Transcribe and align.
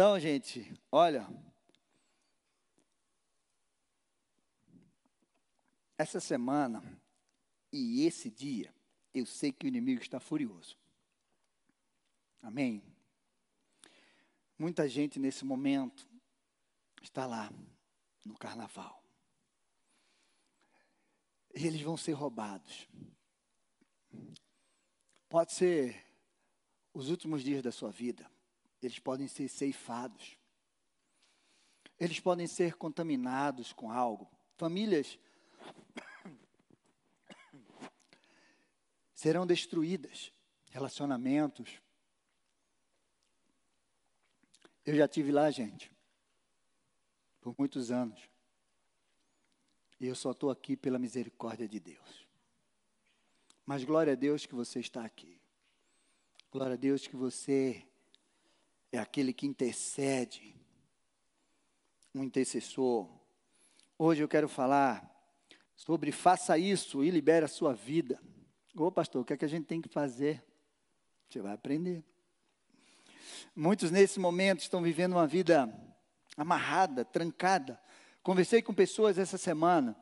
Então, 0.00 0.18
gente, 0.18 0.66
olha. 0.90 1.28
Essa 5.98 6.18
semana 6.18 6.82
e 7.70 8.06
esse 8.06 8.30
dia, 8.30 8.74
eu 9.12 9.26
sei 9.26 9.52
que 9.52 9.66
o 9.66 9.68
inimigo 9.68 10.00
está 10.00 10.18
furioso. 10.18 10.74
Amém? 12.40 12.82
Muita 14.58 14.88
gente 14.88 15.18
nesse 15.18 15.44
momento 15.44 16.08
está 17.02 17.26
lá 17.26 17.52
no 18.24 18.38
carnaval. 18.38 19.04
E 21.54 21.66
eles 21.66 21.82
vão 21.82 21.98
ser 21.98 22.12
roubados. 22.12 22.88
Pode 25.28 25.52
ser 25.52 26.06
os 26.94 27.10
últimos 27.10 27.44
dias 27.44 27.62
da 27.62 27.70
sua 27.70 27.90
vida. 27.90 28.26
Eles 28.82 28.98
podem 28.98 29.28
ser 29.28 29.48
ceifados. 29.48 30.36
Eles 31.98 32.18
podem 32.18 32.46
ser 32.46 32.76
contaminados 32.76 33.72
com 33.72 33.90
algo. 33.90 34.30
Famílias 34.56 35.18
serão 39.14 39.46
destruídas. 39.46 40.32
Relacionamentos. 40.70 41.80
Eu 44.86 44.96
já 44.96 45.06
tive 45.06 45.30
lá, 45.30 45.50
gente, 45.50 45.92
por 47.40 47.54
muitos 47.58 47.90
anos. 47.90 48.28
E 49.98 50.06
eu 50.06 50.14
só 50.14 50.30
estou 50.30 50.50
aqui 50.50 50.76
pela 50.76 50.98
misericórdia 50.98 51.68
de 51.68 51.78
Deus. 51.78 52.26
Mas 53.66 53.84
glória 53.84 54.14
a 54.14 54.16
Deus 54.16 54.46
que 54.46 54.54
você 54.54 54.80
está 54.80 55.04
aqui. 55.04 55.38
Glória 56.50 56.74
a 56.74 56.76
Deus 56.76 57.06
que 57.06 57.14
você 57.14 57.86
é 58.92 58.98
aquele 58.98 59.32
que 59.32 59.46
intercede, 59.46 60.54
um 62.14 62.24
intercessor. 62.24 63.08
Hoje 63.96 64.22
eu 64.22 64.28
quero 64.28 64.48
falar 64.48 65.08
sobre 65.76 66.10
faça 66.10 66.58
isso 66.58 67.04
e 67.04 67.10
libere 67.10 67.44
a 67.44 67.48
sua 67.48 67.72
vida. 67.72 68.20
Ô 68.74 68.90
pastor, 68.90 69.22
o 69.22 69.24
que 69.24 69.32
é 69.32 69.36
que 69.36 69.44
a 69.44 69.48
gente 69.48 69.66
tem 69.66 69.80
que 69.80 69.88
fazer? 69.88 70.42
Você 71.28 71.40
vai 71.40 71.52
aprender. 71.52 72.04
Muitos 73.54 73.90
nesse 73.90 74.18
momento 74.18 74.60
estão 74.60 74.82
vivendo 74.82 75.12
uma 75.12 75.26
vida 75.26 75.72
amarrada, 76.36 77.04
trancada. 77.04 77.80
Conversei 78.22 78.60
com 78.60 78.74
pessoas 78.74 79.18
essa 79.18 79.38
semana, 79.38 79.96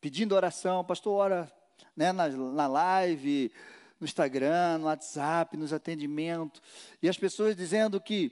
pedindo 0.00 0.34
oração, 0.34 0.84
pastor, 0.84 1.14
ora 1.14 1.52
né, 1.96 2.12
na, 2.12 2.28
na 2.28 2.66
live, 2.66 3.50
no 4.04 4.06
Instagram, 4.06 4.78
no 4.78 4.84
WhatsApp, 4.84 5.56
nos 5.56 5.72
atendimentos, 5.72 6.60
e 7.02 7.08
as 7.08 7.16
pessoas 7.16 7.56
dizendo 7.56 7.98
que, 7.98 8.30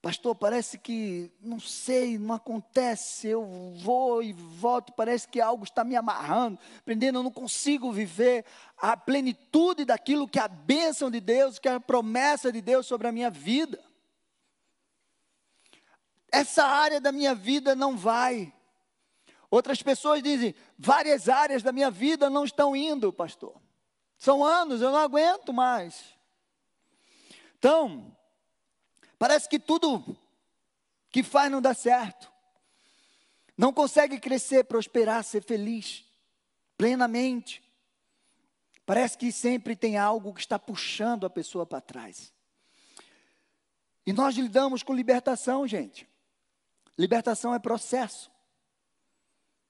pastor, 0.00 0.36
parece 0.36 0.78
que, 0.78 1.32
não 1.40 1.58
sei, 1.58 2.16
não 2.16 2.36
acontece, 2.36 3.26
eu 3.26 3.44
vou 3.78 4.22
e 4.22 4.32
volto, 4.32 4.92
parece 4.92 5.26
que 5.26 5.40
algo 5.40 5.64
está 5.64 5.82
me 5.82 5.96
amarrando, 5.96 6.60
prendendo, 6.84 7.18
eu 7.18 7.24
não 7.24 7.30
consigo 7.32 7.90
viver 7.90 8.44
a 8.78 8.96
plenitude 8.96 9.84
daquilo 9.84 10.28
que 10.28 10.38
é 10.38 10.42
a 10.42 10.48
bênção 10.48 11.10
de 11.10 11.20
Deus, 11.20 11.58
que 11.58 11.68
é 11.68 11.74
a 11.74 11.80
promessa 11.80 12.52
de 12.52 12.60
Deus 12.60 12.86
sobre 12.86 13.08
a 13.08 13.12
minha 13.12 13.30
vida. 13.30 13.82
Essa 16.30 16.64
área 16.64 17.00
da 17.00 17.10
minha 17.10 17.34
vida 17.34 17.74
não 17.74 17.96
vai. 17.96 18.54
Outras 19.50 19.82
pessoas 19.82 20.22
dizem, 20.22 20.54
várias 20.78 21.28
áreas 21.28 21.64
da 21.64 21.72
minha 21.72 21.90
vida 21.90 22.30
não 22.30 22.44
estão 22.44 22.76
indo, 22.76 23.12
pastor. 23.12 23.60
São 24.22 24.44
anos, 24.44 24.80
eu 24.80 24.92
não 24.92 25.00
aguento 25.00 25.52
mais. 25.52 26.16
Então, 27.58 28.16
parece 29.18 29.48
que 29.48 29.58
tudo 29.58 30.16
que 31.10 31.24
faz 31.24 31.50
não 31.50 31.60
dá 31.60 31.74
certo. 31.74 32.30
Não 33.58 33.72
consegue 33.72 34.20
crescer, 34.20 34.62
prosperar, 34.62 35.24
ser 35.24 35.42
feliz 35.42 36.04
plenamente. 36.78 37.60
Parece 38.86 39.18
que 39.18 39.32
sempre 39.32 39.74
tem 39.74 39.98
algo 39.98 40.32
que 40.32 40.40
está 40.40 40.56
puxando 40.56 41.26
a 41.26 41.30
pessoa 41.30 41.66
para 41.66 41.80
trás. 41.80 42.32
E 44.06 44.12
nós 44.12 44.36
lidamos 44.36 44.84
com 44.84 44.94
libertação, 44.94 45.66
gente. 45.66 46.08
Libertação 46.96 47.52
é 47.52 47.58
processo. 47.58 48.30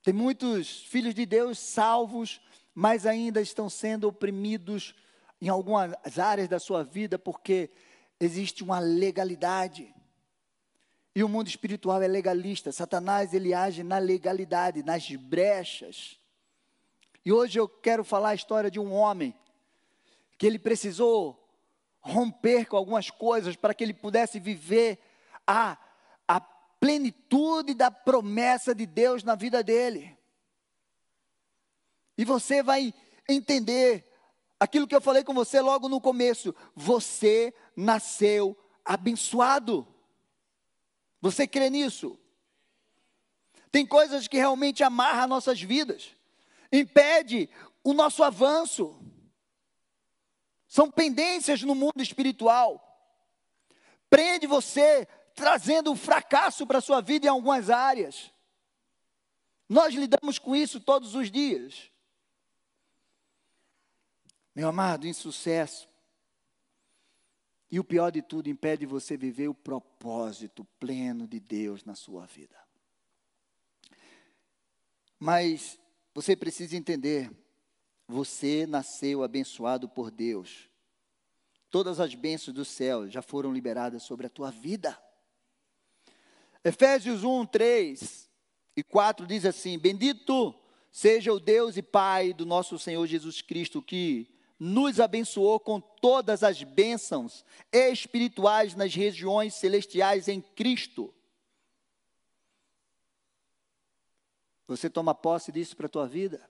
Tem 0.02 0.12
muitos 0.12 0.82
filhos 0.82 1.14
de 1.14 1.24
Deus 1.24 1.58
salvos, 1.58 2.38
mas 2.74 3.06
ainda 3.06 3.40
estão 3.40 3.68
sendo 3.68 4.08
oprimidos 4.08 4.94
em 5.40 5.48
algumas 5.48 6.18
áreas 6.18 6.48
da 6.48 6.58
sua 6.58 6.82
vida 6.82 7.18
porque 7.18 7.70
existe 8.18 8.62
uma 8.62 8.78
legalidade. 8.78 9.92
E 11.14 11.22
o 11.22 11.28
mundo 11.28 11.48
espiritual 11.48 12.00
é 12.00 12.08
legalista. 12.08 12.72
Satanás 12.72 13.34
ele 13.34 13.52
age 13.52 13.82
na 13.82 13.98
legalidade, 13.98 14.82
nas 14.82 15.10
brechas. 15.10 16.18
E 17.24 17.32
hoje 17.32 17.58
eu 17.58 17.68
quero 17.68 18.02
falar 18.04 18.30
a 18.30 18.34
história 18.34 18.70
de 18.70 18.80
um 18.80 18.92
homem 18.92 19.34
que 20.38 20.46
ele 20.46 20.58
precisou 20.58 21.38
romper 22.00 22.66
com 22.66 22.76
algumas 22.76 23.10
coisas 23.10 23.54
para 23.54 23.74
que 23.74 23.84
ele 23.84 23.94
pudesse 23.94 24.40
viver 24.40 24.98
a, 25.46 25.76
a 26.26 26.40
plenitude 26.40 27.74
da 27.74 27.90
promessa 27.90 28.74
de 28.74 28.86
Deus 28.86 29.22
na 29.22 29.34
vida 29.34 29.62
dele. 29.62 30.16
E 32.22 32.24
você 32.24 32.62
vai 32.62 32.94
entender 33.28 34.08
aquilo 34.60 34.86
que 34.86 34.94
eu 34.94 35.00
falei 35.00 35.24
com 35.24 35.34
você 35.34 35.60
logo 35.60 35.88
no 35.88 36.00
começo. 36.00 36.54
Você 36.72 37.52
nasceu 37.74 38.56
abençoado. 38.84 39.84
Você 41.20 41.48
crê 41.48 41.68
nisso? 41.68 42.16
Tem 43.72 43.84
coisas 43.84 44.28
que 44.28 44.36
realmente 44.36 44.84
amarram 44.84 45.26
nossas 45.26 45.60
vidas, 45.60 46.14
impede 46.70 47.50
o 47.82 47.92
nosso 47.92 48.22
avanço. 48.22 48.96
São 50.68 50.92
pendências 50.92 51.60
no 51.64 51.74
mundo 51.74 52.00
espiritual. 52.00 52.80
Prende 54.08 54.46
você, 54.46 55.08
trazendo 55.34 55.96
fracasso 55.96 56.68
para 56.68 56.78
a 56.78 56.82
sua 56.82 57.00
vida 57.00 57.26
em 57.26 57.30
algumas 57.30 57.68
áreas. 57.68 58.30
Nós 59.68 59.92
lidamos 59.92 60.38
com 60.38 60.54
isso 60.54 60.78
todos 60.78 61.16
os 61.16 61.28
dias. 61.28 61.90
Meu 64.54 64.68
amado, 64.68 65.06
insucesso. 65.06 65.88
E 67.70 67.80
o 67.80 67.84
pior 67.84 68.10
de 68.10 68.20
tudo, 68.20 68.50
impede 68.50 68.84
você 68.84 69.16
viver 69.16 69.48
o 69.48 69.54
propósito 69.54 70.64
pleno 70.78 71.26
de 71.26 71.40
Deus 71.40 71.84
na 71.84 71.94
sua 71.94 72.26
vida. 72.26 72.56
Mas 75.18 75.78
você 76.14 76.36
precisa 76.36 76.76
entender, 76.76 77.30
você 78.06 78.66
nasceu 78.66 79.22
abençoado 79.22 79.88
por 79.88 80.10
Deus. 80.10 80.68
Todas 81.70 81.98
as 81.98 82.14
bênçãos 82.14 82.54
do 82.54 82.64
céu 82.64 83.08
já 83.08 83.22
foram 83.22 83.50
liberadas 83.50 84.02
sobre 84.02 84.26
a 84.26 84.30
tua 84.30 84.50
vida. 84.50 85.00
Efésios 86.62 87.24
1, 87.24 87.46
3 87.46 88.30
e 88.76 88.82
4 88.82 89.26
diz 89.26 89.46
assim: 89.46 89.78
Bendito 89.78 90.54
seja 90.90 91.32
o 91.32 91.40
Deus 91.40 91.78
e 91.78 91.82
Pai 91.82 92.34
do 92.34 92.44
nosso 92.44 92.78
Senhor 92.78 93.06
Jesus 93.06 93.40
Cristo, 93.40 93.80
que 93.80 94.28
nos 94.64 95.00
abençoou 95.00 95.58
com 95.58 95.80
todas 95.80 96.44
as 96.44 96.62
bênçãos 96.62 97.44
espirituais 97.72 98.76
nas 98.76 98.94
regiões 98.94 99.54
celestiais 99.54 100.28
em 100.28 100.40
Cristo. 100.40 101.12
Você 104.68 104.88
toma 104.88 105.16
posse 105.16 105.50
disso 105.50 105.76
para 105.76 105.86
a 105.86 105.88
tua 105.88 106.06
vida? 106.06 106.48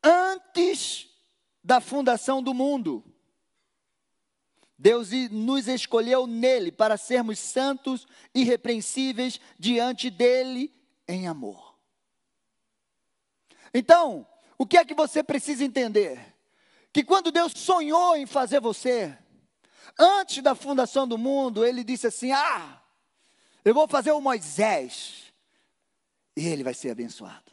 Antes 0.00 1.08
da 1.64 1.80
fundação 1.80 2.40
do 2.40 2.54
mundo, 2.54 3.02
Deus 4.78 5.10
nos 5.32 5.66
escolheu 5.66 6.28
nele 6.28 6.70
para 6.70 6.96
sermos 6.96 7.40
santos 7.40 8.06
e 8.32 8.42
irrepreensíveis 8.42 9.40
diante 9.58 10.10
dele 10.10 10.72
em 11.08 11.26
amor. 11.26 11.76
Então, 13.74 14.24
o 14.58 14.66
que 14.66 14.76
é 14.76 14.84
que 14.84 14.94
você 14.94 15.22
precisa 15.22 15.64
entender? 15.64 16.36
Que 16.92 17.04
quando 17.04 17.30
Deus 17.30 17.52
sonhou 17.54 18.16
em 18.16 18.26
fazer 18.26 18.60
você, 18.60 19.16
antes 19.96 20.42
da 20.42 20.54
fundação 20.54 21.06
do 21.06 21.16
mundo, 21.16 21.64
ele 21.64 21.84
disse 21.84 22.08
assim: 22.08 22.32
Ah, 22.32 22.82
eu 23.64 23.72
vou 23.72 23.86
fazer 23.86 24.10
o 24.10 24.20
Moisés, 24.20 25.32
e 26.36 26.46
ele 26.46 26.64
vai 26.64 26.74
ser 26.74 26.90
abençoado. 26.90 27.52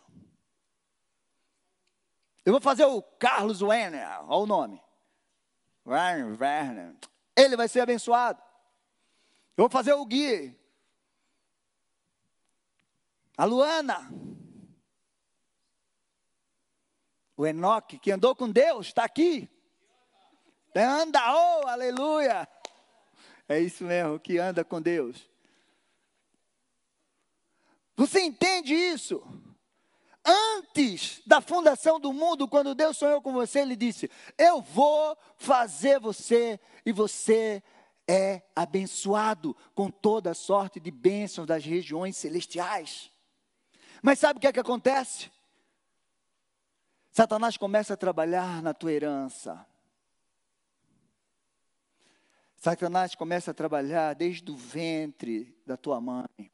Eu 2.44 2.54
vou 2.54 2.62
fazer 2.62 2.86
o 2.86 3.02
Carlos 3.02 3.62
Werner, 3.62 4.08
olha 4.24 4.44
o 4.44 4.46
nome. 4.46 4.82
Werner, 5.86 6.40
Werner. 6.40 6.96
Ele 7.36 7.56
vai 7.56 7.68
ser 7.68 7.82
abençoado. 7.82 8.42
Eu 9.58 9.64
vou 9.64 9.70
fazer 9.70 9.94
o 9.94 10.06
Gui. 10.06 10.58
A 13.38 13.46
Luana. 13.46 14.10
O 17.38 17.46
Enoque, 17.46 18.00
que 18.00 18.12
andou 18.12 18.36
com 18.36 18.50
Deus, 18.50 18.88
está 18.88 19.04
aqui. 19.04 19.50
Anda, 20.76 21.20
oh, 21.34 21.68
aleluia. 21.68 22.48
É 23.48 23.60
isso 23.60 23.84
mesmo, 23.84 24.20
que 24.20 24.38
anda 24.38 24.64
com 24.64 24.82
Deus. 24.82 25.30
Você 27.96 28.22
entende 28.22 28.74
isso? 28.74 29.24
Antes 30.26 31.22
da 31.26 31.40
fundação 31.40 32.00
do 32.00 32.12
mundo, 32.12 32.48
quando 32.48 32.74
Deus 32.74 32.98
sonhou 32.98 33.22
com 33.22 33.32
você, 33.32 33.60
Ele 33.60 33.76
disse: 33.76 34.10
Eu 34.38 34.62
vou 34.62 35.16
fazer 35.38 36.00
você 36.00 36.60
e 36.86 36.92
você 36.92 37.62
é 38.08 38.42
abençoado 38.56 39.56
com 39.74 39.90
toda 39.90 40.34
sorte 40.34 40.80
de 40.80 40.92
bênçãos 40.92 41.48
das 41.48 41.64
regiões 41.64 42.18
celestiais. 42.18 43.12
Mas 44.02 44.20
sabe 44.20 44.38
o 44.38 44.42
que 44.42 44.48
é 44.48 44.54
que 44.54 44.60
acontece? 44.60 45.32
Satanás 47.16 47.56
começa 47.56 47.94
a 47.94 47.98
trabalhar 47.98 48.62
na 48.62 48.74
tua 48.74 48.92
herança. 48.92 49.66
Satanás 52.58 53.16
começa 53.16 53.52
a 53.52 53.54
trabalhar 53.54 54.14
desde 54.16 54.52
o 54.52 54.58
ventre 54.58 55.58
da 55.66 55.78
tua 55.78 56.02
mãe. 56.02 56.52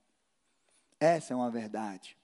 Essa 0.99 1.33
é 1.33 1.35
uma 1.35 1.49
verdade. 1.49 2.15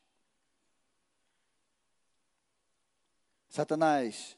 Satanás, 3.49 4.37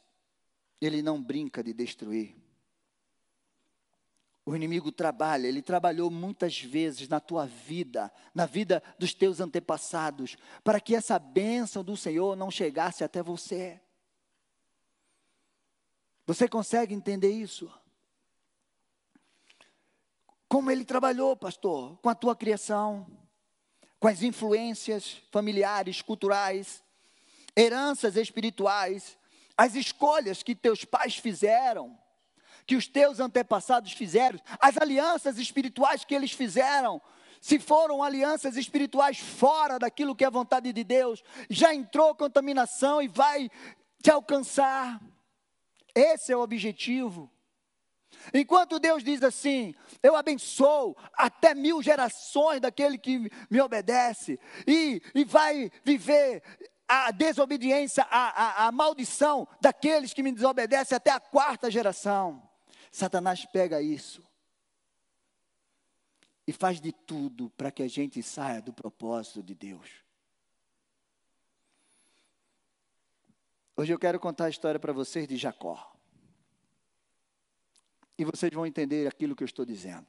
ele 0.80 1.02
não 1.02 1.22
brinca 1.22 1.62
de 1.62 1.74
destruir. 1.74 2.38
O 4.46 4.56
inimigo 4.56 4.94
trabalha, 4.94 5.46
ele 5.46 5.62
trabalhou 5.62 6.10
muitas 6.10 6.58
vezes 6.58 7.10
na 7.10 7.20
tua 7.20 7.46
vida, 7.46 8.10
na 8.34 8.46
vida 8.46 8.82
dos 8.98 9.14
teus 9.14 9.42
antepassados, 9.42 10.38
para 10.64 10.80
que 10.80 10.96
essa 10.96 11.20
bênção 11.20 11.84
do 11.84 11.98
Senhor 11.98 12.38
não 12.38 12.50
chegasse 12.50 13.04
até 13.04 13.22
você. 13.22 13.82
Você 16.30 16.48
consegue 16.48 16.94
entender 16.94 17.32
isso? 17.32 17.74
Como 20.48 20.70
ele 20.70 20.86
trabalhou, 20.86 21.36
pastor, 21.36 21.98
com 22.04 22.08
a 22.08 22.14
tua 22.14 22.36
criação, 22.36 23.08
com 24.00 24.08
as 24.08 24.22
influências 24.22 25.24
familiares, 25.32 26.04
culturais, 26.04 26.84
heranças 27.58 28.16
espirituais, 28.16 29.18
as 29.58 29.74
escolhas 29.74 30.44
que 30.44 30.54
teus 30.54 30.86
pais 30.86 31.16
fizeram 31.16 31.98
que 32.68 32.76
os 32.76 32.88
teus 32.88 33.20
antepassados 33.20 33.94
fizeram, 33.94 34.40
as 34.60 34.78
alianças 34.78 35.40
espirituais 35.40 36.06
que 36.06 36.14
eles 36.14 36.32
fizeram, 36.32 37.02
se 37.42 37.58
foram 37.58 38.04
alianças 38.04 38.56
espirituais 38.56 39.18
fora 39.18 39.80
daquilo 39.80 40.16
que 40.16 40.24
é 40.24 40.28
a 40.28 40.30
vontade 40.30 40.72
de 40.72 40.84
Deus, 40.84 41.24
já 41.50 41.74
entrou 41.74 42.14
contaminação 42.14 43.02
e 43.02 43.08
vai 43.08 43.50
te 44.04 44.12
alcançar. 44.12 45.02
Esse 45.94 46.32
é 46.32 46.38
o 46.38 46.42
objetivo. 46.42 47.32
Enquanto 48.34 48.80
Deus 48.80 49.04
diz 49.04 49.22
assim: 49.24 49.74
Eu 50.02 50.16
abençoo 50.16 50.96
até 51.14 51.54
mil 51.54 51.82
gerações 51.82 52.60
daquele 52.60 52.98
que 52.98 53.32
me 53.50 53.62
obedece, 53.62 54.40
e, 54.68 55.02
e 55.14 55.24
vai 55.24 55.72
viver 55.84 56.44
a 56.88 57.12
desobediência, 57.12 58.04
a, 58.10 58.64
a, 58.64 58.68
a 58.68 58.72
maldição 58.72 59.48
daqueles 59.62 60.14
que 60.14 60.24
me 60.24 60.32
desobedecem 60.32 60.96
até 60.96 61.12
a 61.12 61.20
quarta 61.20 61.70
geração. 61.70 62.42
Satanás 62.92 63.46
pega 63.46 63.82
isso 63.82 64.28
e 66.48 66.52
faz 66.52 66.82
de 66.82 66.92
tudo 66.92 67.52
para 67.52 67.70
que 67.70 67.84
a 67.84 67.88
gente 67.88 68.24
saia 68.24 68.60
do 68.60 68.74
propósito 68.74 69.44
de 69.44 69.54
Deus. 69.54 69.88
Hoje 73.80 73.94
eu 73.94 73.98
quero 73.98 74.20
contar 74.20 74.48
a 74.48 74.50
história 74.50 74.78
para 74.78 74.92
vocês 74.92 75.26
de 75.26 75.38
Jacó. 75.38 75.96
E 78.18 78.26
vocês 78.26 78.52
vão 78.54 78.66
entender 78.66 79.08
aquilo 79.08 79.34
que 79.34 79.42
eu 79.42 79.46
estou 79.46 79.66
dizendo. 79.66 80.06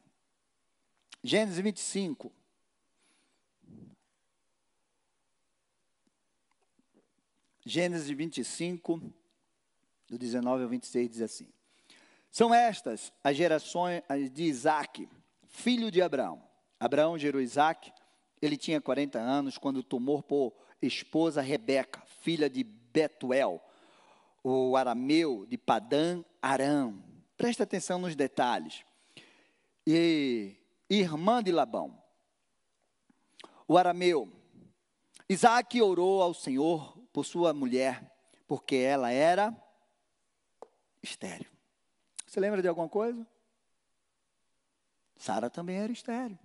Gênesis 1.23 1.61
25. 1.61 2.33
Gênesis 7.65 8.09
25, 8.09 9.01
do 10.09 10.19
19 10.19 10.65
ao 10.65 10.69
26, 10.69 11.09
diz 11.09 11.23
assim: 11.23 11.49
são 12.29 12.53
estas 12.53 13.13
as 13.23 13.37
gerações 13.37 14.03
de 14.33 14.43
Isaac, 14.43 15.09
filho 15.47 15.93
de 15.93 16.03
Abraão. 16.03 16.43
Abraão 16.81 17.17
gerou 17.17 17.41
Isaac, 17.41 17.93
ele 18.43 18.57
tinha 18.57 18.81
40 18.81 19.21
anos 19.21 19.57
quando 19.57 19.81
tomou 19.81 20.21
por 20.25 20.57
esposa 20.83 21.41
Rebeca, 21.41 22.03
filha 22.21 22.51
de 22.51 22.80
Betuel, 22.93 23.63
o 24.43 24.77
arameu 24.77 25.47
de 25.47 25.57
Padã 25.57 26.25
Arão. 26.41 27.03
Presta 27.37 27.63
atenção 27.63 27.99
nos 27.99 28.15
detalhes. 28.15 28.85
E 29.87 30.57
irmã 30.89 31.43
de 31.43 31.53
Labão, 31.53 32.03
o 33.67 33.79
arameu. 33.79 34.31
Isaac 35.29 35.81
orou 35.81 36.23
ao 36.23 36.35
Senhor 36.35 36.99
por 37.13 37.25
sua 37.25 37.55
mulher, 37.55 38.13
porque 38.47 38.77
ela 38.77 39.11
era 39.11 39.57
estéril. 41.03 41.51
Você 42.27 42.41
lembra 42.41 42.61
de 42.61 42.69
alguma 42.69 42.89
coisa? 42.89 43.27
Sara 45.17 45.49
também 45.49 45.77
era 45.77 45.93
estéreo. 45.93 46.39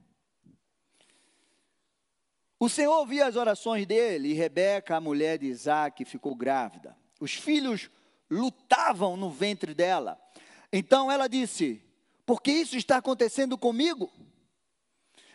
O 2.59 2.69
Senhor 2.69 2.97
ouvia 2.97 3.27
as 3.27 3.35
orações 3.35 3.85
dele 3.85 4.29
e 4.29 4.33
Rebeca, 4.33 4.95
a 4.95 5.01
mulher 5.01 5.37
de 5.37 5.45
Isaac, 5.45 6.05
ficou 6.05 6.35
grávida. 6.35 6.97
Os 7.19 7.33
filhos 7.33 7.89
lutavam 8.29 9.17
no 9.17 9.29
ventre 9.29 9.73
dela. 9.73 10.19
Então 10.71 11.11
ela 11.11 11.27
disse: 11.27 11.81
Por 12.25 12.41
que 12.41 12.51
isso 12.51 12.77
está 12.77 12.97
acontecendo 12.97 13.57
comigo? 13.57 14.11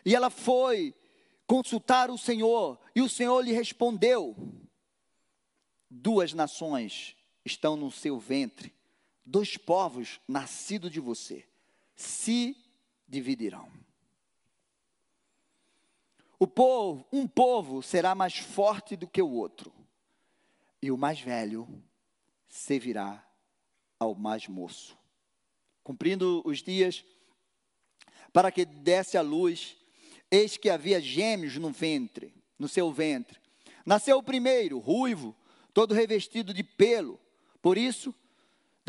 E 0.05 0.15
ela 0.15 0.31
foi 0.31 0.95
consultar 1.47 2.11
o 2.11 2.17
Senhor, 2.19 2.79
e 2.95 3.03
o 3.03 3.09
Senhor 3.09 3.41
lhe 3.43 3.53
respondeu: 3.53 4.35
Duas 5.91 6.33
nações 6.33 7.17
estão 7.45 7.77
no 7.77 7.91
seu 7.91 8.19
ventre, 8.19 8.75
dois 9.25 9.57
povos 9.57 10.21
nascidos 10.27 10.91
de 10.91 11.01
você 11.01 11.47
se 12.01 12.57
dividirão. 13.07 13.71
O 16.41 16.47
povo, 16.47 17.07
um 17.13 17.29
povo 17.29 17.83
será 17.83 18.17
mais 18.17 18.37
forte 18.37 18.97
do 18.97 19.07
que 19.07 19.23
o 19.23 19.31
outro, 19.31 19.73
e 20.83 20.91
o 20.91 20.97
mais 20.97 21.21
velho 21.21 21.69
servirá 22.49 23.25
ao 23.99 24.17
mais 24.17 24.49
moço. 24.49 24.99
Cumprindo 25.85 26.43
os 26.45 26.63
dias 26.63 27.05
para 28.33 28.51
que 28.51 28.65
desse 28.65 29.17
a 29.17 29.23
luz, 29.23 29.77
eis 30.31 30.57
que 30.57 30.69
havia 30.69 31.01
gêmeos 31.01 31.57
no 31.57 31.71
ventre, 31.71 32.35
no 32.59 32.67
seu 32.67 32.91
ventre. 32.91 33.39
Nasceu 33.87 34.19
o 34.19 34.23
primeiro, 34.23 34.79
ruivo, 34.79 35.37
todo 35.73 35.95
revestido 35.95 36.53
de 36.53 36.65
pelo. 36.65 37.21
Por 37.61 37.77
isso, 37.77 38.13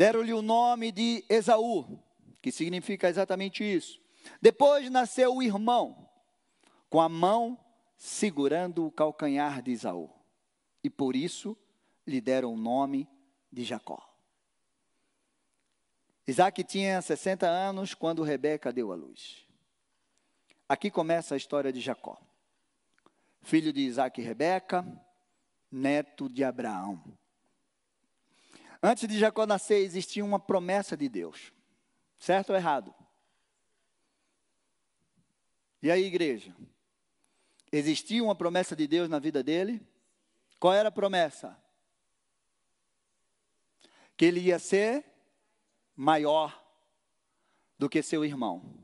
Deram-lhe 0.02 0.32
o 0.32 0.42
nome 0.42 0.90
de 0.90 1.24
Esaú, 1.28 1.98
que 2.40 2.50
significa 2.50 3.08
exatamente 3.08 3.62
isso. 3.62 4.00
Depois 4.40 4.90
nasceu 4.90 5.36
o 5.36 5.42
irmão, 5.42 6.08
com 6.92 7.00
a 7.00 7.08
mão 7.08 7.58
segurando 7.96 8.86
o 8.86 8.92
calcanhar 8.92 9.62
de 9.62 9.72
Esaú. 9.72 10.10
E 10.84 10.90
por 10.90 11.16
isso 11.16 11.56
lhe 12.06 12.20
deram 12.20 12.52
o 12.52 12.56
nome 12.56 13.08
de 13.50 13.64
Jacó. 13.64 14.14
Isaac 16.26 16.62
tinha 16.64 17.00
60 17.00 17.48
anos 17.48 17.94
quando 17.94 18.22
Rebeca 18.22 18.70
deu 18.70 18.92
a 18.92 18.94
luz. 18.94 19.48
Aqui 20.68 20.90
começa 20.90 21.32
a 21.32 21.38
história 21.38 21.72
de 21.72 21.80
Jacó, 21.80 22.20
filho 23.40 23.72
de 23.72 23.80
Isaac 23.80 24.20
e 24.20 24.24
Rebeca, 24.24 24.86
neto 25.70 26.28
de 26.28 26.44
Abraão. 26.44 27.02
Antes 28.82 29.08
de 29.08 29.18
Jacó 29.18 29.46
nascer, 29.46 29.78
existia 29.78 30.22
uma 30.22 30.38
promessa 30.38 30.94
de 30.94 31.08
Deus. 31.08 31.54
Certo 32.18 32.50
ou 32.50 32.56
errado? 32.56 32.94
E 35.82 35.90
aí, 35.90 36.04
igreja? 36.04 36.54
Existia 37.72 38.22
uma 38.22 38.34
promessa 38.34 38.76
de 38.76 38.86
Deus 38.86 39.08
na 39.08 39.18
vida 39.18 39.42
dele? 39.42 39.80
Qual 40.60 40.74
era 40.74 40.90
a 40.90 40.92
promessa? 40.92 41.58
Que 44.14 44.26
ele 44.26 44.40
ia 44.40 44.58
ser 44.58 45.04
maior 45.96 46.62
do 47.78 47.88
que 47.88 48.02
seu 48.02 48.24
irmão. 48.24 48.78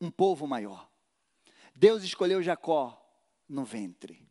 Um 0.00 0.10
povo 0.10 0.46
maior. 0.46 0.90
Deus 1.74 2.02
escolheu 2.02 2.42
Jacó 2.42 2.98
no 3.46 3.64
ventre. 3.64 4.26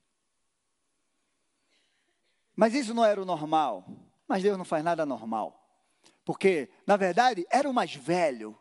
Mas 2.56 2.74
isso 2.74 2.94
não 2.94 3.06
era 3.06 3.22
o 3.22 3.26
normal. 3.26 3.86
Mas 4.28 4.42
Deus 4.42 4.58
não 4.58 4.66
faz 4.66 4.84
nada 4.84 5.06
normal. 5.06 5.62
Porque, 6.26 6.70
na 6.86 6.98
verdade, 6.98 7.46
era 7.50 7.70
o 7.70 7.74
mais 7.74 7.94
velho, 7.96 8.58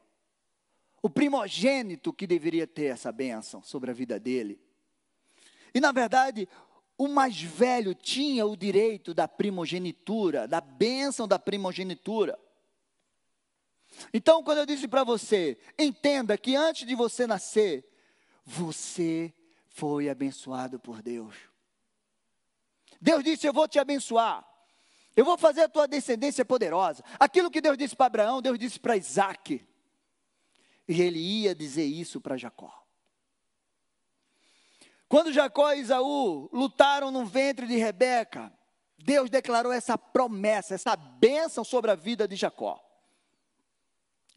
o 1.03 1.09
primogênito 1.09 2.13
que 2.13 2.27
deveria 2.27 2.67
ter 2.67 2.87
essa 2.87 3.11
bênção 3.11 3.63
sobre 3.63 3.91
a 3.91 3.95
vida 3.95 4.21
dele. 4.21 4.61
E, 5.75 5.81
na 5.81 5.93
verdade, 5.93 6.49
o 6.99 7.09
mais 7.09 7.41
velho 7.41 7.95
tinha 7.95 8.45
o 8.45 8.57
direito 8.57 9.15
da 9.15 9.27
primogenitura, 9.27 10.47
da 10.47 10.61
bênção 10.61 11.27
da 11.27 11.39
primogenitura. 11.39 12.39
Então, 14.13 14.43
quando 14.43 14.59
eu 14.59 14.67
disse 14.67 14.87
para 14.87 15.05
você, 15.05 15.59
entenda 15.79 16.37
que 16.37 16.55
antes 16.55 16.87
de 16.87 16.95
você 16.95 17.27
nascer, 17.27 17.85
você 18.45 19.33
foi 19.69 20.09
abençoado 20.09 20.79
por 20.79 21.03
Deus. 21.03 21.35
Deus 23.01 23.25
disse: 23.25 23.47
Eu 23.47 23.53
vou 23.53 23.67
te 23.67 23.79
abençoar. 23.79 24.47
Eu 25.17 25.25
vou 25.25 25.37
fazer 25.37 25.63
a 25.63 25.69
tua 25.69 25.89
descendência 25.89 26.45
poderosa. 26.45 27.03
Aquilo 27.19 27.51
que 27.51 27.61
Deus 27.61 27.77
disse 27.77 27.97
para 27.97 28.07
Abraão, 28.07 28.43
Deus 28.43 28.59
disse 28.59 28.79
para 28.79 28.97
Isaac. 28.97 29.67
E 30.87 31.01
ele 31.01 31.19
ia 31.19 31.55
dizer 31.55 31.85
isso 31.85 32.21
para 32.21 32.37
Jacó. 32.37 32.80
Quando 35.11 35.33
Jacó 35.33 35.73
e 35.73 35.81
Isaú 35.81 36.49
lutaram 36.53 37.11
no 37.11 37.27
ventre 37.27 37.67
de 37.67 37.77
Rebeca, 37.77 38.53
Deus 38.97 39.29
declarou 39.29 39.73
essa 39.73 39.99
promessa, 39.99 40.77
essa 40.77 40.95
bênção 40.95 41.65
sobre 41.65 41.91
a 41.91 41.97
vida 41.97 42.29
de 42.29 42.37
Jacó. 42.37 42.81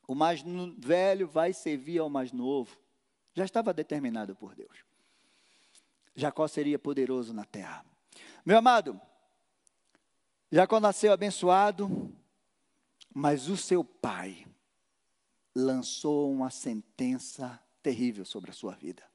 O 0.08 0.15
mais 0.15 0.44
velho 0.80 1.27
vai 1.27 1.53
servir 1.53 2.00
ao 2.00 2.10
mais 2.10 2.32
novo. 2.32 2.75
Já 3.36 3.46
estava 3.46 3.72
determinado 3.72 4.36
por 4.36 4.56
Deus. 4.56 4.84
Jacó 6.15 6.48
seria 6.48 6.80
poderoso 6.80 7.36
na 7.36 7.46
terra. 7.46 7.86
Meu 8.44 8.58
amado, 8.58 9.00
Jacó 10.51 10.80
nasceu 10.80 11.13
abençoado, 11.13 12.12
mas 13.13 13.48
o 13.48 13.56
seu 13.56 13.84
pai 13.84 14.48
lançou 15.53 16.32
uma 16.32 16.50
sentença 16.50 17.62
terrível 17.84 18.25
sobre 18.25 18.50
a 18.50 18.56
sua 18.56 18.74
vida. 18.74 19.12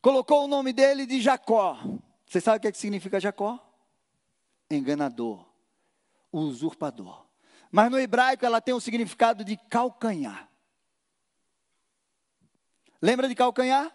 Colocou 0.00 0.44
o 0.44 0.48
nome 0.48 0.72
dele 0.72 1.06
de 1.06 1.20
Jacó. 1.20 1.78
Você 2.26 2.40
sabe 2.40 2.58
o 2.58 2.60
que, 2.60 2.68
é 2.68 2.72
que 2.72 2.78
significa 2.78 3.20
Jacó? 3.20 3.58
Enganador, 4.70 5.46
usurpador. 6.32 7.26
Mas 7.70 7.90
no 7.90 7.98
hebraico 7.98 8.44
ela 8.44 8.60
tem 8.60 8.74
o 8.74 8.80
significado 8.80 9.44
de 9.44 9.56
calcanhar. 9.56 10.48
Lembra 13.00 13.28
de 13.28 13.34
calcanhar? 13.34 13.94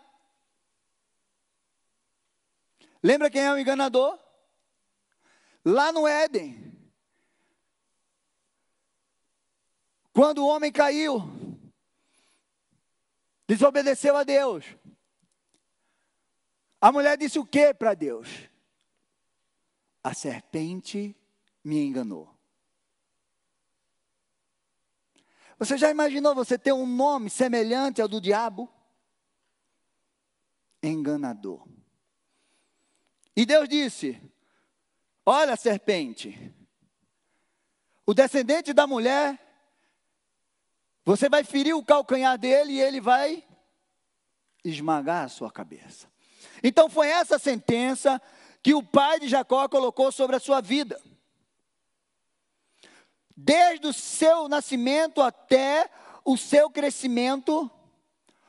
Lembra 3.01 3.29
quem 3.29 3.41
é 3.41 3.51
o 3.51 3.57
enganador? 3.57 4.17
Lá 5.65 5.91
no 5.91 6.07
Éden. 6.07 6.73
Quando 10.13 10.39
o 10.39 10.47
homem 10.47 10.71
caiu, 10.71 11.21
desobedeceu 13.47 14.15
a 14.15 14.23
Deus. 14.23 14.63
A 16.83 16.91
mulher 16.91 17.17
disse 17.17 17.39
o 17.39 17.45
que 17.45 17.73
para 17.73 17.93
Deus? 17.93 18.27
A 20.03 20.13
serpente 20.13 21.15
me 21.63 21.81
enganou. 21.81 22.29
Você 25.57 25.77
já 25.77 25.89
imaginou 25.89 26.35
você 26.35 26.59
ter 26.59 26.73
um 26.73 26.85
nome 26.85 27.29
semelhante 27.29 28.01
ao 28.01 28.07
do 28.09 28.19
diabo? 28.19 28.69
Enganador. 30.83 31.65
E 33.33 33.45
Deus 33.45 33.69
disse: 33.69 34.21
Olha, 35.25 35.55
serpente, 35.55 36.53
o 38.05 38.13
descendente 38.13 38.73
da 38.73 38.85
mulher, 38.85 39.39
você 41.05 41.29
vai 41.29 41.45
ferir 41.45 41.77
o 41.77 41.85
calcanhar 41.85 42.37
dele 42.37 42.73
e 42.73 42.81
ele 42.81 42.99
vai 42.99 43.41
esmagar 44.65 45.23
a 45.23 45.29
sua 45.29 45.49
cabeça. 45.49 46.11
Então 46.63 46.89
foi 46.89 47.09
essa 47.09 47.37
sentença 47.37 48.21
que 48.61 48.73
o 48.73 48.81
pai 48.81 49.19
de 49.19 49.27
Jacó 49.27 49.67
colocou 49.67 50.11
sobre 50.11 50.37
a 50.37 50.39
sua 50.39 50.61
vida. 50.61 50.99
Desde 53.35 53.87
o 53.87 53.93
seu 53.93 54.47
nascimento 54.47 55.21
até 55.21 55.89
o 56.23 56.37
seu 56.37 56.69
crescimento, 56.69 57.69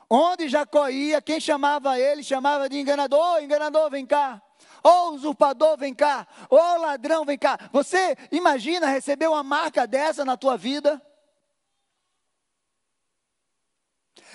onde 0.09 0.49
Jacó 0.49 0.89
ia, 0.89 1.21
quem 1.21 1.41
chamava 1.41 1.99
ele, 1.99 2.23
chamava 2.23 2.69
de 2.69 2.79
enganador, 2.79 3.43
enganador, 3.43 3.91
vem 3.91 4.07
cá. 4.07 4.41
Oh, 4.85 5.13
usurpador, 5.13 5.79
vem 5.79 5.95
cá. 5.95 6.29
Oh, 6.49 6.77
ladrão, 6.77 7.25
vem 7.25 7.39
cá. 7.39 7.59
Você 7.73 8.17
imagina 8.31 8.87
receber 8.87 9.27
uma 9.27 9.43
marca 9.43 9.87
dessa 9.87 10.25
na 10.25 10.37
tua 10.37 10.57
vida? 10.57 11.03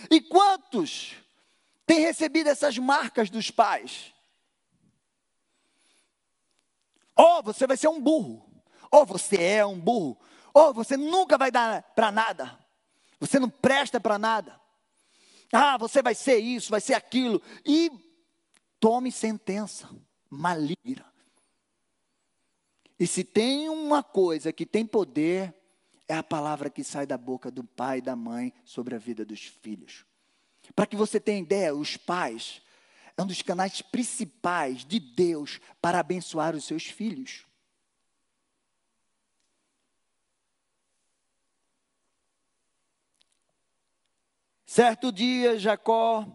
E 0.10 0.20
quantos 0.20 1.16
têm 1.90 2.02
recebido 2.02 2.48
essas 2.48 2.78
marcas 2.78 3.32
dos 3.32 3.50
pais? 3.50 4.14
Ou 7.16 7.40
oh, 7.40 7.42
você 7.42 7.66
vai 7.66 7.76
ser 7.76 7.88
um 7.88 8.00
burro. 8.00 8.48
Ou 8.92 9.08
você 9.08 9.42
é 9.42 9.66
um 9.66 9.80
burro. 9.80 10.16
Ou 10.54 10.72
você 10.72 10.96
nunca 10.96 11.36
vai 11.36 11.50
dar 11.50 11.82
para 11.96 12.12
nada. 12.12 12.60
Você 13.20 13.40
não 13.40 13.50
presta 13.50 14.00
para 14.00 14.20
nada. 14.20 14.62
Ah, 15.52 15.80
você 15.80 16.04
vai 16.04 16.14
ser 16.14 16.38
isso, 16.38 16.70
vai 16.70 16.80
ser 16.80 16.94
aquilo. 16.94 17.42
E 17.66 17.90
tome 18.80 19.12
sentença 19.12 19.90
maligna. 20.30 21.12
E 23.00 23.08
se 23.08 23.24
tem 23.24 23.68
uma 23.68 24.04
coisa 24.04 24.54
que 24.54 24.66
tem 24.66 24.86
poder, 24.86 25.56
é 26.08 26.16
a 26.16 26.22
palavra 26.24 26.70
que 26.70 26.84
sai 26.84 27.08
da 27.08 27.18
boca 27.18 27.50
do 27.50 27.64
pai 27.64 27.98
e 27.98 28.02
da 28.02 28.16
mãe 28.16 28.54
sobre 28.64 28.94
a 28.94 29.00
vida 29.00 29.26
dos 29.26 29.42
filhos. 29.42 30.06
Para 30.76 30.86
que 30.86 30.96
você 30.96 31.20
tenha 31.20 31.40
ideia, 31.40 31.76
os 31.76 31.98
pais 31.98 32.62
é 33.18 33.22
um 33.22 33.28
dos 33.28 33.42
canais 33.42 33.82
principais 33.82 34.86
de 34.86 35.00
Deus 35.00 35.60
para 35.82 36.00
abençoar 36.00 36.56
os 36.56 36.64
seus 36.64 36.86
filhos. 36.86 37.46
Certo 44.66 45.12
dia, 45.12 45.58
Jacó 45.58 46.26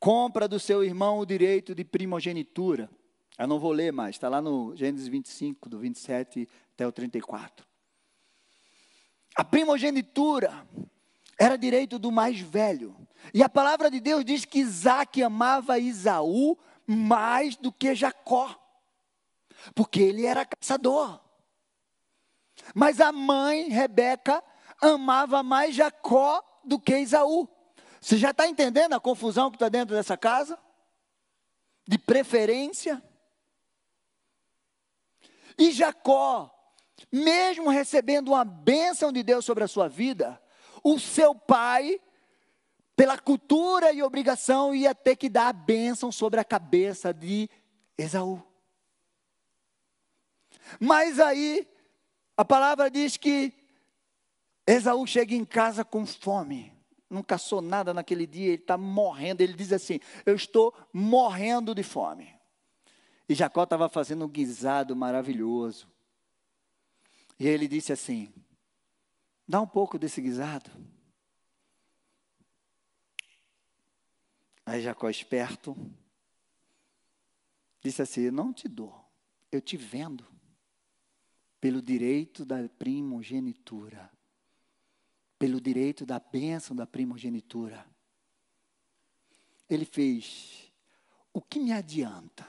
compra 0.00 0.48
do 0.48 0.58
seu 0.58 0.82
irmão 0.82 1.18
o 1.18 1.26
direito 1.26 1.74
de 1.74 1.84
primogenitura. 1.84 2.90
Eu 3.38 3.46
não 3.46 3.60
vou 3.60 3.70
ler 3.70 3.92
mais, 3.92 4.16
está 4.16 4.28
lá 4.28 4.40
no 4.40 4.74
Gênesis 4.74 5.06
25, 5.06 5.68
do 5.68 5.78
27 5.78 6.48
até 6.72 6.86
o 6.86 6.90
34. 6.90 7.66
A 9.36 9.44
primogenitura 9.44 10.66
era 11.40 11.56
direito 11.56 11.98
do 11.98 12.12
mais 12.12 12.38
velho. 12.38 12.94
E 13.32 13.42
a 13.42 13.48
palavra 13.48 13.90
de 13.90 13.98
Deus 13.98 14.22
diz 14.26 14.44
que 14.44 14.58
Isaac 14.58 15.22
amava 15.22 15.78
Isaú 15.78 16.56
mais 16.86 17.56
do 17.56 17.72
que 17.72 17.94
Jacó, 17.94 18.54
porque 19.74 20.02
ele 20.02 20.26
era 20.26 20.44
caçador. 20.44 21.18
Mas 22.74 23.00
a 23.00 23.10
mãe, 23.10 23.70
Rebeca, 23.70 24.44
amava 24.82 25.42
mais 25.42 25.74
Jacó 25.74 26.42
do 26.62 26.78
que 26.78 26.98
Isaú. 26.98 27.48
Você 28.02 28.18
já 28.18 28.32
está 28.32 28.46
entendendo 28.46 28.92
a 28.92 29.00
confusão 29.00 29.50
que 29.50 29.56
está 29.56 29.70
dentro 29.70 29.96
dessa 29.96 30.18
casa? 30.18 30.58
De 31.88 31.96
preferência? 31.96 33.02
E 35.56 35.70
Jacó, 35.72 36.50
mesmo 37.10 37.70
recebendo 37.70 38.28
uma 38.28 38.44
bênção 38.44 39.10
de 39.10 39.22
Deus 39.22 39.46
sobre 39.46 39.64
a 39.64 39.68
sua 39.68 39.88
vida, 39.88 40.38
o 40.82 40.98
seu 40.98 41.34
pai, 41.34 42.00
pela 42.96 43.18
cultura 43.18 43.92
e 43.92 44.02
obrigação, 44.02 44.74
ia 44.74 44.94
ter 44.94 45.16
que 45.16 45.28
dar 45.28 45.48
a 45.48 45.52
bênção 45.52 46.12
sobre 46.12 46.40
a 46.40 46.44
cabeça 46.44 47.12
de 47.12 47.48
Esaú. 47.96 48.42
Mas 50.78 51.18
aí, 51.18 51.66
a 52.36 52.44
palavra 52.44 52.90
diz 52.90 53.16
que 53.16 53.52
Esaú 54.66 55.06
chega 55.06 55.34
em 55.34 55.44
casa 55.44 55.84
com 55.84 56.06
fome. 56.06 56.72
Não 57.08 57.22
caçou 57.22 57.60
nada 57.60 57.92
naquele 57.92 58.26
dia, 58.26 58.48
ele 58.48 58.54
está 58.54 58.78
morrendo. 58.78 59.40
Ele 59.40 59.52
diz 59.52 59.72
assim: 59.72 59.98
Eu 60.24 60.36
estou 60.36 60.72
morrendo 60.92 61.74
de 61.74 61.82
fome. 61.82 62.32
E 63.28 63.34
Jacó 63.34 63.64
estava 63.64 63.88
fazendo 63.88 64.24
um 64.24 64.28
guisado 64.28 64.94
maravilhoso. 64.94 65.88
E 67.38 67.46
ele 67.48 67.66
disse 67.66 67.92
assim: 67.92 68.32
Dá 69.50 69.60
um 69.60 69.66
pouco 69.66 69.98
desse 69.98 70.20
guisado. 70.20 70.70
Aí 74.64 74.80
Jacó, 74.80 75.10
esperto, 75.10 75.76
disse 77.82 78.00
assim: 78.00 78.30
Não 78.30 78.52
te 78.52 78.68
dou, 78.68 78.94
eu 79.50 79.60
te 79.60 79.76
vendo, 79.76 80.24
pelo 81.60 81.82
direito 81.82 82.44
da 82.44 82.68
primogenitura, 82.68 84.08
pelo 85.36 85.60
direito 85.60 86.06
da 86.06 86.20
bênção 86.20 86.76
da 86.76 86.86
primogenitura. 86.86 87.84
Ele 89.68 89.84
fez: 89.84 90.72
O 91.32 91.42
que 91.42 91.58
me 91.58 91.72
adianta 91.72 92.46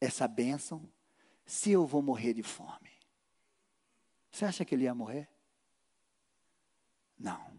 essa 0.00 0.28
bênção 0.28 0.88
se 1.44 1.72
eu 1.72 1.84
vou 1.84 2.00
morrer 2.00 2.32
de 2.32 2.44
fome? 2.44 2.92
Você 4.30 4.44
acha 4.44 4.64
que 4.64 4.72
ele 4.72 4.84
ia 4.84 4.94
morrer? 4.94 5.35
Não. 7.18 7.58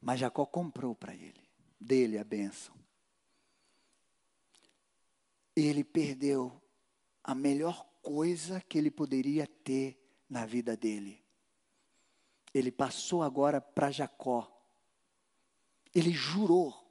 Mas 0.00 0.20
Jacó 0.20 0.46
comprou 0.46 0.94
para 0.94 1.14
ele, 1.14 1.42
dele 1.80 2.18
a 2.18 2.24
bênção. 2.24 2.74
Ele 5.56 5.82
perdeu 5.82 6.62
a 7.24 7.34
melhor 7.34 7.84
coisa 8.00 8.60
que 8.60 8.78
ele 8.78 8.90
poderia 8.90 9.46
ter 9.46 9.98
na 10.28 10.46
vida 10.46 10.76
dele. 10.76 11.22
Ele 12.54 12.70
passou 12.70 13.22
agora 13.22 13.60
para 13.60 13.90
Jacó. 13.90 14.50
Ele 15.94 16.12
jurou 16.12 16.88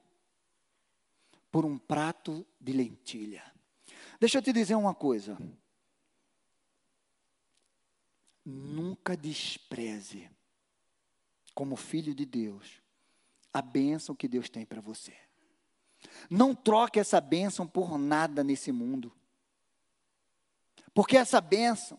por 1.52 1.66
um 1.66 1.78
prato 1.78 2.46
de 2.60 2.74
lentilha. 2.74 3.44
Deixa 4.20 4.38
eu 4.38 4.42
te 4.42 4.52
dizer 4.52 4.76
uma 4.76 4.94
coisa. 4.94 5.38
Nunca 8.46 9.16
despreze, 9.16 10.30
como 11.58 11.76
filho 11.76 12.14
de 12.14 12.24
Deus, 12.24 12.84
a 13.52 13.64
bênção 13.64 14.14
que 14.14 14.28
Deus 14.28 14.48
tem 14.48 14.64
para 14.64 14.80
você. 14.80 15.12
Não 16.30 16.54
troque 16.54 17.00
essa 17.00 17.20
bênção 17.20 17.66
por 17.66 17.98
nada 17.98 18.44
nesse 18.44 18.72
mundo. 18.72 19.12
Porque 20.94 21.18
essa 21.18 21.42
bênção, 21.42 21.98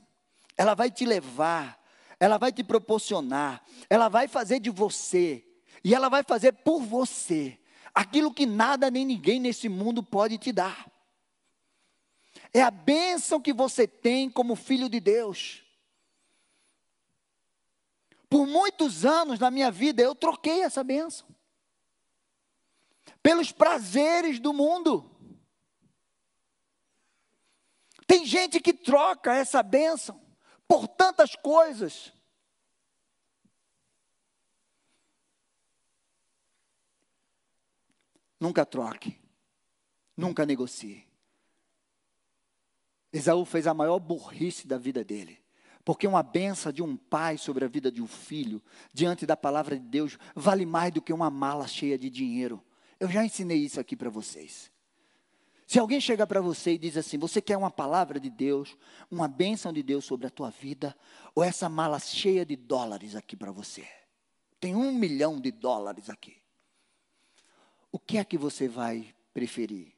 ela 0.57 0.75
vai 0.75 0.93
te 0.93 1.05
levar, 1.05 1.85
ela 2.21 2.39
vai 2.39 2.53
te 2.53 2.63
proporcionar, 2.63 3.65
ela 3.91 4.09
vai 4.09 4.29
fazer 4.29 4.61
de 4.61 4.71
você, 4.71 5.45
e 5.83 5.93
ela 5.93 6.09
vai 6.09 6.23
fazer 6.23 6.53
por 6.53 6.81
você, 6.81 7.59
aquilo 7.93 8.33
que 8.33 8.47
nada 8.47 8.89
nem 8.89 9.05
ninguém 9.05 9.41
nesse 9.41 9.69
mundo 9.69 10.05
pode 10.05 10.39
te 10.39 10.53
dar. 10.53 10.89
É 12.55 12.63
a 12.63 12.71
bênção 12.71 13.41
que 13.41 13.53
você 13.53 13.89
tem 13.89 14.31
como 14.31 14.55
filho 14.55 14.89
de 14.89 15.01
Deus. 15.01 15.68
Por 18.29 18.47
muitos 18.47 19.05
anos 19.05 19.39
na 19.39 19.51
minha 19.51 19.71
vida 19.71 20.03
eu 20.03 20.15
troquei 20.15 20.63
essa 20.63 20.85
bênção 20.85 21.27
pelos 23.23 23.53
prazeres 23.53 24.39
do 24.39 24.53
mundo. 24.53 25.11
Tem 28.07 28.25
gente 28.25 28.61
que 28.61 28.73
troca 28.73 29.35
essa 29.35 29.63
bênção 29.63 30.21
por 30.67 30.89
tantas 30.89 31.35
coisas. 31.37 32.13
Nunca 38.41 38.65
troque, 38.65 39.21
nunca 40.17 40.47
negocie. 40.47 41.07
Esaú 43.13 43.45
fez 43.45 43.67
a 43.67 43.75
maior 43.75 43.99
burrice 43.99 44.67
da 44.67 44.79
vida 44.79 45.03
dele. 45.03 45.38
Porque 45.89 46.07
uma 46.07 46.23
benção 46.23 46.71
de 46.71 46.83
um 46.83 46.99
pai 46.99 47.39
sobre 47.39 47.65
a 47.65 47.67
vida 47.67 47.91
de 47.91 48.03
um 48.03 48.07
filho, 48.07 48.63
diante 48.93 49.25
da 49.25 49.35
palavra 49.35 49.75
de 49.75 49.87
Deus, 49.87 50.19
vale 50.35 50.67
mais 50.67 50.93
do 50.93 51.01
que 51.01 51.15
uma 51.15 51.31
mala 51.31 51.67
cheia 51.67 51.97
de 51.97 52.11
dinheiro. 52.11 52.63
Eu 53.01 53.09
já 53.09 53.25
ensinei 53.25 53.57
isso 53.57 53.81
aqui 53.81 53.97
para 53.97 54.11
vocês. 54.11 54.71
Se 55.67 55.79
alguém 55.79 55.99
chega 55.99 56.27
para 56.27 56.43
você 56.43 56.73
e 56.73 56.79
diz 56.79 56.95
assim: 56.99 57.17
Você 57.17 57.41
quer 57.41 57.57
uma 57.57 57.71
palavra 57.71 58.21
de 58.21 58.29
Deus, 58.29 58.77
uma 59.11 59.27
bênção 59.27 59.73
de 59.73 59.83
Deus 59.83 60.05
sobre 60.05 60.27
a 60.27 60.31
tua 60.31 60.51
vida, 60.51 60.95
ou 61.35 61.43
essa 61.43 61.71
mala 61.71 61.99
cheia 61.99 62.45
de 62.45 62.55
dólares 62.55 63.17
aqui 63.17 63.35
para 63.35 63.51
você? 63.51 63.89
Tem 64.61 64.77
um 64.77 64.93
milhão 64.93 65.41
de 65.41 65.51
dólares 65.51 66.11
aqui. 66.11 66.37
O 67.91 67.99
que 67.99 68.19
é 68.19 68.25
que 68.25 68.37
você 68.37 68.69
vai 68.69 69.15
preferir? 69.33 69.95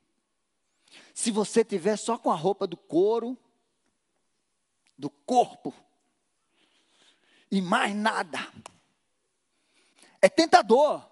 Se 1.13 1.33
você 1.33 1.65
tiver 1.65 1.97
só 1.97 2.17
com 2.17 2.31
a 2.31 2.37
roupa 2.37 2.65
do 2.65 2.77
couro, 2.77 3.37
do 5.01 5.09
corpo, 5.09 5.75
e 7.51 7.61
mais 7.61 7.95
nada, 7.95 8.39
é 10.21 10.29
tentador. 10.29 11.09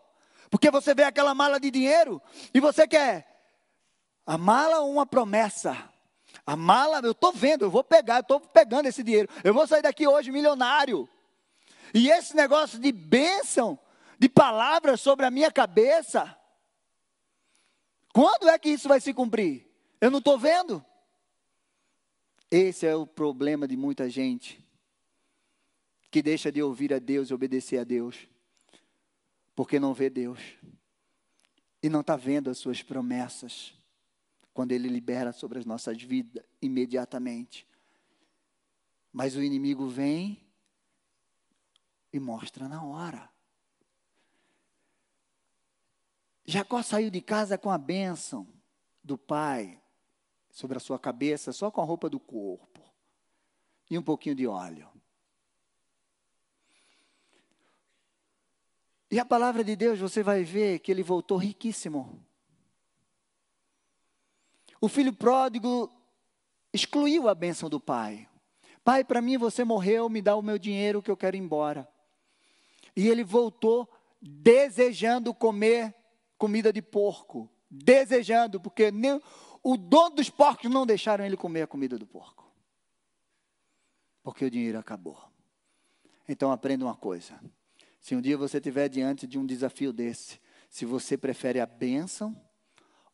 Porque 0.50 0.70
você 0.70 0.94
vê 0.94 1.02
aquela 1.02 1.34
mala 1.34 1.58
de 1.58 1.70
dinheiro 1.70 2.22
e 2.54 2.60
você 2.60 2.86
quer 2.86 3.26
a 4.26 4.38
mala 4.38 4.80
ou 4.80 4.92
uma 4.92 5.06
promessa. 5.06 5.76
A 6.46 6.54
mala, 6.56 7.00
eu 7.02 7.12
estou 7.12 7.32
vendo, 7.32 7.64
eu 7.64 7.70
vou 7.70 7.82
pegar, 7.82 8.16
eu 8.16 8.20
estou 8.20 8.40
pegando 8.40 8.86
esse 8.86 9.02
dinheiro. 9.02 9.28
Eu 9.42 9.52
vou 9.52 9.66
sair 9.66 9.82
daqui 9.82 10.06
hoje 10.06 10.30
milionário. 10.30 11.08
E 11.92 12.10
esse 12.10 12.36
negócio 12.36 12.78
de 12.78 12.92
bênção, 12.92 13.78
de 14.18 14.28
palavras 14.28 15.00
sobre 15.00 15.26
a 15.26 15.30
minha 15.30 15.50
cabeça, 15.50 16.34
quando 18.12 18.48
é 18.48 18.58
que 18.58 18.70
isso 18.70 18.88
vai 18.88 19.00
se 19.00 19.12
cumprir? 19.12 19.66
Eu 20.00 20.10
não 20.10 20.18
estou 20.18 20.38
vendo. 20.38 20.84
Esse 22.50 22.86
é 22.86 22.96
o 22.96 23.06
problema 23.06 23.68
de 23.68 23.76
muita 23.76 24.08
gente 24.08 24.64
que 26.10 26.22
deixa 26.22 26.50
de 26.50 26.62
ouvir 26.62 26.94
a 26.94 26.98
Deus 26.98 27.28
e 27.28 27.34
obedecer 27.34 27.78
a 27.78 27.84
Deus 27.84 28.26
porque 29.54 29.78
não 29.78 29.92
vê 29.92 30.08
Deus 30.08 30.40
e 31.82 31.88
não 31.90 32.00
está 32.00 32.16
vendo 32.16 32.48
as 32.48 32.56
suas 32.56 32.82
promessas 32.82 33.74
quando 34.54 34.72
Ele 34.72 34.88
libera 34.88 35.32
sobre 35.32 35.58
as 35.58 35.66
nossas 35.66 36.02
vidas 36.02 36.42
imediatamente. 36.62 37.66
Mas 39.12 39.36
o 39.36 39.42
inimigo 39.42 39.86
vem 39.86 40.42
e 42.12 42.18
mostra 42.18 42.66
na 42.66 42.82
hora. 42.82 43.28
Jacó 46.46 46.82
saiu 46.82 47.10
de 47.10 47.20
casa 47.20 47.58
com 47.58 47.70
a 47.70 47.76
bênção 47.76 48.48
do 49.04 49.18
pai 49.18 49.78
sobre 50.58 50.76
a 50.76 50.80
sua 50.80 50.98
cabeça, 50.98 51.52
só 51.52 51.70
com 51.70 51.80
a 51.80 51.84
roupa 51.84 52.10
do 52.10 52.18
corpo 52.18 52.80
e 53.88 53.96
um 53.96 54.02
pouquinho 54.02 54.34
de 54.34 54.44
óleo. 54.44 54.90
E 59.08 59.20
a 59.20 59.24
palavra 59.24 59.62
de 59.62 59.76
Deus, 59.76 60.00
você 60.00 60.20
vai 60.20 60.42
ver 60.42 60.80
que 60.80 60.90
ele 60.90 61.04
voltou 61.04 61.38
riquíssimo. 61.38 62.20
O 64.80 64.88
filho 64.88 65.12
pródigo 65.12 65.92
excluiu 66.72 67.28
a 67.28 67.36
bênção 67.36 67.70
do 67.70 67.78
pai. 67.78 68.28
Pai, 68.82 69.04
para 69.04 69.22
mim 69.22 69.38
você 69.38 69.62
morreu, 69.62 70.08
me 70.08 70.20
dá 70.20 70.34
o 70.34 70.42
meu 70.42 70.58
dinheiro 70.58 71.00
que 71.00 71.10
eu 71.10 71.16
quero 71.16 71.36
ir 71.36 71.40
embora. 71.40 71.88
E 72.96 73.06
ele 73.06 73.22
voltou 73.22 73.88
desejando 74.20 75.32
comer 75.32 75.94
comida 76.36 76.72
de 76.72 76.82
porco. 76.82 77.48
Desejando, 77.70 78.60
porque 78.60 78.90
nem, 78.90 79.20
o 79.62 79.76
dono 79.76 80.16
dos 80.16 80.30
porcos 80.30 80.70
não 80.70 80.86
deixaram 80.86 81.24
ele 81.24 81.36
comer 81.36 81.62
a 81.62 81.66
comida 81.66 81.98
do 81.98 82.06
porco. 82.06 82.50
Porque 84.22 84.44
o 84.44 84.50
dinheiro 84.50 84.78
acabou. 84.78 85.18
Então 86.28 86.52
aprenda 86.52 86.84
uma 86.84 86.94
coisa. 86.94 87.40
Se 88.00 88.14
um 88.14 88.20
dia 88.20 88.36
você 88.36 88.58
estiver 88.58 88.88
diante 88.88 89.26
de 89.26 89.38
um 89.38 89.46
desafio 89.46 89.92
desse, 89.92 90.40
se 90.68 90.84
você 90.84 91.16
prefere 91.16 91.60
a 91.60 91.66
bênção 91.66 92.40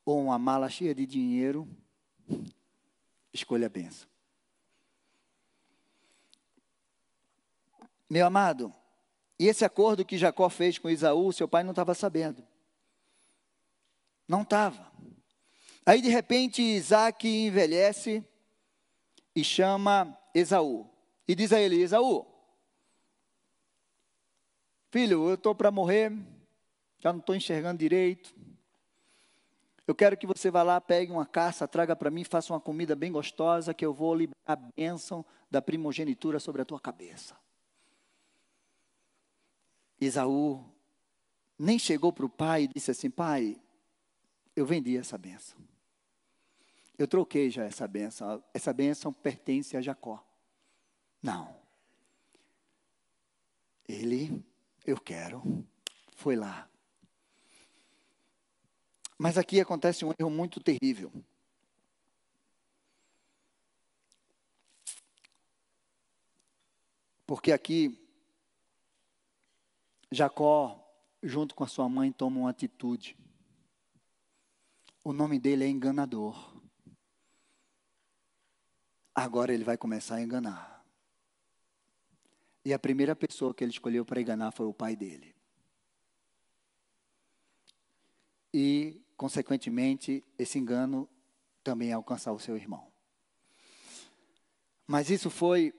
ou 0.04 0.20
uma 0.20 0.38
mala 0.38 0.68
cheia 0.68 0.94
de 0.94 1.07
dinheiro, 1.07 1.68
escolha 3.33 3.66
a 3.66 3.70
bênção. 3.70 4.09
Meu 8.09 8.26
amado, 8.26 8.72
e 9.38 9.46
esse 9.46 9.64
acordo 9.64 10.04
que 10.04 10.18
Jacó 10.18 10.48
fez 10.48 10.78
com 10.78 10.90
Isaú, 10.90 11.33
seu 11.33 11.48
pai 11.48 11.62
não 11.62 11.70
estava 11.70 11.94
sabendo. 11.94 12.44
Não 14.28 14.42
estava. 14.42 14.93
Aí 15.87 16.01
de 16.01 16.09
repente 16.09 16.62
Isaac 16.62 17.29
envelhece 17.29 18.25
e 19.35 19.44
chama 19.44 20.16
Esaú. 20.35 20.88
E 21.27 21.35
diz 21.35 21.53
a 21.53 21.61
ele: 21.61 21.81
Esaú, 21.81 22.27
Filho, 24.94 25.29
eu 25.29 25.35
estou 25.35 25.57
para 25.57 25.73
morrer, 25.73 26.12
já 27.01 27.12
não 27.12 27.18
estou 27.18 27.35
enxergando 27.35 27.81
direito. 27.81 28.33
Eu 29.85 29.92
quero 29.92 30.16
que 30.16 30.25
você 30.25 30.53
vá 30.53 30.62
lá, 30.62 30.81
pegue 30.81 31.11
uma 31.11 31.27
caça, 31.27 31.66
traga 31.66 31.97
para 31.97 32.12
mim, 32.12 32.23
faça 32.23 32.53
uma 32.53 32.61
comida 32.61 32.94
bem 32.94 33.11
gostosa, 33.11 33.75
que 33.75 33.85
eu 33.85 33.92
vou 33.92 34.14
liberar 34.14 34.38
a 34.47 34.55
bênção 34.55 35.25
da 35.51 35.61
primogenitura 35.61 36.38
sobre 36.38 36.62
a 36.62 36.64
tua 36.64 36.79
cabeça. 36.79 37.37
Isaú 40.01 40.64
nem 41.59 41.77
chegou 41.77 42.12
para 42.12 42.27
o 42.27 42.31
pai 42.31 42.62
e 42.62 42.68
disse 42.68 42.92
assim: 42.92 43.11
Pai, 43.11 43.61
eu 44.55 44.64
vendi 44.64 44.97
essa 44.97 45.18
bênção. 45.18 45.59
Eu 46.96 47.09
troquei 47.09 47.50
já 47.50 47.64
essa 47.64 47.87
bênção. 47.88 48.42
Essa 48.52 48.72
bênção 48.72 49.12
pertence 49.12 49.76
a 49.76 49.80
Jacó. 49.80 50.24
Não. 51.22 51.57
Ele 53.88 54.44
eu 54.87 55.00
quero. 55.00 55.66
Foi 56.16 56.37
lá. 56.37 56.68
Mas 59.18 59.38
aqui 59.38 59.61
acontece 59.61 60.04
um 60.04 60.12
erro 60.18 60.30
muito 60.30 60.61
terrível. 60.61 61.12
Porque 67.26 67.52
aqui, 67.52 67.98
Jacó, 70.11 70.78
junto 71.22 71.54
com 71.54 71.64
a 71.64 71.68
sua 71.68 71.88
mãe, 71.88 72.12
toma 72.12 72.40
uma 72.40 72.50
atitude. 72.50 73.16
O 75.02 75.12
nome 75.12 75.38
dele 75.38 75.64
é 75.64 75.68
enganador. 75.68 76.54
Agora 79.14 79.55
ele 79.55 79.62
vai 79.62 79.77
começar 79.77 80.16
a 80.16 80.22
enganar. 80.22 80.85
E 82.64 82.72
a 82.72 82.79
primeira 82.79 83.14
pessoa 83.14 83.55
que 83.55 83.62
ele 83.62 83.70
escolheu 83.70 84.05
para 84.05 84.20
enganar 84.20 84.50
foi 84.50 84.66
o 84.66 84.74
pai 84.74 84.96
dele. 84.96 85.35
E, 88.53 89.00
consequentemente, 89.16 90.24
esse 90.38 90.59
engano 90.59 91.09
também 91.62 91.92
alcançar 91.92 92.33
o 92.33 92.38
seu 92.38 92.57
irmão. 92.57 92.90
Mas 94.87 95.11
isso 95.11 95.31
foi 95.31 95.74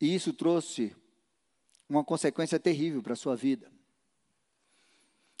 E 0.00 0.14
isso 0.14 0.32
trouxe 0.32 0.94
uma 1.88 2.02
consequência 2.02 2.58
terrível 2.58 3.02
para 3.02 3.12
a 3.12 3.16
sua 3.16 3.36
vida. 3.36 3.70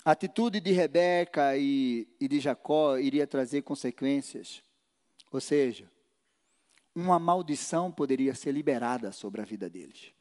A 0.04 0.12
atitude 0.12 0.60
de 0.60 0.72
Rebeca 0.72 1.56
e, 1.56 2.08
e 2.20 2.28
de 2.28 2.40
Jacó 2.40 2.96
iria 2.96 3.26
trazer 3.26 3.62
consequências. 3.62 4.62
Ou 5.30 5.40
seja, 5.40 5.91
uma 6.94 7.18
maldição 7.18 7.90
poderia 7.90 8.34
ser 8.34 8.52
liberada 8.52 9.12
sobre 9.12 9.40
a 9.40 9.44
vida 9.44 9.68
deles. 9.68 10.12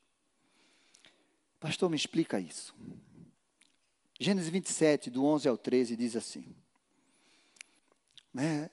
Pastor, 1.60 1.90
me 1.90 1.96
explica 1.96 2.40
isso. 2.40 2.74
Gênesis 4.20 4.50
27, 4.50 5.10
do 5.10 5.26
11 5.26 5.48
ao 5.48 5.58
13, 5.58 5.96
diz 5.96 6.16
assim: 6.16 6.56
né? 8.34 8.70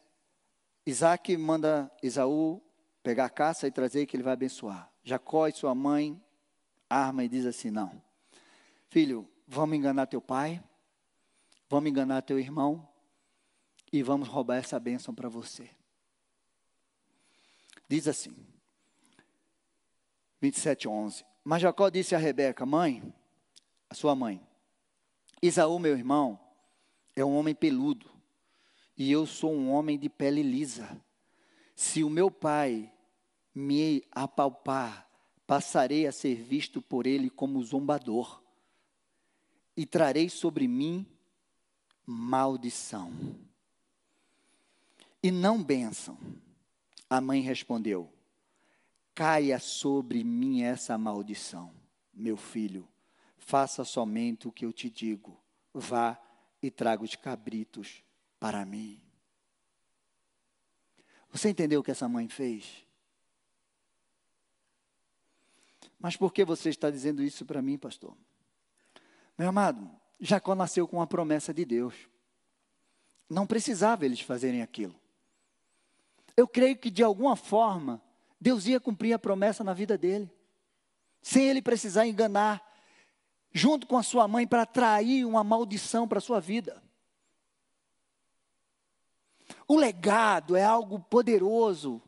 Isaac 0.86 1.36
manda 1.36 1.90
Esaú 2.02 2.62
pegar 3.02 3.26
a 3.26 3.30
caça 3.30 3.66
e 3.66 3.70
trazer 3.70 4.06
que 4.06 4.16
ele 4.16 4.22
vai 4.22 4.32
abençoar. 4.32 4.90
Jacó 5.02 5.46
e 5.48 5.52
sua 5.52 5.74
mãe 5.74 6.20
arma 6.88 7.24
e 7.24 7.28
diz 7.28 7.44
assim: 7.44 7.70
Não, 7.70 8.00
filho, 8.88 9.28
vamos 9.46 9.76
enganar 9.76 10.06
teu 10.06 10.20
pai, 10.20 10.62
vamos 11.68 11.90
enganar 11.90 12.22
teu 12.22 12.38
irmão 12.38 12.88
e 13.92 14.02
vamos 14.02 14.28
roubar 14.28 14.56
essa 14.56 14.78
bênção 14.78 15.14
para 15.14 15.28
você. 15.28 15.70
Diz 17.88 18.06
assim, 18.06 18.34
27, 20.40 20.86
11. 20.86 21.24
Mas 21.42 21.62
Jacó 21.62 21.88
disse 21.88 22.14
a 22.14 22.18
Rebeca, 22.18 22.66
mãe, 22.66 23.02
a 23.88 23.94
sua 23.94 24.14
mãe, 24.14 24.46
Isaú, 25.42 25.78
meu 25.78 25.96
irmão, 25.96 26.38
é 27.14 27.24
um 27.24 27.36
homem 27.36 27.54
peludo, 27.54 28.10
e 28.96 29.10
eu 29.10 29.24
sou 29.24 29.54
um 29.54 29.70
homem 29.70 29.98
de 29.98 30.08
pele 30.08 30.42
lisa. 30.42 31.00
Se 31.74 32.02
o 32.02 32.10
meu 32.10 32.30
pai 32.30 32.92
me 33.54 34.04
apalpar, 34.10 35.08
passarei 35.46 36.06
a 36.06 36.12
ser 36.12 36.34
visto 36.42 36.82
por 36.82 37.06
ele 37.06 37.30
como 37.30 37.62
zombador, 37.62 38.42
e 39.76 39.86
trarei 39.86 40.28
sobre 40.28 40.66
mim 40.66 41.06
maldição. 42.04 43.12
E 45.22 45.30
não 45.30 45.62
bênção. 45.62 46.18
A 47.08 47.20
mãe 47.20 47.40
respondeu: 47.40 48.12
Caia 49.14 49.58
sobre 49.58 50.22
mim 50.22 50.62
essa 50.62 50.96
maldição, 50.98 51.72
meu 52.12 52.36
filho. 52.36 52.86
Faça 53.36 53.84
somente 53.84 54.46
o 54.46 54.52
que 54.52 54.64
eu 54.64 54.72
te 54.72 54.90
digo. 54.90 55.40
Vá 55.72 56.20
e 56.62 56.70
traga 56.70 57.02
os 57.02 57.14
cabritos 57.14 58.02
para 58.38 58.64
mim. 58.64 59.00
Você 61.30 61.50
entendeu 61.50 61.80
o 61.80 61.82
que 61.82 61.90
essa 61.90 62.08
mãe 62.08 62.28
fez? 62.28 62.84
Mas 65.98 66.16
por 66.16 66.32
que 66.32 66.44
você 66.44 66.68
está 66.68 66.90
dizendo 66.90 67.22
isso 67.22 67.44
para 67.44 67.60
mim, 67.60 67.76
pastor? 67.76 68.16
Meu 69.36 69.48
amado, 69.48 69.90
Jacó 70.20 70.54
nasceu 70.54 70.86
com 70.86 71.00
a 71.00 71.06
promessa 71.06 71.52
de 71.52 71.64
Deus. 71.64 71.94
Não 73.28 73.46
precisava 73.46 74.04
eles 74.04 74.20
fazerem 74.20 74.62
aquilo. 74.62 74.94
Eu 76.38 76.46
creio 76.46 76.76
que 76.76 76.88
de 76.88 77.02
alguma 77.02 77.34
forma 77.34 78.00
Deus 78.40 78.64
ia 78.68 78.78
cumprir 78.78 79.12
a 79.12 79.18
promessa 79.18 79.64
na 79.64 79.74
vida 79.74 79.98
dele, 79.98 80.30
sem 81.20 81.48
ele 81.48 81.60
precisar 81.60 82.06
enganar, 82.06 82.64
junto 83.50 83.88
com 83.88 83.98
a 83.98 84.04
sua 84.04 84.28
mãe, 84.28 84.46
para 84.46 84.62
atrair 84.62 85.24
uma 85.24 85.42
maldição 85.42 86.06
para 86.06 86.18
a 86.18 86.20
sua 86.20 86.38
vida. 86.38 86.80
O 89.66 89.74
legado 89.74 90.54
é 90.54 90.62
algo 90.62 91.00
poderoso. 91.00 92.00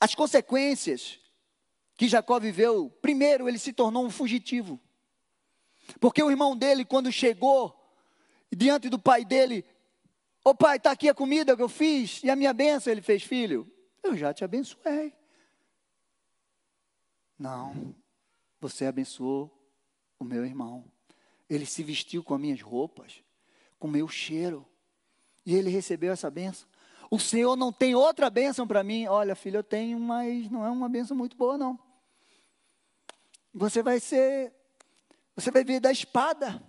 As 0.00 0.16
consequências 0.16 1.20
que 1.96 2.08
Jacó 2.08 2.40
viveu, 2.40 2.90
primeiro, 3.00 3.48
ele 3.48 3.60
se 3.60 3.72
tornou 3.72 4.04
um 4.04 4.10
fugitivo. 4.10 4.80
Porque 6.00 6.20
o 6.20 6.28
irmão 6.28 6.56
dele, 6.56 6.84
quando 6.84 7.12
chegou 7.12 7.80
diante 8.50 8.88
do 8.88 8.98
pai 8.98 9.24
dele, 9.24 9.64
Ô 10.44 10.50
oh, 10.50 10.54
pai, 10.54 10.76
está 10.76 10.90
aqui 10.90 11.08
a 11.08 11.14
comida 11.14 11.56
que 11.56 11.62
eu 11.62 11.68
fiz 11.68 12.22
e 12.24 12.30
a 12.30 12.34
minha 12.34 12.52
benção. 12.52 12.92
Ele 12.92 13.00
fez, 13.00 13.22
filho, 13.22 13.70
eu 14.02 14.16
já 14.16 14.34
te 14.34 14.42
abençoei. 14.42 15.14
Não, 17.38 17.94
você 18.60 18.86
abençoou 18.86 19.50
o 20.18 20.24
meu 20.24 20.44
irmão. 20.44 20.84
Ele 21.48 21.64
se 21.64 21.82
vestiu 21.84 22.24
com 22.24 22.34
as 22.34 22.40
minhas 22.40 22.60
roupas, 22.60 23.22
com 23.78 23.86
o 23.86 23.90
meu 23.90 24.08
cheiro. 24.08 24.66
E 25.46 25.54
ele 25.54 25.70
recebeu 25.70 26.12
essa 26.12 26.28
benção. 26.28 26.68
O 27.08 27.20
Senhor 27.20 27.54
não 27.54 27.72
tem 27.72 27.94
outra 27.94 28.28
bênção 28.28 28.66
para 28.66 28.82
mim. 28.82 29.06
Olha, 29.06 29.36
filho, 29.36 29.58
eu 29.58 29.62
tenho, 29.62 30.00
mas 30.00 30.50
não 30.50 30.64
é 30.64 30.70
uma 30.70 30.88
bênção 30.88 31.16
muito 31.16 31.36
boa, 31.36 31.56
não. 31.56 31.78
Você 33.54 33.82
vai 33.82 34.00
ser, 34.00 34.52
você 35.36 35.50
vai 35.52 35.62
vir 35.62 35.78
da 35.78 35.92
espada. 35.92 36.60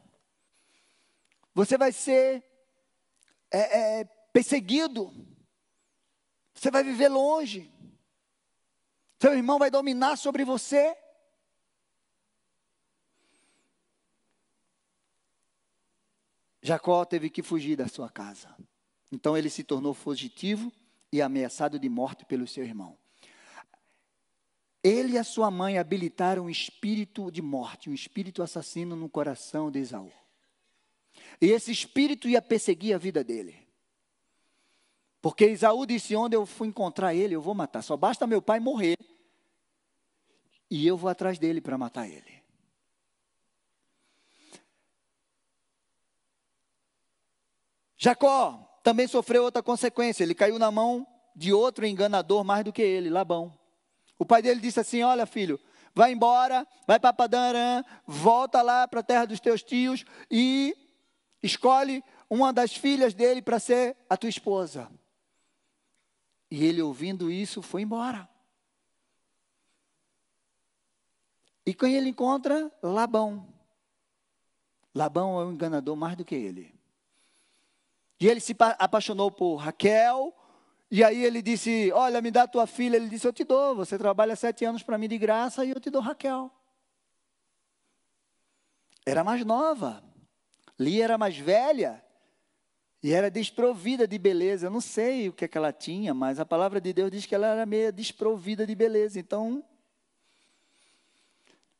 Você 1.55 1.77
vai 1.77 1.91
ser 1.91 2.43
é, 3.53 3.99
é, 3.99 4.03
perseguido. 4.33 5.13
Você 6.53 6.71
vai 6.71 6.83
viver 6.83 7.07
longe. 7.07 7.71
Seu 9.21 9.33
irmão 9.33 9.59
vai 9.59 9.69
dominar 9.69 10.17
sobre 10.17 10.43
você. 10.43 10.97
Jacó 16.61 17.05
teve 17.05 17.29
que 17.29 17.43
fugir 17.43 17.75
da 17.75 17.87
sua 17.87 18.09
casa. 18.09 18.55
Então 19.11 19.37
ele 19.37 19.49
se 19.49 19.63
tornou 19.63 19.93
fugitivo 19.93 20.71
e 21.11 21.21
ameaçado 21.21 21.77
de 21.77 21.87
morte 21.87 22.25
pelo 22.25 22.47
seu 22.47 22.63
irmão. 22.63 22.97
Ele 24.83 25.13
e 25.13 25.17
a 25.17 25.23
sua 25.23 25.51
mãe 25.51 25.77
habilitaram 25.77 26.45
um 26.45 26.49
espírito 26.49 27.31
de 27.31 27.41
morte, 27.41 27.89
um 27.89 27.93
espírito 27.93 28.41
assassino 28.41 28.95
no 28.95 29.07
coração 29.07 29.69
de 29.71 29.79
Esaú. 29.79 30.11
E 31.43 31.51
esse 31.51 31.73
espírito 31.73 32.29
ia 32.29 32.41
perseguir 32.41 32.95
a 32.95 32.97
vida 32.97 33.21
dele. 33.21 33.67
Porque 35.21 35.45
Isaú 35.45 35.85
disse: 35.85 36.15
onde 36.15 36.37
eu 36.37 36.45
fui 36.45 36.69
encontrar 36.69 37.13
ele, 37.13 37.35
eu 37.35 37.41
vou 37.41 37.53
matar. 37.53 37.81
Só 37.81 37.97
basta 37.97 38.25
meu 38.25 38.41
pai 38.41 38.61
morrer. 38.61 38.97
E 40.71 40.87
eu 40.87 40.95
vou 40.95 41.09
atrás 41.09 41.37
dele 41.37 41.59
para 41.59 41.77
matar 41.77 42.07
ele. 42.07 42.41
Jacó 47.97 48.79
também 48.81 49.05
sofreu 49.05 49.43
outra 49.43 49.61
consequência. 49.61 50.23
Ele 50.23 50.33
caiu 50.33 50.57
na 50.57 50.71
mão 50.71 51.05
de 51.35 51.51
outro 51.51 51.85
enganador 51.85 52.45
mais 52.45 52.63
do 52.63 52.71
que 52.71 52.81
ele, 52.81 53.09
Labão. 53.09 53.53
O 54.17 54.25
pai 54.25 54.41
dele 54.41 54.61
disse 54.61 54.79
assim: 54.79 55.03
Olha, 55.03 55.25
filho, 55.25 55.59
vai 55.93 56.13
embora, 56.13 56.65
vai 56.87 57.01
para 57.01 57.11
Padarã, 57.11 57.83
volta 58.07 58.61
lá 58.61 58.87
para 58.87 59.01
a 59.01 59.03
terra 59.03 59.25
dos 59.25 59.41
teus 59.41 59.61
tios 59.61 60.05
e 60.31 60.73
Escolhe 61.43 62.01
uma 62.29 62.53
das 62.53 62.73
filhas 62.73 63.13
dele 63.13 63.41
para 63.41 63.59
ser 63.59 63.97
a 64.09 64.15
tua 64.15 64.29
esposa. 64.29 64.89
E 66.49 66.63
ele, 66.63 66.81
ouvindo 66.81 67.29
isso, 67.29 67.61
foi 67.61 67.81
embora. 67.81 68.29
E 71.65 71.73
quando 71.73 71.91
ele 71.91 72.09
encontra 72.09 72.71
Labão. 72.81 73.47
Labão 74.95 75.41
é 75.41 75.45
um 75.45 75.51
enganador 75.51 75.95
mais 75.95 76.15
do 76.15 76.23
que 76.23 76.35
ele. 76.35 76.73
E 78.19 78.27
ele 78.27 78.39
se 78.39 78.55
apaixonou 78.79 79.29
por 79.29 79.55
Raquel. 79.57 80.33
E 80.89 81.03
aí 81.03 81.25
ele 81.25 81.41
disse: 81.41 81.91
Olha, 81.91 82.21
me 82.21 82.31
dá 82.31 82.47
tua 82.47 82.65
filha. 82.65 82.95
Ele 82.95 83.09
disse: 83.09 83.27
Eu 83.27 83.33
te 83.33 83.43
dou. 83.43 83.75
Você 83.75 83.97
trabalha 83.97 84.35
sete 84.35 84.63
anos 84.63 84.83
para 84.83 84.97
mim 84.97 85.09
de 85.09 85.17
graça 85.17 85.65
e 85.65 85.71
eu 85.71 85.79
te 85.79 85.89
dou 85.89 86.01
Raquel. 86.01 86.51
Era 89.05 89.23
mais 89.23 89.43
nova. 89.43 90.12
Lia 90.79 91.03
era 91.03 91.17
mais 91.17 91.37
velha 91.37 92.03
e 93.01 93.11
era 93.11 93.29
desprovida 93.29 94.07
de 94.07 94.17
beleza. 94.17 94.67
Eu 94.67 94.71
não 94.71 94.81
sei 94.81 95.29
o 95.29 95.33
que, 95.33 95.45
é 95.45 95.47
que 95.47 95.57
ela 95.57 95.73
tinha, 95.73 96.13
mas 96.13 96.39
a 96.39 96.45
palavra 96.45 96.79
de 96.79 96.93
Deus 96.93 97.11
diz 97.11 97.25
que 97.25 97.35
ela 97.35 97.47
era 97.47 97.65
meio 97.65 97.91
desprovida 97.91 98.65
de 98.65 98.73
beleza. 98.73 99.19
Então, 99.19 99.63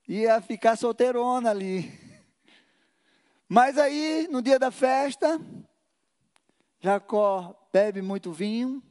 ia 0.08 0.41
ficar 0.41 0.75
solteirona 0.75 1.49
ali. 1.49 1.91
Mas 3.47 3.77
aí, 3.77 4.27
no 4.29 4.41
dia 4.41 4.60
da 4.60 4.71
festa, 4.71 5.39
Jacó 6.79 7.56
bebe 7.71 8.01
muito 8.01 8.32
vinho, 8.32 8.82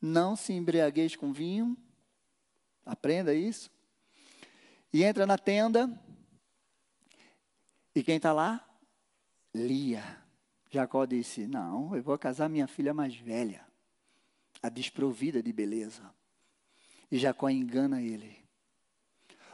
não 0.00 0.36
se 0.36 0.52
embriagueis 0.52 1.16
com 1.16 1.32
vinho, 1.32 1.76
aprenda 2.84 3.32
isso. 3.32 3.70
E 4.92 5.02
entra 5.02 5.26
na 5.26 5.38
tenda, 5.38 5.90
e 7.94 8.02
quem 8.02 8.16
está 8.16 8.32
lá? 8.32 8.63
Lia. 9.54 10.24
Jacó 10.70 11.04
disse: 11.04 11.46
Não, 11.46 11.94
eu 11.94 12.02
vou 12.02 12.18
casar 12.18 12.48
minha 12.48 12.66
filha 12.66 12.92
mais 12.92 13.14
velha, 13.14 13.64
a 14.62 14.68
desprovida 14.68 15.42
de 15.42 15.52
beleza. 15.52 16.12
E 17.10 17.18
Jacó 17.18 17.48
engana 17.48 18.02
ele. 18.02 18.44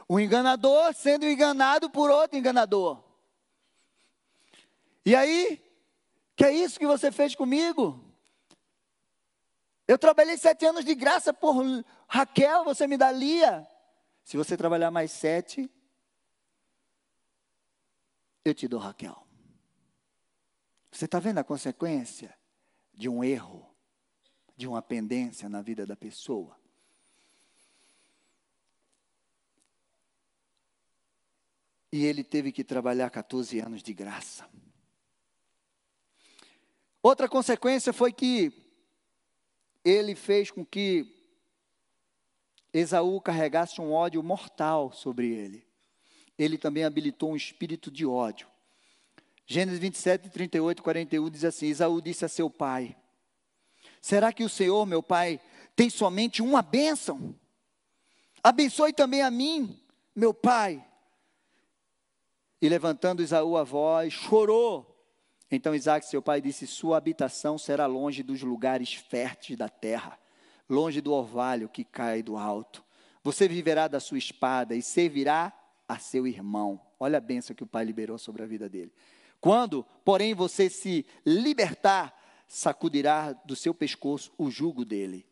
O 0.07 0.19
enganador 0.19 0.93
sendo 0.93 1.25
enganado 1.25 1.89
por 1.89 2.09
outro 2.09 2.37
enganador. 2.37 3.03
E 5.05 5.15
aí, 5.15 5.61
que 6.35 6.43
é 6.43 6.51
isso 6.51 6.79
que 6.79 6.87
você 6.87 7.11
fez 7.11 7.35
comigo? 7.35 8.03
Eu 9.87 9.97
trabalhei 9.97 10.37
sete 10.37 10.65
anos 10.65 10.85
de 10.85 10.95
graça 10.95 11.33
por 11.33 11.55
Raquel, 12.07 12.63
você 12.63 12.87
me 12.87 12.97
dá 12.97 13.11
Lia. 13.11 13.67
Se 14.23 14.37
você 14.37 14.55
trabalhar 14.57 14.89
mais 14.91 15.11
sete, 15.11 15.69
eu 18.43 18.53
te 18.53 18.67
dou 18.67 18.79
Raquel. 18.79 19.30
Você 20.91 21.05
está 21.05 21.19
vendo 21.19 21.37
a 21.37 21.43
consequência 21.43 22.37
de 22.93 23.07
um 23.07 23.23
erro, 23.23 23.65
de 24.57 24.67
uma 24.67 24.81
pendência 24.81 25.47
na 25.47 25.61
vida 25.61 25.85
da 25.85 25.95
pessoa? 25.95 26.59
E 31.91 32.05
ele 32.05 32.23
teve 32.23 32.51
que 32.51 32.63
trabalhar 32.63 33.09
14 33.09 33.59
anos 33.59 33.81
de 33.81 33.93
graça. 33.93 34.49
Outra 37.01 37.27
consequência 37.27 37.91
foi 37.91 38.13
que 38.13 38.53
ele 39.83 40.13
fez 40.13 40.51
com 40.51 40.65
que 40.65 41.17
Esaú 42.73 43.19
carregasse 43.19 43.81
um 43.81 43.91
ódio 43.91 44.21
mortal 44.21 44.91
sobre 44.91 45.33
ele. 45.33 45.67
Ele 46.37 46.57
também 46.57 46.83
habilitou 46.83 47.31
um 47.31 47.35
espírito 47.35 47.89
de 47.89 48.05
ódio. 48.05 48.50
Gênesis 49.45 49.79
27, 49.79 50.29
38, 50.29 50.81
41 50.81 51.29
diz 51.29 51.43
assim: 51.43 51.67
Esaú 51.67 52.01
disse 52.01 52.25
a 52.25 52.29
seu 52.29 52.49
pai: 52.49 52.95
Será 54.01 54.31
que 54.31 54.43
o 54.43 54.49
Senhor, 54.49 54.85
meu 54.85 55.03
pai, 55.03 55.39
tem 55.75 55.89
somente 55.89 56.41
uma 56.41 56.61
bênção? 56.61 57.35
Abençoe 58.43 58.93
também 58.93 59.21
a 59.21 59.29
mim, 59.29 59.79
meu 60.15 60.33
pai. 60.33 60.83
E 62.61 62.69
levantando 62.69 63.21
Esaú 63.21 63.57
a 63.57 63.63
voz, 63.63 64.13
chorou. 64.13 64.87
Então 65.51 65.75
Isaac, 65.75 66.05
seu 66.05 66.21
pai, 66.21 66.41
disse: 66.41 66.65
Sua 66.65 66.97
habitação 66.97 67.57
será 67.57 67.85
longe 67.85 68.23
dos 68.23 68.41
lugares 68.41 68.93
férteis 68.93 69.57
da 69.57 69.67
terra, 69.67 70.17
longe 70.69 71.01
do 71.01 71.11
orvalho 71.11 71.67
que 71.67 71.83
cai 71.83 72.23
do 72.23 72.37
alto. 72.37 72.83
Você 73.23 73.47
viverá 73.47 73.87
da 73.87 73.99
sua 73.99 74.17
espada 74.17 74.75
e 74.75 74.81
servirá 74.81 75.53
a 75.87 75.99
seu 75.99 76.25
irmão. 76.25 76.79
Olha 76.99 77.17
a 77.17 77.21
bênção 77.21 77.55
que 77.55 77.63
o 77.63 77.67
pai 77.67 77.83
liberou 77.83 78.17
sobre 78.17 78.41
a 78.41 78.45
vida 78.45 78.69
dele. 78.69 78.91
Quando, 79.41 79.83
porém, 80.05 80.35
você 80.35 80.69
se 80.69 81.03
libertar, 81.25 82.15
sacudirá 82.47 83.33
do 83.33 83.55
seu 83.55 83.73
pescoço 83.73 84.31
o 84.37 84.51
jugo 84.51 84.85
dele. 84.85 85.25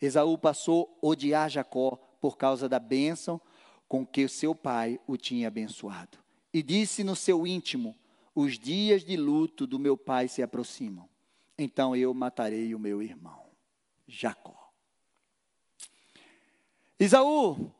Esaú 0.00 0.38
passou 0.38 0.98
a 1.02 1.06
odiar 1.06 1.50
Jacó 1.50 1.96
por 2.18 2.38
causa 2.38 2.66
da 2.68 2.78
bênção 2.78 3.38
com 3.86 4.06
que 4.06 4.26
seu 4.26 4.54
pai 4.54 4.98
o 5.06 5.18
tinha 5.18 5.48
abençoado. 5.48 6.18
E 6.52 6.62
disse 6.62 7.04
no 7.04 7.14
seu 7.14 7.46
íntimo: 7.46 7.94
Os 8.34 8.58
dias 8.58 9.04
de 9.04 9.16
luto 9.16 9.66
do 9.66 9.78
meu 9.78 9.98
pai 9.98 10.28
se 10.28 10.42
aproximam. 10.42 11.08
Então 11.58 11.94
eu 11.94 12.12
matarei 12.14 12.74
o 12.74 12.78
meu 12.78 13.02
irmão, 13.02 13.44
Jacó. 14.08 14.72
Isaú 16.98 17.70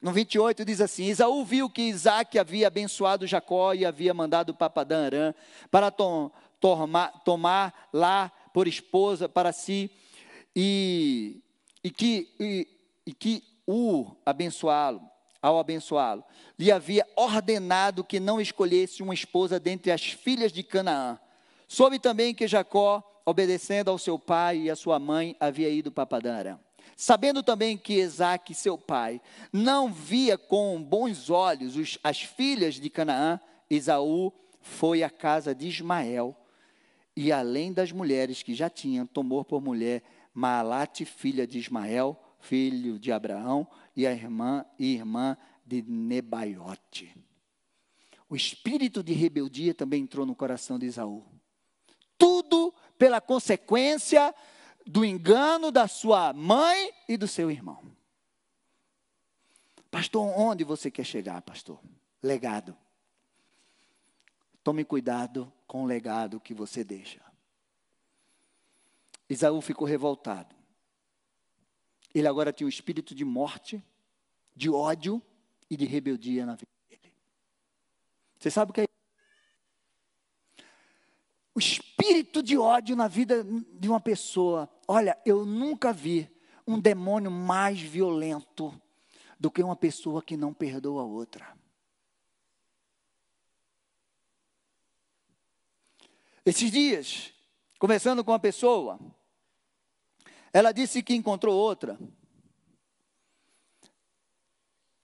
no 0.00 0.12
28 0.12 0.64
diz 0.64 0.80
assim: 0.80 1.04
Isaú 1.04 1.44
viu 1.44 1.68
que 1.68 1.82
Isaac 1.82 2.38
havia 2.38 2.68
abençoado 2.68 3.26
Jacó 3.26 3.74
e 3.74 3.84
havia 3.84 4.14
mandado 4.14 4.54
Papadã 4.54 5.06
Arã 5.06 5.34
para 5.70 5.90
to 5.90 6.32
tomar, 6.60 7.08
tomar 7.24 7.88
lá 7.92 8.32
por 8.52 8.66
esposa 8.66 9.28
para 9.28 9.52
si, 9.52 9.90
e, 10.54 11.42
e 11.82 11.90
que, 11.90 12.28
e, 12.38 12.68
e 13.06 13.12
que 13.12 13.42
o 13.66 14.10
abençoá-lo, 14.26 15.02
ao 15.40 15.58
abençoá-lo, 15.58 16.24
lhe 16.58 16.70
havia 16.70 17.06
ordenado 17.16 18.04
que 18.04 18.20
não 18.20 18.40
escolhesse 18.40 19.02
uma 19.02 19.14
esposa 19.14 19.60
dentre 19.60 19.90
as 19.90 20.04
filhas 20.04 20.52
de 20.52 20.62
Canaã. 20.62 21.18
Soube 21.68 21.98
também 21.98 22.34
que 22.34 22.48
Jacó, 22.48 23.22
obedecendo 23.24 23.90
ao 23.90 23.98
seu 23.98 24.18
pai 24.18 24.62
e 24.62 24.70
à 24.70 24.76
sua 24.76 24.98
mãe, 24.98 25.36
havia 25.38 25.70
ido 25.70 25.92
para 25.92 26.04
Padan 26.04 26.36
Aram. 26.36 26.60
Sabendo 27.00 27.42
também 27.42 27.78
que 27.78 27.94
Isaac, 27.94 28.54
seu 28.54 28.76
pai, 28.76 29.22
não 29.50 29.90
via 29.90 30.36
com 30.36 30.82
bons 30.82 31.30
olhos 31.30 31.74
os, 31.74 31.98
as 32.04 32.20
filhas 32.20 32.74
de 32.74 32.90
Canaã, 32.90 33.40
Esaú 33.70 34.30
foi 34.60 35.02
à 35.02 35.08
casa 35.08 35.54
de 35.54 35.66
Ismael 35.66 36.36
e, 37.16 37.32
além 37.32 37.72
das 37.72 37.90
mulheres 37.90 38.42
que 38.42 38.52
já 38.52 38.68
tinham, 38.68 39.06
tomou 39.06 39.42
por 39.42 39.62
mulher 39.62 40.02
Maalate, 40.34 41.06
filha 41.06 41.46
de 41.46 41.58
Ismael, 41.58 42.22
filho 42.38 42.98
de 42.98 43.10
Abraão, 43.10 43.66
e 43.96 44.06
a 44.06 44.12
irmã 44.12 44.62
e 44.78 44.92
irmã 44.92 45.38
de 45.64 45.80
Nebaiote. 45.80 47.16
O 48.28 48.36
espírito 48.36 49.02
de 49.02 49.14
rebeldia 49.14 49.72
também 49.72 50.02
entrou 50.02 50.26
no 50.26 50.36
coração 50.36 50.78
de 50.78 50.84
Esaú. 50.84 51.24
Tudo 52.18 52.74
pela 52.98 53.22
consequência 53.22 54.34
do 54.90 55.04
engano 55.04 55.70
da 55.70 55.86
sua 55.86 56.32
mãe 56.32 56.92
e 57.08 57.16
do 57.16 57.28
seu 57.28 57.48
irmão. 57.48 57.80
Pastor, 59.88 60.22
onde 60.36 60.64
você 60.64 60.90
quer 60.90 61.04
chegar, 61.04 61.40
pastor? 61.42 61.80
Legado. 62.20 62.76
Tome 64.64 64.84
cuidado 64.84 65.52
com 65.66 65.84
o 65.84 65.86
legado 65.86 66.40
que 66.40 66.52
você 66.52 66.82
deixa. 66.82 67.20
Isaú 69.28 69.60
ficou 69.60 69.86
revoltado. 69.86 70.56
Ele 72.12 72.26
agora 72.26 72.52
tinha 72.52 72.66
um 72.66 72.68
espírito 72.68 73.14
de 73.14 73.24
morte, 73.24 73.82
de 74.56 74.68
ódio 74.68 75.22
e 75.70 75.76
de 75.76 75.84
rebeldia 75.84 76.44
na 76.44 76.56
vida 76.56 76.72
dele. 76.88 77.12
Você 78.40 78.50
sabe 78.50 78.72
o 78.72 78.74
que 78.74 78.80
é 78.80 78.89
o 81.54 81.58
espírito 81.58 82.42
de 82.42 82.56
ódio 82.56 82.94
na 82.94 83.08
vida 83.08 83.44
de 83.44 83.88
uma 83.88 84.00
pessoa. 84.00 84.68
Olha, 84.86 85.18
eu 85.24 85.44
nunca 85.44 85.92
vi 85.92 86.30
um 86.66 86.78
demônio 86.78 87.30
mais 87.30 87.80
violento 87.80 88.80
do 89.38 89.50
que 89.50 89.62
uma 89.62 89.76
pessoa 89.76 90.22
que 90.22 90.36
não 90.36 90.52
perdoa 90.52 91.02
a 91.02 91.06
outra. 91.06 91.58
Esses 96.44 96.70
dias, 96.70 97.32
conversando 97.78 98.24
com 98.24 98.32
uma 98.32 98.38
pessoa, 98.38 98.98
ela 100.52 100.72
disse 100.72 101.02
que 101.02 101.14
encontrou 101.14 101.56
outra. 101.56 101.98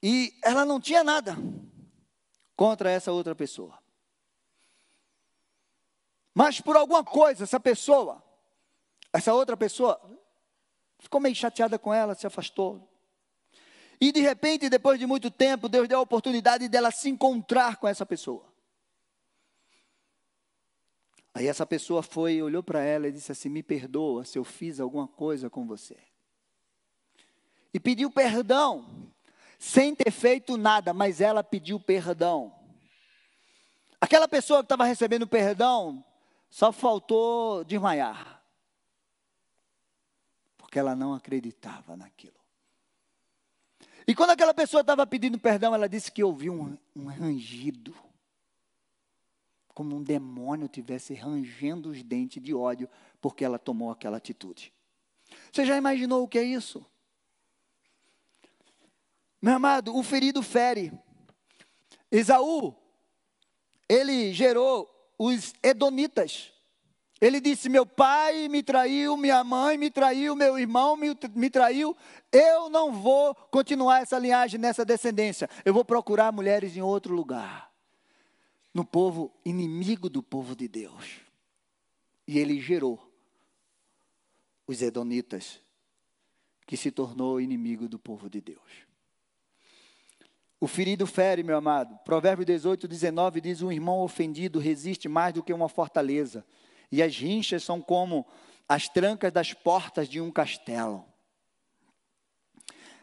E 0.03 0.39
ela 0.43 0.65
não 0.65 0.81
tinha 0.81 1.03
nada 1.03 1.37
contra 2.55 2.91
essa 2.91 3.13
outra 3.13 3.35
pessoa. 3.35 3.79
Mas 6.39 6.61
por 6.61 6.77
alguma 6.77 7.03
coisa, 7.03 7.45
essa 7.45 7.59
pessoa, 7.59 8.23
essa 9.11 9.33
outra 9.33 9.57
pessoa, 9.57 9.99
ficou 10.99 11.19
meio 11.19 11.35
chateada 11.35 11.79
com 11.79 11.95
ela, 11.95 12.15
se 12.15 12.27
afastou. 12.27 12.87
E 13.99 14.13
de 14.13 14.21
repente, 14.21 14.69
depois 14.69 14.99
de 14.99 15.07
muito 15.07 15.31
tempo, 15.31 15.67
Deus 15.67 15.89
deu 15.89 15.99
a 15.99 16.03
oportunidade 16.03 16.69
dela 16.69 16.91
se 16.91 17.09
encontrar 17.09 17.79
com 17.79 17.89
essa 17.89 18.05
pessoa. 18.05 18.45
Aí 21.33 21.47
essa 21.47 21.65
pessoa 21.65 22.03
foi, 22.03 22.43
olhou 22.43 22.63
para 22.63 22.85
ela 22.85 23.09
e 23.09 23.13
disse 23.13 23.33
assim: 23.33 23.49
Me 23.49 23.63
perdoa 23.63 24.23
se 24.23 24.39
eu 24.39 24.45
fiz 24.45 24.79
alguma 24.79 25.09
coisa 25.09 25.49
com 25.49 25.67
você. 25.67 25.97
E 27.73 27.81
pediu 27.81 28.11
perdão, 28.11 29.11
sem 29.59 29.95
ter 29.95 30.11
feito 30.11 30.59
nada, 30.59 30.93
mas 30.93 31.23
ela 31.23 31.43
pediu 31.43 31.81
perdão. 31.81 32.55
Aquela 33.99 34.29
pessoa 34.29 34.61
que 34.61 34.67
estava 34.67 34.85
recebendo 34.85 35.27
perdão 35.27 36.05
só 36.51 36.73
faltou 36.73 37.65
desmaiar. 37.65 38.43
Porque 40.57 40.79
ela 40.79 40.95
não 40.95 41.15
acreditava 41.15 41.97
naquilo. 41.97 42.37
E 44.07 44.15
quando 44.15 44.31
aquela 44.31 44.55
pessoa 44.55 44.83
estava 44.83 45.07
pedindo 45.07 45.39
perdão, 45.39 45.75
ela 45.75 45.89
disse 45.89 46.13
que 46.13 46.23
ouviu 46.23 46.53
um, 46.53 46.79
um 46.95 47.07
rangido. 47.07 47.95
Como 49.75 49.97
um 49.97 50.03
demônio 50.03 50.69
tivesse 50.69 51.13
rangendo 51.13 51.91
os 51.91 52.03
dentes 52.03 52.43
de 52.43 52.55
ódio, 52.55 52.89
porque 53.21 53.45
ela 53.45 53.59
tomou 53.59 53.91
aquela 53.91 54.17
atitude. 54.17 54.73
Você 55.53 55.67
já 55.67 55.77
imaginou 55.77 56.23
o 56.23 56.29
que 56.29 56.39
é 56.39 56.45
isso? 56.45 56.87
Meu 59.43 59.55
amado, 59.55 59.95
o 59.95 60.03
ferido 60.03 60.43
fere. 60.43 60.93
Esaú, 62.11 62.75
ele 63.89 64.33
gerou 64.33 64.96
os 65.19 65.55
Edonitas. 65.63 66.53
Ele 67.21 67.41
disse: 67.41 67.69
Meu 67.69 67.87
pai 67.87 68.49
me 68.49 68.63
traiu, 68.63 69.17
minha 69.17 69.43
mãe 69.43 69.79
me 69.79 69.91
traiu, 69.91 70.37
meu 70.37 70.59
irmão 70.59 70.97
me, 70.97 71.17
me 71.35 71.49
traiu. 71.49 71.97
Eu 72.31 72.69
não 72.69 72.93
vou 72.93 73.35
continuar 73.35 74.03
essa 74.03 74.19
linhagem, 74.19 74.61
nessa 74.61 74.85
descendência. 74.85 75.49
Eu 75.65 75.73
vou 75.73 75.85
procurar 75.85 76.31
mulheres 76.31 76.77
em 76.77 76.83
outro 76.83 77.15
lugar. 77.15 77.73
No 78.75 78.85
povo 78.85 79.33
inimigo 79.45 80.11
do 80.11 80.23
povo 80.23 80.55
de 80.55 80.69
Deus. 80.69 81.21
E 82.29 82.39
ele 82.39 82.61
gerou 82.61 83.01
os 84.67 84.83
Edonitas, 84.83 85.61
que 86.67 86.77
se 86.77 86.91
tornou 86.91 87.41
inimigo 87.41 87.89
do 87.89 87.99
povo 87.99 88.29
de 88.29 88.41
Deus. 88.41 88.86
O 90.59 90.67
ferido 90.67 91.07
fere, 91.07 91.43
meu 91.43 91.57
amado. 91.57 91.99
Provérbio 92.05 92.45
18, 92.45 92.89
19 92.89 93.41
diz: 93.41 93.63
Um 93.63 93.71
irmão 93.71 94.01
ofendido 94.01 94.59
resiste 94.59 95.09
mais 95.09 95.35
do 95.35 95.43
que 95.43 95.53
uma 95.53 95.69
fortaleza. 95.69 96.45
E 96.91 97.03
as 97.03 97.17
rinchas 97.17 97.63
são 97.63 97.81
como 97.81 98.27
as 98.69 98.89
trancas 98.89 99.33
das 99.33 99.53
portas 99.53 100.09
de 100.09 100.21
um 100.21 100.31
castelo. 100.31 101.05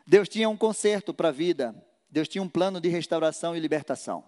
Deus 0.05 0.27
tinha 0.27 0.49
um 0.49 0.57
conserto 0.57 1.13
para 1.13 1.29
a 1.29 1.31
vida, 1.31 1.73
Deus 2.09 2.27
tinha 2.27 2.41
um 2.41 2.49
plano 2.49 2.81
de 2.81 2.89
restauração 2.89 3.55
e 3.55 3.59
libertação. 3.59 4.23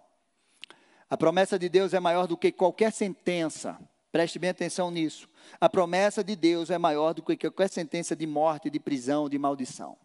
A 1.09 1.17
promessa 1.17 1.59
de 1.59 1.67
Deus 1.67 1.93
é 1.93 1.99
maior 1.99 2.27
do 2.27 2.38
que 2.38 2.51
qualquer 2.51 2.91
sentença, 2.91 3.77
preste 4.11 4.39
bem 4.39 4.49
atenção 4.51 4.89
nisso. 4.89 5.27
A 5.59 5.67
promessa 5.67 6.23
de 6.23 6.35
Deus 6.35 6.69
é 6.69 6.77
maior 6.77 7.13
do 7.13 7.21
que 7.21 7.35
qualquer 7.35 7.69
sentença 7.69 8.15
de 8.15 8.25
morte, 8.25 8.69
de 8.69 8.79
prisão, 8.79 9.27
de 9.27 9.38
maldição. 9.38 9.97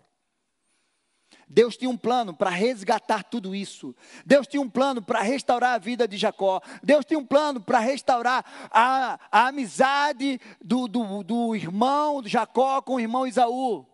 Deus 1.49 1.77
tinha 1.77 1.91
um 1.91 1.97
plano 1.97 2.33
para 2.33 2.51
resgatar 2.51 3.25
tudo 3.25 3.55
isso. 3.55 3.95
Deus 4.25 4.47
tinha 4.47 4.63
um 4.63 4.71
plano 4.71 5.03
para 5.03 5.21
restaurar 5.21 5.75
a 5.75 5.79
vida 5.79 6.07
de 6.07 6.17
Jacó. 6.17 6.61
Deus 6.83 7.05
tinha 7.05 7.19
um 7.19 7.27
plano 7.27 7.61
para 7.61 7.81
restaurar 7.81 8.45
a, 8.71 9.19
a 9.33 9.49
amizade 9.49 10.41
do, 10.63 10.87
do, 10.87 11.25
do 11.25 11.57
irmão 11.57 12.23
Jacó 12.25 12.81
com 12.81 12.95
o 12.95 13.01
irmão 13.01 13.27
Isaú. 13.27 13.85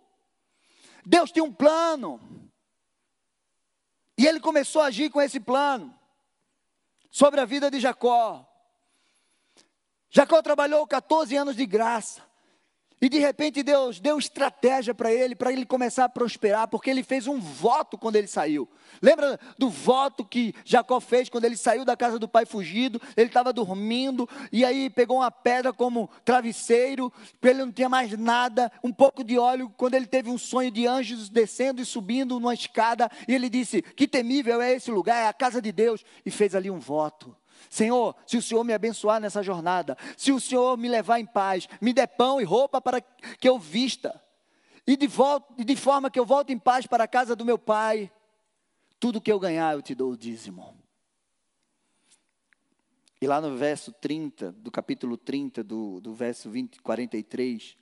Deus 1.04 1.30
tinha 1.30 1.44
um 1.44 1.52
plano. 1.52 2.20
E 4.18 4.26
ele 4.26 4.40
começou 4.40 4.82
a 4.82 4.86
agir 4.86 5.08
com 5.08 5.22
esse 5.22 5.40
plano 5.40 5.94
sobre 7.10 7.40
a 7.40 7.44
vida 7.46 7.70
de 7.70 7.80
Jacó. 7.80 8.46
Jacó 10.10 10.42
trabalhou 10.42 10.86
14 10.86 11.36
anos 11.36 11.56
de 11.56 11.64
graça. 11.64 12.25
E 13.00 13.10
de 13.10 13.18
repente 13.18 13.62
Deus 13.62 14.00
deu 14.00 14.18
estratégia 14.18 14.94
para 14.94 15.12
ele, 15.12 15.34
para 15.34 15.52
ele 15.52 15.66
começar 15.66 16.04
a 16.04 16.08
prosperar, 16.08 16.66
porque 16.66 16.88
ele 16.88 17.02
fez 17.02 17.26
um 17.26 17.38
voto 17.38 17.98
quando 17.98 18.16
ele 18.16 18.26
saiu. 18.26 18.66
Lembra 19.02 19.38
do 19.58 19.68
voto 19.68 20.24
que 20.24 20.54
Jacó 20.64 20.98
fez 20.98 21.28
quando 21.28 21.44
ele 21.44 21.58
saiu 21.58 21.84
da 21.84 21.94
casa 21.94 22.18
do 22.18 22.26
pai 22.26 22.46
fugido? 22.46 23.00
Ele 23.14 23.26
estava 23.26 23.52
dormindo 23.52 24.26
e 24.50 24.64
aí 24.64 24.88
pegou 24.88 25.18
uma 25.18 25.30
pedra 25.30 25.74
como 25.74 26.08
travesseiro, 26.24 27.12
porque 27.32 27.48
ele 27.48 27.66
não 27.66 27.72
tinha 27.72 27.88
mais 27.88 28.16
nada, 28.16 28.72
um 28.82 28.92
pouco 28.92 29.22
de 29.22 29.38
óleo. 29.38 29.70
Quando 29.76 29.94
ele 29.94 30.06
teve 30.06 30.30
um 30.30 30.38
sonho 30.38 30.70
de 30.70 30.86
anjos 30.86 31.28
descendo 31.28 31.82
e 31.82 31.84
subindo 31.84 32.40
numa 32.40 32.54
escada, 32.54 33.10
e 33.28 33.34
ele 33.34 33.50
disse: 33.50 33.82
Que 33.82 34.08
temível 34.08 34.62
é 34.62 34.72
esse 34.72 34.90
lugar, 34.90 35.22
é 35.22 35.28
a 35.28 35.34
casa 35.34 35.60
de 35.60 35.70
Deus, 35.70 36.02
e 36.24 36.30
fez 36.30 36.54
ali 36.54 36.70
um 36.70 36.78
voto. 36.78 37.36
Senhor, 37.68 38.14
se 38.26 38.36
o 38.36 38.42
Senhor 38.42 38.64
me 38.64 38.72
abençoar 38.72 39.20
nessa 39.20 39.42
jornada, 39.42 39.96
se 40.16 40.32
o 40.32 40.40
Senhor 40.40 40.76
me 40.76 40.88
levar 40.88 41.18
em 41.18 41.26
paz, 41.26 41.68
me 41.80 41.92
dê 41.92 42.06
pão 42.06 42.40
e 42.40 42.44
roupa 42.44 42.80
para 42.80 43.00
que 43.00 43.48
eu 43.48 43.58
vista, 43.58 44.22
e 44.86 44.96
de, 44.96 45.06
volta, 45.06 45.64
de 45.64 45.76
forma 45.76 46.10
que 46.10 46.18
eu 46.18 46.24
volte 46.24 46.52
em 46.52 46.58
paz 46.58 46.86
para 46.86 47.04
a 47.04 47.08
casa 47.08 47.34
do 47.34 47.44
meu 47.44 47.58
pai, 47.58 48.10
tudo 49.00 49.20
que 49.20 49.30
eu 49.30 49.38
ganhar 49.38 49.74
eu 49.74 49.82
te 49.82 49.94
dou 49.94 50.12
o 50.12 50.16
dízimo. 50.16 50.76
E 53.20 53.26
lá 53.26 53.40
no 53.40 53.56
verso 53.56 53.92
30, 53.92 54.52
do 54.52 54.70
capítulo 54.70 55.16
30, 55.16 55.64
do, 55.64 56.00
do 56.00 56.14
verso 56.14 56.50
20, 56.50 56.80
43, 56.82 57.76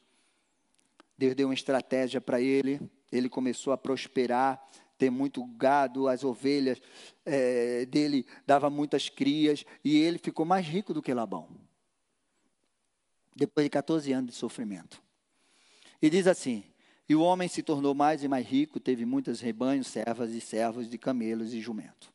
Deus 1.18 1.34
deu 1.34 1.48
uma 1.48 1.54
estratégia 1.54 2.20
para 2.20 2.40
ele, 2.40 2.80
ele 3.10 3.28
começou 3.28 3.72
a 3.72 3.76
prosperar, 3.76 4.64
ter 4.98 5.10
muito 5.10 5.44
gado, 5.44 6.08
as 6.08 6.24
ovelhas 6.24 6.80
é, 7.24 7.84
dele 7.86 8.26
dava 8.46 8.70
muitas 8.70 9.08
crias, 9.08 9.64
e 9.84 9.96
ele 9.96 10.18
ficou 10.18 10.46
mais 10.46 10.66
rico 10.66 10.94
do 10.94 11.02
que 11.02 11.12
Labão. 11.12 11.48
Depois 13.34 13.64
de 13.64 13.70
14 13.70 14.12
anos 14.12 14.30
de 14.30 14.36
sofrimento. 14.36 15.02
E 16.00 16.08
diz 16.08 16.26
assim: 16.26 16.64
E 17.08 17.14
o 17.14 17.20
homem 17.22 17.48
se 17.48 17.62
tornou 17.62 17.94
mais 17.94 18.22
e 18.22 18.28
mais 18.28 18.46
rico, 18.46 18.78
teve 18.78 19.04
muitos 19.04 19.40
rebanhos, 19.40 19.88
servas 19.88 20.30
e 20.32 20.40
servos 20.40 20.88
de 20.88 20.96
camelos 20.96 21.52
e 21.52 21.60
jumento. 21.60 22.12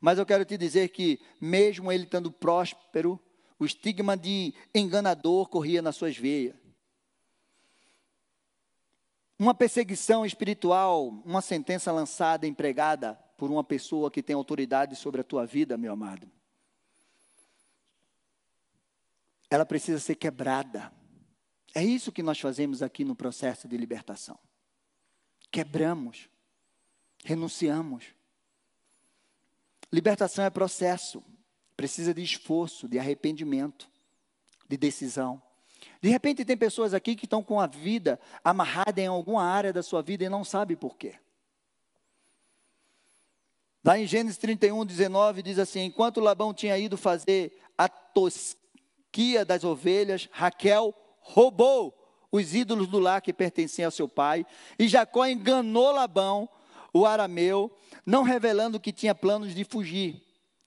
Mas 0.00 0.18
eu 0.18 0.26
quero 0.26 0.44
te 0.44 0.56
dizer 0.56 0.88
que, 0.88 1.20
mesmo 1.40 1.92
ele 1.92 2.04
estando 2.04 2.32
próspero, 2.32 3.20
o 3.58 3.64
estigma 3.64 4.16
de 4.16 4.54
enganador 4.74 5.48
corria 5.48 5.82
nas 5.82 5.94
suas 5.94 6.16
veias 6.16 6.56
uma 9.40 9.54
perseguição 9.54 10.26
espiritual, 10.26 11.08
uma 11.24 11.40
sentença 11.40 11.90
lançada, 11.90 12.46
empregada 12.46 13.14
por 13.38 13.50
uma 13.50 13.64
pessoa 13.64 14.10
que 14.10 14.22
tem 14.22 14.36
autoridade 14.36 14.94
sobre 14.94 15.22
a 15.22 15.24
tua 15.24 15.46
vida, 15.46 15.78
meu 15.78 15.94
amado. 15.94 16.30
Ela 19.48 19.64
precisa 19.64 19.98
ser 19.98 20.16
quebrada. 20.16 20.92
É 21.74 21.82
isso 21.82 22.12
que 22.12 22.22
nós 22.22 22.38
fazemos 22.38 22.82
aqui 22.82 23.02
no 23.02 23.16
processo 23.16 23.66
de 23.66 23.78
libertação. 23.78 24.38
Quebramos, 25.50 26.28
renunciamos. 27.24 28.08
Libertação 29.90 30.44
é 30.44 30.50
processo, 30.50 31.24
precisa 31.74 32.12
de 32.12 32.22
esforço, 32.22 32.86
de 32.86 32.98
arrependimento, 32.98 33.90
de 34.68 34.76
decisão. 34.76 35.42
De 36.00 36.08
repente 36.08 36.44
tem 36.44 36.56
pessoas 36.56 36.94
aqui 36.94 37.14
que 37.14 37.26
estão 37.26 37.42
com 37.42 37.60
a 37.60 37.66
vida 37.66 38.18
amarrada 38.42 39.00
em 39.00 39.06
alguma 39.06 39.44
área 39.44 39.72
da 39.72 39.82
sua 39.82 40.00
vida 40.00 40.24
e 40.24 40.28
não 40.28 40.44
sabe 40.44 40.74
por 40.74 40.96
quê. 40.96 41.14
Lá 43.84 43.98
em 43.98 44.06
Gênesis 44.06 44.38
31, 44.38 44.84
19, 44.84 45.42
diz 45.42 45.58
assim: 45.58 45.84
Enquanto 45.84 46.20
Labão 46.20 46.52
tinha 46.52 46.76
ido 46.78 46.96
fazer 46.96 47.58
a 47.76 47.88
tosquia 47.88 49.44
das 49.44 49.64
ovelhas, 49.64 50.28
Raquel 50.32 50.94
roubou 51.20 51.94
os 52.32 52.54
ídolos 52.54 52.86
do 52.86 52.98
lar 52.98 53.20
que 53.20 53.32
pertenciam 53.32 53.86
ao 53.86 53.90
seu 53.90 54.08
pai, 54.08 54.46
e 54.78 54.86
Jacó 54.86 55.26
enganou 55.26 55.92
Labão, 55.92 56.48
o 56.92 57.06
arameu, 57.06 57.70
não 58.04 58.22
revelando 58.22 58.80
que 58.80 58.92
tinha 58.92 59.14
planos 59.14 59.54
de 59.54 59.64
fugir, 59.64 60.22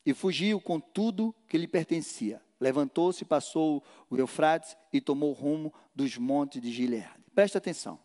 e 0.06 0.14
fugiu 0.14 0.60
com 0.60 0.80
tudo 0.80 1.34
que 1.48 1.58
lhe 1.58 1.68
pertencia. 1.68 2.42
Levantou-se, 2.64 3.26
passou 3.26 3.84
o 4.10 4.18
Eufrates 4.18 4.78
e 4.94 5.02
tomou 5.02 5.34
rumo 5.34 5.74
dos 5.94 6.18
montes 6.18 6.62
de 6.62 6.72
Gileade. 6.72 7.20
Presta 7.36 7.58
atenção. 7.58 8.00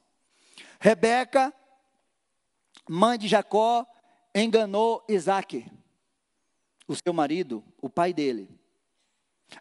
Rebeca, 0.81 1.55
mãe 2.89 3.17
de 3.17 3.29
Jacó, 3.29 3.87
enganou 4.35 5.05
Isaac, 5.09 5.65
o 6.89 6.97
seu 6.97 7.13
marido, 7.13 7.63
o 7.81 7.89
pai 7.89 8.13
dele. 8.13 8.51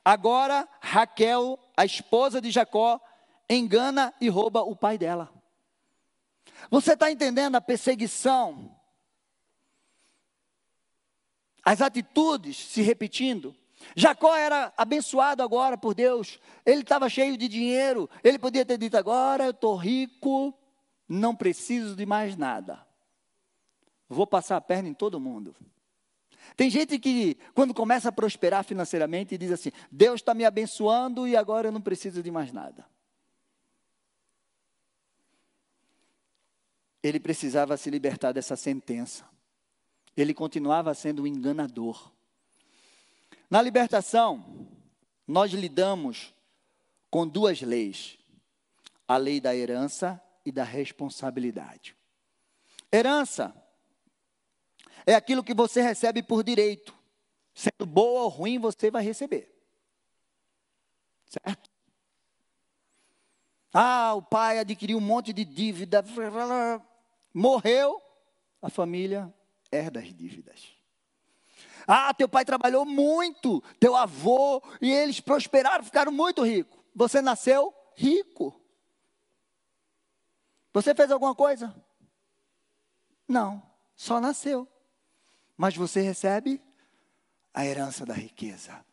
Agora, 0.03 0.67
Raquel, 0.81 1.59
a 1.77 1.85
esposa 1.85 2.41
de 2.41 2.49
Jacó, 2.49 2.99
engana 3.47 4.11
e 4.19 4.29
rouba 4.29 4.63
o 4.63 4.75
pai 4.75 4.97
dela. 4.97 5.31
Você 6.71 6.93
está 6.93 7.11
entendendo 7.11 7.55
a 7.55 7.61
perseguição? 7.61 8.75
As 11.63 11.81
atitudes 11.83 12.57
se 12.57 12.81
repetindo? 12.81 13.55
Jacó 13.95 14.35
era 14.35 14.73
abençoado 14.75 15.43
agora 15.43 15.77
por 15.77 15.93
Deus, 15.93 16.39
ele 16.65 16.81
estava 16.81 17.09
cheio 17.09 17.37
de 17.37 17.47
dinheiro, 17.47 18.09
ele 18.23 18.39
podia 18.39 18.65
ter 18.65 18.77
dito: 18.77 18.97
agora 18.97 19.45
eu 19.45 19.51
estou 19.51 19.75
rico, 19.75 20.53
não 21.07 21.35
preciso 21.35 21.95
de 21.95 22.05
mais 22.05 22.35
nada, 22.35 22.85
vou 24.09 24.25
passar 24.27 24.57
a 24.57 24.61
perna 24.61 24.89
em 24.89 24.93
todo 24.93 25.19
mundo. 25.19 25.55
Tem 26.55 26.69
gente 26.69 26.97
que, 26.97 27.37
quando 27.53 27.73
começa 27.73 28.09
a 28.09 28.11
prosperar 28.11 28.63
financeiramente, 28.63 29.37
diz 29.37 29.51
assim: 29.51 29.71
Deus 29.91 30.21
está 30.21 30.33
me 30.33 30.45
abençoando 30.45 31.27
e 31.27 31.35
agora 31.35 31.67
eu 31.67 31.71
não 31.71 31.81
preciso 31.81 32.23
de 32.23 32.31
mais 32.31 32.51
nada. 32.51 32.85
Ele 37.03 37.19
precisava 37.19 37.77
se 37.77 37.89
libertar 37.89 38.31
dessa 38.31 38.55
sentença. 38.55 39.25
Ele 40.15 40.33
continuava 40.33 40.93
sendo 40.93 41.23
um 41.23 41.27
enganador. 41.27 42.11
Na 43.49 43.61
libertação, 43.61 44.67
nós 45.27 45.51
lidamos 45.51 46.33
com 47.09 47.27
duas 47.27 47.61
leis: 47.61 48.17
a 49.07 49.17
lei 49.17 49.39
da 49.39 49.55
herança 49.55 50.21
e 50.45 50.51
da 50.51 50.63
responsabilidade. 50.63 51.95
Herança 52.91 53.55
é 55.05 55.13
aquilo 55.13 55.43
que 55.43 55.53
você 55.53 55.81
recebe 55.81 56.21
por 56.21 56.43
direito. 56.43 56.93
Sendo 57.53 57.85
boa 57.85 58.21
ou 58.21 58.29
ruim, 58.29 58.59
você 58.59 58.91
vai 58.91 59.03
receber. 59.03 59.53
Certo? 61.25 61.69
Ah, 63.73 64.13
o 64.15 64.21
pai 64.21 64.59
adquiriu 64.59 64.97
um 64.97 65.01
monte 65.01 65.33
de 65.33 65.43
dívida, 65.43 66.03
morreu, 67.33 68.01
a 68.61 68.69
família 68.69 69.33
herda 69.71 69.99
as 69.99 70.13
dívidas. 70.13 70.76
Ah, 71.87 72.13
teu 72.13 72.27
pai 72.27 72.43
trabalhou 72.43 72.85
muito, 72.85 73.63
teu 73.79 73.95
avô, 73.95 74.61
e 74.81 74.91
eles 74.91 75.21
prosperaram, 75.21 75.85
ficaram 75.85 76.11
muito 76.11 76.43
ricos. 76.43 76.77
Você 76.93 77.21
nasceu 77.21 77.73
rico. 77.95 78.59
Você 80.73 80.93
fez 80.93 81.09
alguma 81.09 81.33
coisa? 81.33 81.73
Não, 83.25 83.63
só 83.95 84.19
nasceu. 84.19 84.67
Mas 85.55 85.75
você 85.77 86.01
recebe 86.01 86.61
a 87.53 87.65
herança 87.65 88.05
da 88.05 88.13
riqueza. 88.13 88.85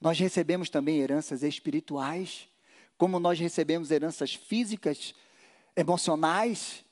Nós 0.00 0.18
recebemos 0.18 0.70
também 0.70 1.00
heranças 1.00 1.42
espirituais, 1.42 2.48
como 2.96 3.18
nós 3.18 3.38
recebemos 3.40 3.90
heranças 3.90 4.34
físicas, 4.34 5.14
emocionais, 5.76 6.83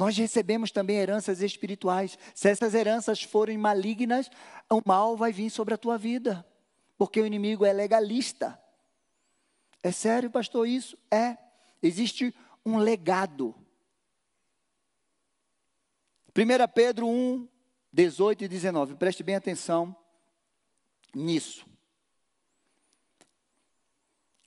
nós 0.00 0.16
recebemos 0.16 0.70
também 0.70 0.96
heranças 0.96 1.42
espirituais. 1.42 2.18
Se 2.34 2.48
essas 2.48 2.72
heranças 2.72 3.22
forem 3.22 3.58
malignas, 3.58 4.30
o 4.70 4.80
mal 4.82 5.14
vai 5.14 5.30
vir 5.30 5.50
sobre 5.50 5.74
a 5.74 5.76
tua 5.76 5.98
vida, 5.98 6.42
porque 6.96 7.20
o 7.20 7.26
inimigo 7.26 7.66
é 7.66 7.72
legalista. 7.74 8.58
É 9.82 9.92
sério, 9.92 10.30
pastor, 10.30 10.66
isso? 10.66 10.96
É. 11.10 11.36
Existe 11.82 12.34
um 12.64 12.78
legado. 12.78 13.54
1 16.34 16.72
Pedro 16.74 17.06
1, 17.06 17.46
18 17.92 18.44
e 18.44 18.48
19. 18.48 18.94
Preste 18.94 19.22
bem 19.22 19.34
atenção 19.34 19.94
nisso. 21.14 21.66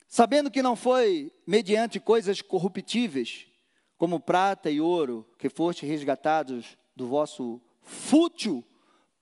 Sabendo 0.08 0.50
que 0.50 0.62
não 0.62 0.74
foi 0.74 1.32
mediante 1.46 2.00
coisas 2.00 2.42
corruptíveis, 2.42 3.53
como 3.96 4.20
prata 4.20 4.70
e 4.70 4.80
ouro, 4.80 5.26
que 5.38 5.48
foste 5.48 5.86
resgatados 5.86 6.76
do 6.94 7.06
vosso 7.06 7.60
fútil 7.82 8.64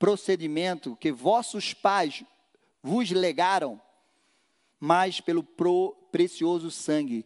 procedimento 0.03 0.97
que 0.97 1.13
vossos 1.13 1.73
pais 1.73 2.25
vos 2.81 3.09
legaram, 3.09 3.81
mas 4.77 5.21
pelo 5.21 5.41
pro, 5.41 5.95
precioso 6.11 6.69
sangue, 6.69 7.25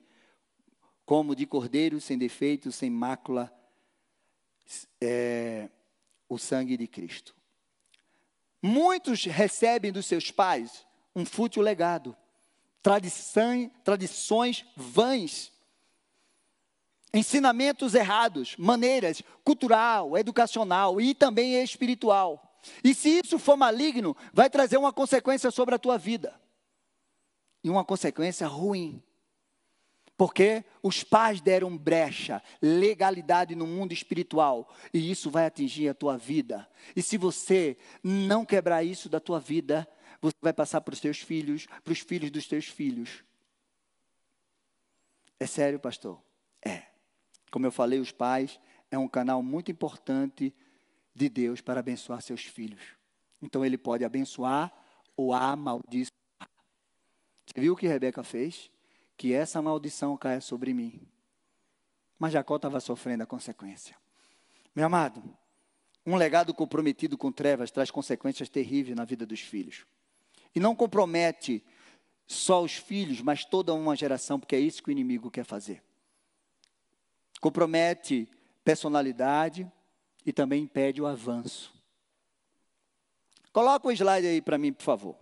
como 1.04 1.36
de 1.36 1.48
cordeiro 1.48 2.00
sem 2.00 2.18
defeito, 2.18 2.72
sem 2.72 2.90
mácula, 2.92 3.52
é, 5.02 5.70
o 6.30 6.38
sangue 6.38 6.78
de 6.78 6.86
Cristo. 6.86 7.36
Muitos 8.62 9.24
recebem 9.26 9.92
dos 9.92 10.06
seus 10.06 10.30
pais 10.30 10.86
um 11.16 11.26
fútil 11.26 11.64
legado, 11.64 12.16
tradição, 12.84 13.72
tradições 13.84 14.66
vãs, 14.76 15.52
ensinamentos 17.14 17.96
errados, 17.96 18.56
maneiras 18.58 19.22
cultural, 19.44 20.18
educacional 20.18 21.00
e 21.00 21.14
também 21.14 21.62
espiritual. 21.62 22.58
E 22.84 22.94
se 22.94 23.22
isso 23.24 23.40
for 23.40 23.56
maligno, 23.56 24.16
vai 24.34 24.50
trazer 24.50 24.78
uma 24.78 24.92
consequência 24.92 25.52
sobre 25.52 25.76
a 25.76 25.80
tua 25.80 25.98
vida. 25.98 26.40
E 27.64 27.70
uma 27.70 27.84
consequência 27.84 28.48
ruim. 28.48 29.02
Porque 30.18 30.66
os 30.82 31.04
pais 31.04 31.40
deram 31.40 31.78
brecha, 31.78 32.42
legalidade 32.60 33.56
no 33.56 33.68
mundo 33.68 33.94
espiritual, 33.94 34.74
e 34.92 35.12
isso 35.12 35.30
vai 35.30 35.46
atingir 35.46 35.90
a 35.90 35.94
tua 35.94 36.18
vida. 36.18 36.68
E 36.96 37.04
se 37.04 37.18
você 37.18 37.78
não 38.04 38.44
quebrar 38.44 38.84
isso 38.84 39.08
da 39.10 39.20
tua 39.20 39.40
vida, 39.40 39.88
você 40.20 40.36
vai 40.42 40.54
passar 40.54 40.82
para 40.82 40.94
os 40.94 41.00
teus 41.00 41.20
filhos, 41.20 41.68
para 41.84 41.94
os 41.94 42.00
filhos 42.00 42.32
dos 42.32 42.48
teus 42.48 42.66
filhos. 42.66 43.24
É 45.40 45.46
sério, 45.46 45.80
pastor? 45.80 46.20
É. 46.66 46.97
Como 47.52 47.66
eu 47.66 47.72
falei, 47.72 48.00
os 48.00 48.12
pais 48.12 48.60
é 48.92 48.98
um 48.98 49.08
canal 49.08 49.42
muito 49.42 49.72
importante 49.72 50.54
de 51.14 51.30
Deus 51.30 51.62
para 51.62 51.80
abençoar 51.80 52.22
seus 52.22 52.44
filhos. 52.44 52.82
Então 53.42 53.66
ele 53.66 53.78
pode 53.78 54.04
abençoar 54.04 54.72
ou 55.16 55.34
amaldiçoar. 55.34 56.12
Você 57.46 57.62
viu 57.62 57.74
o 57.74 57.76
que 57.76 57.88
Rebeca 57.88 58.24
fez? 58.24 58.70
que 59.18 59.34
essa 59.34 59.62
maldição 59.62 60.16
caia 60.16 60.40
sobre 60.40 60.74
mim. 60.74 61.02
Mas 62.20 62.34
Jacó 62.34 62.56
estava 62.56 62.80
sofrendo 62.80 63.24
a 63.24 63.26
consequência. 63.26 63.98
Meu 64.76 64.86
amado, 64.86 65.24
um 66.06 66.16
legado 66.16 66.54
comprometido 66.54 67.18
com 67.18 67.32
trevas 67.32 67.72
traz 67.72 67.90
consequências 67.90 68.48
terríveis 68.48 68.96
na 68.96 69.04
vida 69.04 69.26
dos 69.26 69.42
filhos. 69.42 69.86
E 70.54 70.60
não 70.60 70.76
compromete 70.76 71.64
só 72.28 72.64
os 72.64 72.76
filhos, 72.76 73.22
mas 73.22 73.44
toda 73.44 73.74
uma 73.74 73.96
geração, 73.96 74.40
porque 74.40 74.56
é 74.56 74.60
isso 74.60 74.84
que 74.84 74.90
o 74.90 74.92
inimigo 74.92 75.32
quer 75.32 75.44
fazer. 75.44 75.84
Compromete 77.40 78.28
personalidade 78.64 79.72
e 80.26 80.34
também 80.34 80.64
impede 80.64 81.02
o 81.02 81.08
avanço. 81.08 81.74
Coloca 83.54 83.88
o 83.88 83.92
slide 83.92 84.28
aí 84.28 84.42
para 84.42 84.58
mim, 84.58 84.74
por 84.74 84.84
favor, 84.84 85.16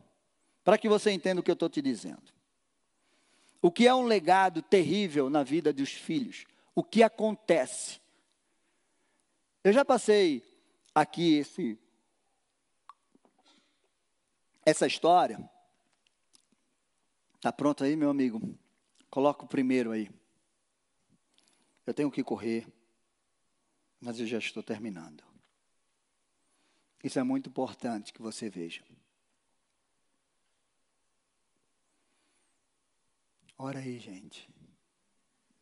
para 0.63 0.78
que 0.78 0.89
você 0.89 1.11
entenda 1.11 1.39
o 1.39 1.43
que 1.43 1.51
eu 1.51 1.53
estou 1.53 1.70
te 1.70 1.82
dizendo. 1.82 2.34
O 3.61 3.72
que 3.72 3.88
é 3.88 3.95
um 3.95 4.03
legado 4.03 4.61
terrível 4.61 5.30
na 5.30 5.43
vida 5.43 5.72
dos 5.72 5.91
filhos? 5.91 6.45
O 6.74 6.84
que 6.84 7.01
acontece? 7.01 7.99
Eu 9.63 9.72
já 9.72 9.84
passei 9.86 10.43
aqui 10.93 11.38
esse, 11.38 11.80
essa 14.66 14.86
história. 14.86 15.49
Está 17.36 17.51
pronto 17.51 17.84
aí, 17.84 17.95
meu 17.95 18.09
amigo? 18.09 18.41
Coloca 19.09 19.45
o 19.45 19.47
primeiro 19.47 19.91
aí. 19.91 20.09
Eu 21.86 21.94
tenho 21.94 22.12
que 22.12 22.24
correr, 22.24 22.68
mas 24.02 24.20
eu 24.20 24.26
já 24.26 24.40
estou 24.40 24.64
terminando. 24.64 25.24
Isso 27.04 27.20
é 27.20 27.24
muito 27.24 27.50
importante 27.50 28.12
que 28.12 28.22
você 28.22 28.50
veja. 28.50 28.84
Ora 33.58 33.80
aí, 33.80 34.00
gente. 34.00 34.50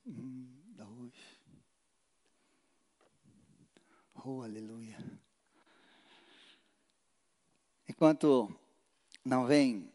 Hum, 0.05 0.47
dois. 0.75 1.13
Oh, 4.25 4.41
aleluia. 4.41 4.97
Enquanto 7.87 8.49
não 9.23 9.45
vem 9.45 9.92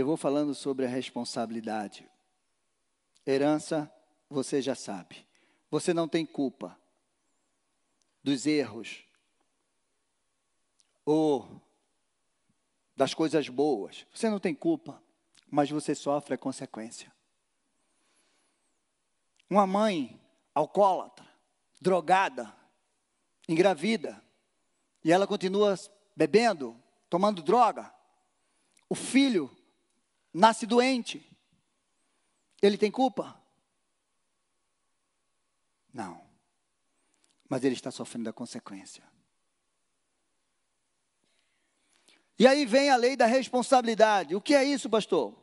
eu 0.00 0.06
vou 0.06 0.16
falando 0.16 0.54
sobre 0.54 0.86
a 0.86 0.88
responsabilidade. 0.88 2.08
Herança, 3.26 3.92
você 4.30 4.62
já 4.62 4.74
sabe. 4.74 5.26
Você 5.70 5.92
não 5.92 6.08
tem 6.08 6.24
culpa 6.24 6.78
dos 8.24 8.46
erros 8.46 9.04
ou 11.04 11.60
das 12.96 13.12
coisas 13.12 13.48
boas. 13.48 14.06
Você 14.14 14.30
não 14.30 14.40
tem 14.40 14.54
culpa, 14.54 15.02
mas 15.50 15.70
você 15.70 15.94
sofre 15.94 16.34
a 16.34 16.38
consequência. 16.38 17.12
Uma 19.48 19.66
mãe 19.66 20.18
alcoólatra, 20.54 21.28
drogada, 21.80 22.54
engravida, 23.46 24.22
e 25.04 25.12
ela 25.12 25.26
continua 25.26 25.74
bebendo, 26.16 26.74
tomando 27.08 27.42
droga. 27.42 27.92
O 28.88 28.94
filho 28.94 29.54
nasce 30.32 30.66
doente. 30.66 31.26
Ele 32.62 32.76
tem 32.76 32.90
culpa? 32.90 33.40
Não. 35.92 36.20
Mas 37.48 37.64
ele 37.64 37.74
está 37.74 37.90
sofrendo 37.90 38.30
a 38.30 38.32
consequência. 38.32 39.02
E 42.38 42.46
aí 42.46 42.64
vem 42.64 42.90
a 42.90 42.96
lei 42.96 43.16
da 43.16 43.26
responsabilidade. 43.26 44.34
O 44.34 44.40
que 44.40 44.54
é 44.54 44.64
isso, 44.64 44.88
pastor? 44.88 45.34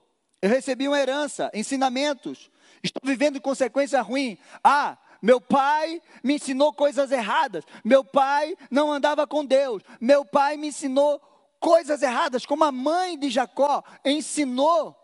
Eu 0.42 0.50
recebi 0.50 0.88
uma 0.88 1.00
herança, 1.00 1.52
ensinamentos. 1.54 2.50
Estou 2.82 3.02
vivendo 3.04 3.42
consequência 3.42 4.02
ruim. 4.02 4.38
Ah, 4.64 4.98
meu 5.22 5.42
pai 5.42 6.02
me 6.24 6.36
ensinou 6.36 6.74
coisas 6.74 7.12
erradas. 7.12 7.64
Meu 7.84 8.04
pai 8.04 8.56
não 8.70 8.92
andava 8.92 9.28
com 9.28 9.46
Deus. 9.46 9.84
Meu 10.00 10.24
pai 10.24 10.58
me 10.58 10.68
ensinou 10.68 11.22
coisas 11.60 12.02
erradas, 12.02 12.46
como 12.46 12.64
a 12.64 12.72
mãe 12.72 13.18
de 13.18 13.30
Jacó 13.30 13.84
ensinou 14.04 14.96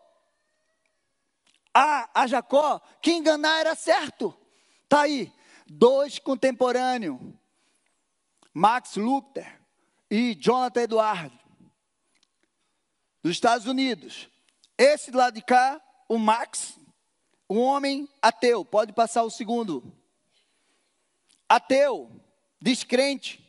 a, 1.74 2.22
a 2.22 2.28
Jacó 2.28 2.80
que 3.02 3.12
enganar 3.12 3.60
era 3.60 3.76
certo. 3.76 4.38
Está 4.84 5.02
aí, 5.02 5.34
dois 5.66 6.20
contemporâneos, 6.20 7.20
Max 8.54 8.96
Luther 8.96 9.62
e 10.10 10.36
Jonathan 10.36 10.82
Edwards 10.82 11.44
dos 13.24 13.32
Estados 13.32 13.66
Unidos. 13.66 14.30
Esse 14.78 15.10
do 15.10 15.18
lado 15.18 15.34
de 15.36 15.42
cá, 15.42 15.82
o 16.10 16.18
Max, 16.18 16.78
um 17.50 17.60
homem 17.60 18.08
ateu, 18.22 18.66
pode 18.66 18.92
passar 18.92 19.24
o 19.24 19.32
segundo. 19.32 19.96
Ateu, 21.48 22.12
descrente. 22.62 23.40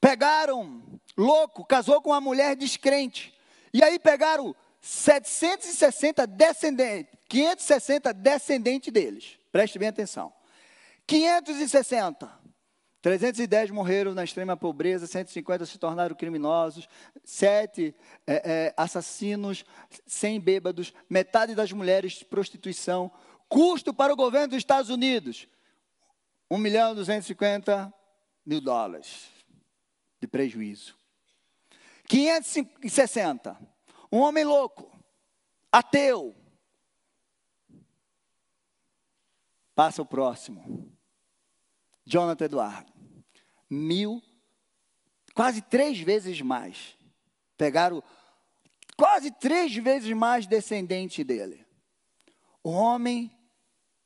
Pegaram, 0.00 1.00
louco, 1.16 1.64
casou 1.64 2.00
com 2.00 2.10
uma 2.10 2.20
mulher 2.20 2.56
descrente. 2.56 3.34
E 3.72 3.82
aí 3.82 3.98
pegaram 3.98 4.54
760 4.80 6.26
descendentes, 6.26 7.12
560 7.28 8.12
descendentes 8.12 8.92
deles. 8.92 9.38
Preste 9.50 9.78
bem 9.78 9.88
atenção. 9.88 10.32
560 11.06 12.46
310 13.06 13.70
morreram 13.70 14.14
na 14.14 14.24
extrema 14.24 14.56
pobreza, 14.56 15.06
150 15.06 15.64
se 15.64 15.78
tornaram 15.78 16.16
criminosos, 16.16 16.88
sete 17.24 17.94
é, 18.26 18.34
é, 18.34 18.74
assassinos, 18.76 19.64
100 20.08 20.40
bêbados, 20.40 20.92
metade 21.08 21.54
das 21.54 21.70
mulheres 21.70 22.24
prostituição. 22.24 23.08
Custo 23.48 23.94
para 23.94 24.12
o 24.12 24.16
governo 24.16 24.48
dos 24.48 24.56
Estados 24.56 24.90
Unidos, 24.90 25.46
1 26.50 26.58
milhão 26.58 26.92
e 26.92 26.94
250 26.96 27.94
mil 28.44 28.60
dólares 28.60 29.28
de 30.20 30.26
prejuízo. 30.26 30.96
560, 32.08 33.58
um 34.10 34.18
homem 34.18 34.44
louco, 34.44 34.90
ateu. 35.70 36.34
Passa 39.74 40.00
o 40.00 40.06
próximo. 40.06 40.90
Jonathan 42.04 42.44
Eduardo 42.44 42.96
mil, 43.68 44.22
quase 45.34 45.60
três 45.60 45.98
vezes 45.98 46.40
mais. 46.40 46.96
Pegaram 47.56 48.02
quase 48.96 49.30
três 49.30 49.74
vezes 49.74 50.12
mais 50.12 50.46
descendente 50.46 51.24
dele. 51.24 51.66
O 52.62 52.70
homem 52.70 53.30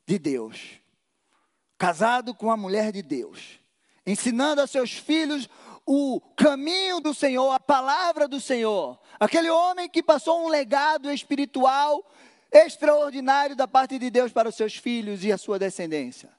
de 0.07 0.19
Deus, 0.19 0.81
casado 1.79 2.35
com 2.35 2.51
a 2.51 2.57
mulher 2.57 2.93
de 2.93 3.03
Deus, 3.03 3.61
ensinando 4.07 4.61
a 4.61 4.67
seus 4.67 4.93
filhos 4.93 5.49
o 5.87 6.21
caminho 6.37 7.01
do 7.01 7.13
Senhor, 7.13 7.51
a 7.53 7.61
palavra 7.61 8.29
do 8.29 8.41
Senhor. 8.41 8.99
Aquele 9.19 9.51
homem 9.51 9.89
que 9.89 10.03
passou 10.03 10.45
um 10.45 10.49
legado 10.49 11.11
espiritual 11.11 12.05
extraordinário 12.53 13.55
da 13.55 13.69
parte 13.69 13.99
de 13.99 14.11
Deus 14.11 14.33
para 14.33 14.49
os 14.49 14.55
seus 14.55 14.77
filhos 14.77 15.25
e 15.25 15.33
a 15.33 15.39
sua 15.39 15.59
descendência. 15.59 16.31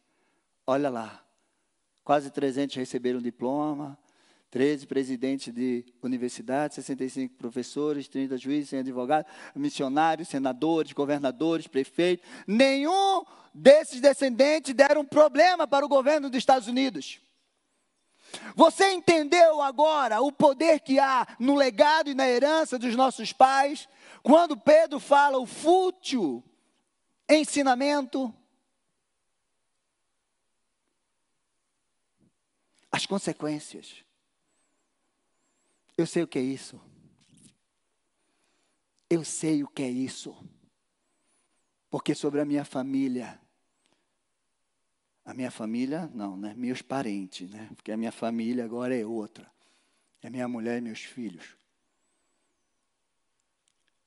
Olha 0.65 0.89
lá, 0.89 1.23
quase 2.03 2.29
300 2.29 2.75
receberam 2.75 3.21
diploma, 3.21 3.97
13 4.51 4.85
presidentes 4.85 5.53
de 5.53 5.85
universidades, 6.03 6.75
65 6.75 7.35
professores, 7.35 8.09
30 8.09 8.37
juízes, 8.37 8.73
advogados, 8.73 9.31
missionários, 9.55 10.27
senadores, 10.27 10.91
governadores, 10.91 11.67
prefeitos. 11.67 12.27
Nenhum 12.45 13.23
desses 13.53 14.01
descendentes 14.01 14.73
deram 14.73 15.05
problema 15.05 15.65
para 15.65 15.85
o 15.85 15.89
governo 15.89 16.29
dos 16.29 16.37
Estados 16.37 16.67
Unidos. 16.67 17.21
Você 18.55 18.91
entendeu 18.91 19.61
agora 19.61 20.21
o 20.21 20.31
poder 20.31 20.79
que 20.79 20.99
há 20.99 21.27
no 21.39 21.55
legado 21.55 22.09
e 22.09 22.13
na 22.13 22.27
herança 22.27 22.77
dos 22.77 22.95
nossos 22.95 23.33
pais? 23.33 23.87
Quando 24.23 24.57
Pedro 24.57 24.99
fala 24.99 25.37
o 25.37 25.45
fútil 25.45 26.43
ensinamento, 27.29 28.33
as 32.91 33.05
consequências. 33.05 34.03
Eu 35.97 36.05
sei 36.05 36.23
o 36.23 36.27
que 36.27 36.39
é 36.39 36.41
isso. 36.41 36.79
Eu 39.09 39.23
sei 39.23 39.63
o 39.63 39.67
que 39.67 39.81
é 39.81 39.89
isso. 39.89 40.35
Porque 41.89 42.13
sobre 42.13 42.41
a 42.41 42.45
minha 42.45 42.63
família, 42.63 43.40
a 45.23 45.33
minha 45.33 45.51
família, 45.51 46.09
não, 46.13 46.35
né? 46.35 46.53
Meus 46.55 46.81
parentes, 46.81 47.49
né? 47.49 47.69
Porque 47.75 47.91
a 47.91 47.97
minha 47.97 48.11
família 48.11 48.65
agora 48.65 48.95
é 48.95 49.05
outra. 49.05 49.51
É 50.21 50.29
minha 50.29 50.47
mulher 50.47 50.77
e 50.77 50.81
meus 50.81 50.99
filhos. 50.99 51.55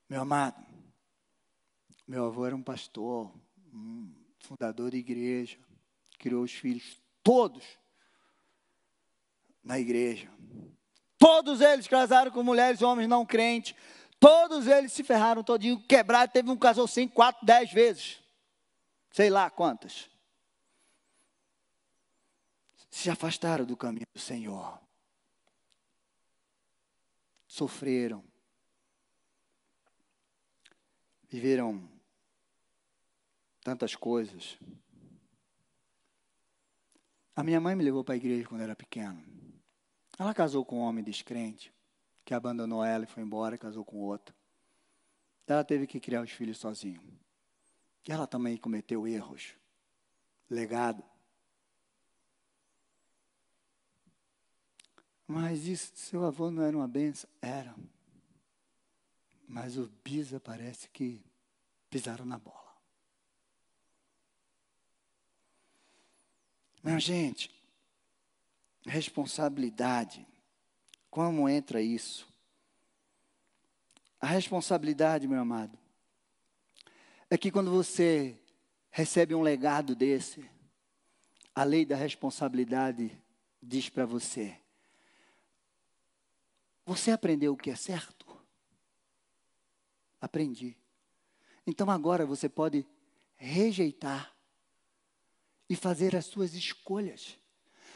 Meu 0.08 0.20
amado, 0.20 0.64
meu 2.06 2.26
avô 2.26 2.44
era 2.46 2.54
um 2.54 2.62
pastor, 2.62 3.32
um 3.72 4.12
fundador 4.38 4.90
de 4.90 4.98
igreja, 4.98 5.56
criou 6.18 6.44
os 6.44 6.52
filhos 6.52 7.00
todos 7.22 7.64
na 9.62 9.78
igreja. 9.78 10.28
Todos 11.18 11.60
eles 11.60 11.88
casaram 11.88 12.30
com 12.30 12.42
mulheres 12.42 12.80
e 12.80 12.84
homens 12.84 13.08
não 13.08 13.24
crentes. 13.24 13.74
Todos 14.20 14.66
eles 14.66 14.92
se 14.92 15.02
ferraram 15.02 15.42
todinho, 15.42 15.80
quebraram. 15.80 16.30
Teve 16.30 16.50
um 16.50 16.56
casal 16.56 16.86
cinco, 16.86 17.14
quatro, 17.14 17.44
dez 17.46 17.72
vezes. 17.72 18.18
Sei 19.10 19.30
lá 19.30 19.48
quantas. 19.48 20.08
Se 22.94 23.10
afastaram 23.10 23.66
do 23.66 23.76
caminho 23.76 24.06
do 24.14 24.20
Senhor. 24.20 24.80
Sofreram. 27.44 28.24
Viveram 31.28 31.90
tantas 33.64 33.96
coisas. 33.96 34.56
A 37.34 37.42
minha 37.42 37.60
mãe 37.60 37.74
me 37.74 37.82
levou 37.82 38.04
para 38.04 38.14
a 38.14 38.16
igreja 38.16 38.46
quando 38.46 38.60
era 38.60 38.76
pequeno. 38.76 39.20
Ela 40.16 40.32
casou 40.32 40.64
com 40.64 40.78
um 40.78 40.82
homem 40.82 41.02
descrente, 41.02 41.74
que 42.24 42.32
abandonou 42.32 42.84
ela 42.84 43.02
e 43.02 43.08
foi 43.08 43.24
embora, 43.24 43.58
casou 43.58 43.84
com 43.84 43.98
outro. 43.98 44.32
Ela 45.48 45.64
teve 45.64 45.88
que 45.88 45.98
criar 45.98 46.22
os 46.22 46.30
filhos 46.30 46.58
sozinha. 46.58 47.02
E 48.08 48.12
ela 48.12 48.28
também 48.28 48.56
cometeu 48.56 49.04
erros. 49.06 49.56
Legado. 50.48 51.04
Mas 55.26 55.66
isso, 55.66 55.92
seu 55.94 56.24
avô 56.24 56.50
não 56.50 56.62
era 56.62 56.76
uma 56.76 56.88
benção? 56.88 57.28
Era. 57.40 57.74
Mas 59.48 59.76
o 59.76 59.90
Bisa 60.02 60.38
parece 60.40 60.88
que 60.88 61.24
pisaram 61.88 62.24
na 62.24 62.38
bola. 62.38 62.62
Minha 66.82 66.98
gente, 66.98 67.54
Responsabilidade. 68.86 70.26
Como 71.10 71.48
entra 71.48 71.80
isso? 71.80 72.28
A 74.20 74.26
responsabilidade, 74.26 75.28
meu 75.28 75.40
amado, 75.40 75.78
é 77.30 77.36
que 77.38 77.50
quando 77.50 77.70
você 77.70 78.38
recebe 78.90 79.34
um 79.34 79.42
legado 79.42 79.94
desse, 79.94 80.48
a 81.54 81.62
lei 81.62 81.84
da 81.84 81.96
responsabilidade 81.96 83.10
diz 83.62 83.88
para 83.88 84.04
você: 84.04 84.56
Você 86.86 87.10
aprendeu 87.10 87.52
o 87.54 87.56
que 87.56 87.70
é 87.70 87.76
certo? 87.76 88.26
Aprendi. 90.20 90.76
Então 91.66 91.90
agora 91.90 92.26
você 92.26 92.48
pode 92.48 92.86
rejeitar 93.36 94.34
e 95.68 95.74
fazer 95.74 96.14
as 96.14 96.26
suas 96.26 96.54
escolhas. 96.54 97.38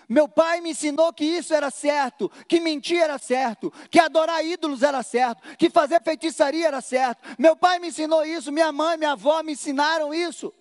Meu 0.09 0.27
pai 0.27 0.63
me 0.63 0.71
ensinou 0.71 1.13
que 1.13 1.25
isso 1.25 1.53
era 1.53 1.71
certo, 1.71 2.31
que 2.49 2.61
mentir 2.61 2.99
era 2.99 3.19
certo, 3.19 3.71
que 3.91 3.99
adorar 3.99 4.43
ídolos 4.43 4.83
era 4.83 5.03
certo, 5.03 5.43
que 5.59 5.69
fazer 5.69 6.03
feitiçaria 6.03 6.67
era 6.67 6.81
certo. 6.81 7.23
Meu 7.39 7.55
pai 7.55 7.79
me 7.79 7.89
ensinou 7.89 8.25
isso, 8.25 8.51
minha 8.51 8.73
mãe, 8.73 8.97
minha 8.97 9.13
avó 9.13 9.43
me 9.43 9.53
ensinaram 9.53 10.15
isso. 10.15 10.53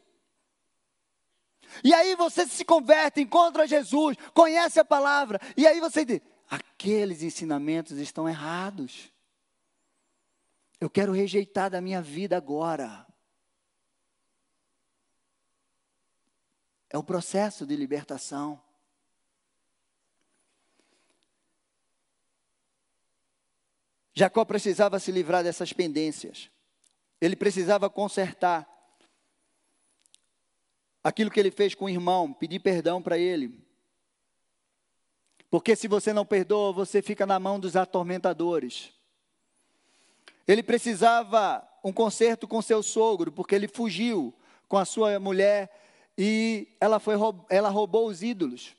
E 1.81 1.93
aí 1.93 2.15
você 2.15 2.45
se 2.45 2.65
converte, 2.65 3.21
encontra 3.21 3.67
Jesus, 3.67 4.17
conhece 4.33 4.79
a 4.81 4.85
palavra, 4.85 5.39
e 5.55 5.65
aí 5.65 5.79
você 5.79 6.03
diz: 6.03 6.21
aqueles 6.49 7.21
ensinamentos 7.21 7.97
estão 7.97 8.27
errados. 8.27 9.11
Eu 10.79 10.89
quero 10.89 11.11
rejeitar 11.11 11.69
da 11.69 11.81
minha 11.81 12.01
vida 12.01 12.37
agora. 12.37 13.05
É 16.89 16.97
o 16.97 17.03
processo 17.03 17.65
de 17.65 17.75
libertação. 17.75 18.61
Jacó 24.13 24.43
precisava 24.45 24.99
se 24.99 25.11
livrar 25.11 25.43
dessas 25.43 25.73
pendências. 25.73 26.49
Ele 27.19 27.35
precisava 27.35 27.89
consertar 27.89 28.67
aquilo 31.03 31.29
que 31.29 31.39
ele 31.39 31.51
fez 31.51 31.75
com 31.75 31.85
o 31.85 31.89
irmão, 31.89 32.33
pedir 32.33 32.59
perdão 32.59 33.01
para 33.01 33.17
ele. 33.17 33.66
Porque 35.49 35.75
se 35.75 35.87
você 35.87 36.11
não 36.11 36.25
perdoa, 36.25 36.73
você 36.73 37.01
fica 37.01 37.25
na 37.25 37.39
mão 37.39 37.59
dos 37.59 37.75
atormentadores. 37.75 38.91
Ele 40.47 40.61
precisava 40.61 41.67
um 41.83 41.93
conserto 41.93 42.47
com 42.47 42.61
seu 42.61 42.83
sogro, 42.83 43.31
porque 43.31 43.55
ele 43.55 43.67
fugiu 43.67 44.33
com 44.67 44.77
a 44.77 44.85
sua 44.85 45.19
mulher 45.19 45.69
e 46.17 46.75
ela, 46.81 46.99
foi, 46.99 47.15
ela 47.49 47.69
roubou 47.69 48.07
os 48.07 48.23
ídolos. 48.23 48.75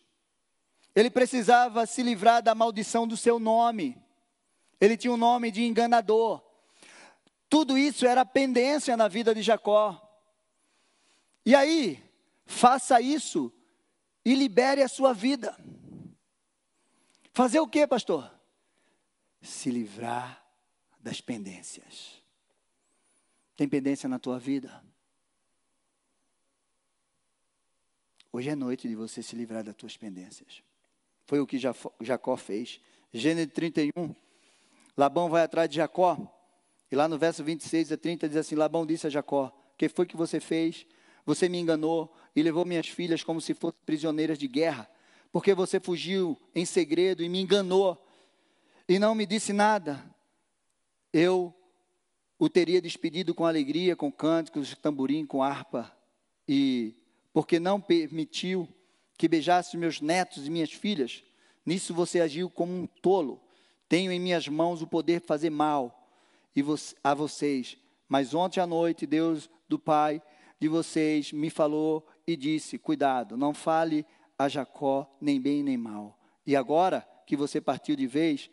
Ele 0.95 1.11
precisava 1.11 1.87
se 1.87 2.03
livrar 2.03 2.43
da 2.43 2.55
maldição 2.55 3.07
do 3.07 3.16
seu 3.16 3.39
nome. 3.39 3.97
Ele 4.81 4.97
tinha 4.97 5.11
o 5.11 5.14
um 5.14 5.19
nome 5.19 5.51
de 5.51 5.64
enganador. 5.64 6.43
Tudo 7.49 7.79
isso 7.79 8.07
era 8.07 8.27
pendência 8.27 8.97
na 8.97 9.09
vida 9.09 9.35
de 9.35 9.43
Jacó. 9.43 10.03
E 11.47 11.55
aí, 11.55 12.03
faça 12.45 13.01
isso 13.01 13.53
e 14.25 14.35
libere 14.35 14.83
a 14.83 14.89
sua 14.89 15.14
vida. 15.14 15.57
Fazer 17.39 17.61
o 17.61 17.68
que, 17.68 17.86
pastor? 17.86 18.28
Se 19.41 19.70
livrar 19.70 20.45
das 20.99 21.20
pendências. 21.20 22.20
Tem 23.57 23.68
pendência 23.68 24.09
na 24.09 24.18
tua 24.18 24.41
vida? 24.41 24.82
Hoje 28.32 28.51
é 28.51 28.57
noite 28.57 28.89
de 28.89 28.97
você 28.97 29.22
se 29.22 29.36
livrar 29.36 29.62
das 29.62 29.76
tuas 29.76 29.97
pendências. 29.97 30.64
Foi 31.28 31.39
o 31.39 31.47
que 31.47 31.61
Jacó 32.01 32.36
fez. 32.36 32.80
Gênesis 33.12 33.53
31. 33.53 34.16
Labão 34.97 35.30
vai 35.30 35.43
atrás 35.45 35.70
de 35.70 35.76
Jacó. 35.76 36.18
E 36.91 36.97
lá 36.97 37.07
no 37.07 37.16
verso 37.16 37.45
26 37.45 37.93
a 37.93 37.97
30 37.97 38.28
diz 38.30 38.36
assim: 38.36 38.57
Labão 38.57 38.84
disse 38.84 39.07
a 39.07 39.11
Jacó: 39.11 39.57
Que 39.76 39.89
foi 39.89 40.07
que 40.07 40.16
você 40.16 40.41
fez? 40.41 40.89
Você 41.24 41.49
me 41.49 41.59
enganou 41.59 42.12
e 42.34 42.43
levou 42.43 42.64
minhas 42.64 42.89
filhas 42.89 43.22
como 43.22 43.41
se 43.41 43.55
fossem 43.55 43.78
prisioneiras 43.86 44.39
de 44.39 44.49
guerra, 44.49 44.91
porque 45.33 45.55
você 45.55 45.79
fugiu 45.79 46.39
em 46.55 46.64
segredo 46.64 47.22
e 47.22 47.29
me 47.29 47.41
enganou 47.41 48.03
e 48.89 48.99
não 48.99 49.14
me 49.14 49.26
disse 49.26 49.53
nada. 49.53 50.05
Eu 51.12 51.55
o 52.39 52.49
teria 52.49 52.81
despedido 52.81 53.35
com 53.35 53.45
alegria, 53.45 53.97
com 53.97 54.12
cânticos, 54.12 54.76
tamborim, 54.76 55.26
com 55.26 55.43
harpa, 55.43 55.93
e 56.47 56.95
porque 57.33 57.59
não 57.59 57.81
permitiu 57.81 58.68
que 59.16 59.26
beijasse 59.26 59.76
meus 59.76 60.01
netos 60.01 60.47
e 60.47 60.51
minhas 60.51 60.72
filhas, 60.72 61.24
nisso 61.66 61.93
você 61.93 62.20
agiu 62.20 62.49
como 62.49 62.72
um 62.72 62.87
tolo 62.87 63.41
Tenho 63.89 64.12
em 64.12 64.20
minhas 64.20 64.47
mãos 64.47 64.83
o 64.83 64.87
poder 64.87 65.20
de 65.20 65.26
fazer 65.26 65.51
mal 65.51 65.95
a 67.03 67.14
vocês. 67.14 67.79
Mas 68.09 68.35
ontem 68.35 68.61
à 68.61 68.66
noite, 68.66 69.07
Deus 69.07 69.49
do 69.68 69.79
Pai 69.79 70.20
de 70.61 70.68
vocês 70.68 71.33
me 71.33 71.49
falou 71.49 72.07
e 72.26 72.37
disse: 72.37 72.76
Cuidado, 72.76 73.37
não 73.37 73.55
fale 73.55 74.05
a 74.39 74.49
Jacó 74.49 75.11
nem 75.20 75.41
bem 75.41 75.62
nem 75.62 75.76
mal. 75.76 76.18
E 76.47 76.55
agora 76.55 77.07
que 77.26 77.36
você 77.36 77.61
partiu 77.61 77.97
de 77.97 78.07
vez, 78.07 78.51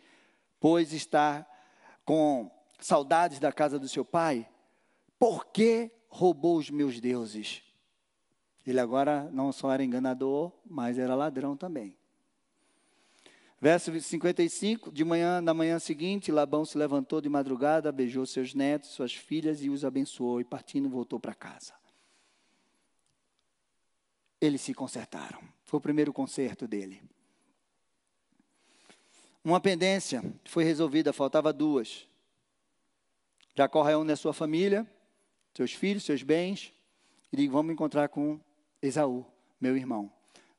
pois 0.60 0.92
está 0.92 1.46
com 2.04 2.52
saudades 2.80 3.40
da 3.40 3.52
casa 3.52 3.80
do 3.80 3.88
seu 3.88 4.04
pai, 4.04 4.50
por 5.20 5.46
que 5.46 5.92
roubou 6.10 6.58
os 6.58 6.70
meus 6.70 7.00
deuses? 7.00 7.62
Ele 8.66 8.80
agora 8.80 9.30
não 9.32 9.52
só 9.52 9.72
era 9.72 9.84
enganador, 9.84 10.52
mas 10.66 10.98
era 10.98 11.16
ladrão 11.16 11.56
também. 11.56 11.96
Verso 13.62 13.92
55, 14.00 14.92
de 14.92 15.06
manhã, 15.06 15.40
na 15.40 15.54
manhã 15.54 15.80
seguinte, 15.80 16.32
Labão 16.32 16.66
se 16.66 16.78
levantou 16.78 17.22
de 17.22 17.30
madrugada, 17.30 17.92
beijou 17.92 18.26
seus 18.26 18.54
netos, 18.54 18.90
suas 18.90 19.14
filhas 19.14 19.64
e 19.64 19.70
os 19.70 19.86
abençoou, 19.86 20.42
e 20.42 20.44
partindo 20.44 20.90
voltou 20.90 21.20
para 21.20 21.34
casa. 21.34 21.74
Eles 24.46 24.62
se 24.62 24.74
consertaram. 24.74 25.42
Foi 25.64 25.78
o 25.78 25.82
primeiro 25.82 26.14
conserto 26.14 26.68
dele. 26.68 27.02
Uma 29.44 29.60
pendência 29.60 30.24
foi 30.46 30.64
resolvida, 30.64 31.14
faltava 31.14 31.54
duas. 31.54 32.08
Jacó 33.56 33.84
reúne 33.84 34.12
a 34.12 34.16
sua 34.16 34.34
família, 34.34 34.86
seus 35.54 35.72
filhos, 35.72 36.04
seus 36.04 36.24
bens, 36.24 36.74
e 37.32 37.38
diz: 37.38 37.50
Vamos 37.50 37.74
encontrar 37.74 38.10
com 38.10 38.40
Esaú, 38.82 39.26
meu 39.60 39.78
irmão. 39.78 40.12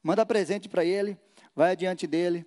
Manda 0.02 0.24
presente 0.24 0.68
para 0.68 0.84
ele, 0.84 1.18
vai 1.54 1.72
adiante 1.72 2.06
dele. 2.06 2.46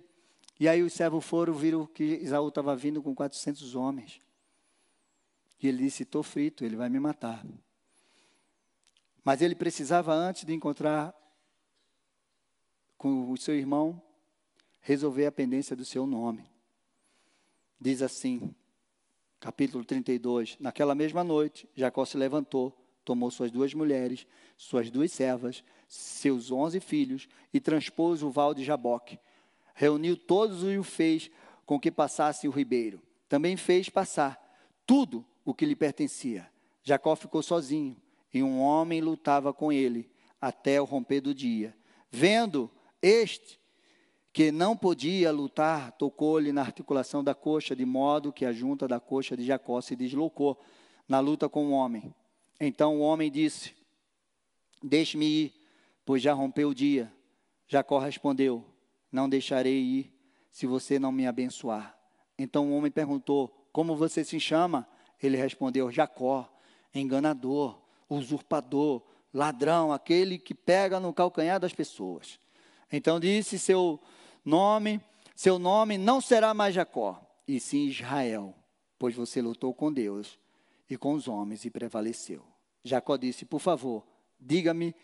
E 0.58 0.68
aí 0.68 0.82
os 0.82 0.92
servos 0.92 1.24
foram, 1.24 1.54
viram 1.54 1.86
que 1.86 2.02
Esaú 2.02 2.48
estava 2.48 2.74
vindo 2.76 3.02
com 3.02 3.14
400 3.14 3.74
homens. 3.74 4.20
E 5.62 5.68
ele 5.68 5.84
disse: 5.84 6.02
Estou 6.02 6.22
frito, 6.22 6.64
ele 6.64 6.76
vai 6.76 6.88
me 6.88 6.98
matar. 6.98 7.44
Mas 9.22 9.42
ele 9.42 9.54
precisava, 9.54 10.12
antes 10.12 10.44
de 10.44 10.52
encontrar 10.52 11.14
com 13.00 13.30
o 13.30 13.36
seu 13.38 13.56
irmão, 13.56 13.98
resolver 14.82 15.24
a 15.24 15.32
pendência 15.32 15.74
do 15.74 15.86
seu 15.86 16.06
nome. 16.06 16.44
Diz 17.80 18.02
assim, 18.02 18.54
capítulo 19.40 19.82
32: 19.86 20.58
Naquela 20.60 20.94
mesma 20.94 21.24
noite, 21.24 21.66
Jacó 21.74 22.04
se 22.04 22.18
levantou, 22.18 22.78
tomou 23.02 23.30
suas 23.30 23.50
duas 23.50 23.72
mulheres, 23.72 24.26
suas 24.54 24.90
duas 24.90 25.10
servas, 25.12 25.64
seus 25.88 26.52
onze 26.52 26.78
filhos 26.78 27.26
e 27.54 27.58
transpôs 27.58 28.22
o 28.22 28.28
val 28.28 28.52
de 28.52 28.62
Jaboque. 28.62 29.18
Reuniu 29.74 30.14
todos 30.14 30.62
e 30.62 30.76
o 30.76 30.84
fez 30.84 31.30
com 31.64 31.80
que 31.80 31.90
passasse 31.90 32.46
o 32.46 32.50
ribeiro. 32.50 33.00
Também 33.30 33.56
fez 33.56 33.88
passar 33.88 34.38
tudo 34.86 35.24
o 35.42 35.54
que 35.54 35.64
lhe 35.64 35.74
pertencia. 35.74 36.50
Jacó 36.82 37.16
ficou 37.16 37.42
sozinho 37.42 37.96
e 38.30 38.42
um 38.42 38.60
homem 38.60 39.00
lutava 39.00 39.54
com 39.54 39.72
ele 39.72 40.10
até 40.38 40.78
o 40.78 40.84
romper 40.84 41.22
do 41.22 41.34
dia. 41.34 41.74
Vendo 42.10 42.70
este 43.02 43.60
que 44.32 44.52
não 44.52 44.76
podia 44.76 45.32
lutar, 45.32 45.92
tocou-lhe 45.92 46.52
na 46.52 46.60
articulação 46.60 47.22
da 47.22 47.34
coxa, 47.34 47.74
de 47.74 47.84
modo 47.84 48.32
que 48.32 48.44
a 48.44 48.52
junta 48.52 48.86
da 48.86 49.00
coxa 49.00 49.36
de 49.36 49.44
Jacó 49.44 49.80
se 49.80 49.96
deslocou 49.96 50.60
na 51.08 51.18
luta 51.18 51.48
com 51.48 51.66
o 51.66 51.72
homem. 51.72 52.14
Então 52.60 52.98
o 52.98 53.00
homem 53.00 53.30
disse: 53.30 53.74
Deixe-me 54.82 55.26
ir, 55.26 55.54
pois 56.04 56.22
já 56.22 56.32
rompeu 56.32 56.68
o 56.68 56.74
dia. 56.74 57.12
Jacó 57.66 57.98
respondeu: 57.98 58.64
Não 59.10 59.28
deixarei 59.28 59.78
ir, 59.78 60.14
se 60.50 60.66
você 60.66 60.98
não 60.98 61.10
me 61.10 61.26
abençoar. 61.26 61.98
Então 62.38 62.70
o 62.70 62.76
homem 62.76 62.90
perguntou: 62.90 63.48
Como 63.72 63.96
você 63.96 64.24
se 64.24 64.38
chama? 64.38 64.86
Ele 65.20 65.36
respondeu: 65.36 65.90
Jacó, 65.90 66.48
enganador, 66.94 67.80
usurpador, 68.08 69.02
ladrão, 69.34 69.92
aquele 69.92 70.38
que 70.38 70.54
pega 70.54 71.00
no 71.00 71.12
calcanhar 71.12 71.58
das 71.58 71.72
pessoas. 71.72 72.38
Então 72.90 73.20
disse 73.20 73.58
seu 73.58 74.00
nome, 74.44 75.00
seu 75.34 75.58
nome 75.58 75.96
não 75.96 76.20
será 76.20 76.52
mais 76.52 76.74
Jacó, 76.74 77.20
e 77.46 77.60
sim 77.60 77.86
Israel, 77.86 78.54
pois 78.98 79.14
você 79.14 79.40
lutou 79.40 79.72
com 79.72 79.92
Deus 79.92 80.38
e 80.88 80.96
com 80.96 81.14
os 81.14 81.28
homens 81.28 81.64
e 81.64 81.70
prevaleceu. 81.70 82.44
Jacó 82.82 83.16
disse: 83.16 83.44
Por 83.44 83.60
favor, 83.60 84.04
diga-me 84.38 84.94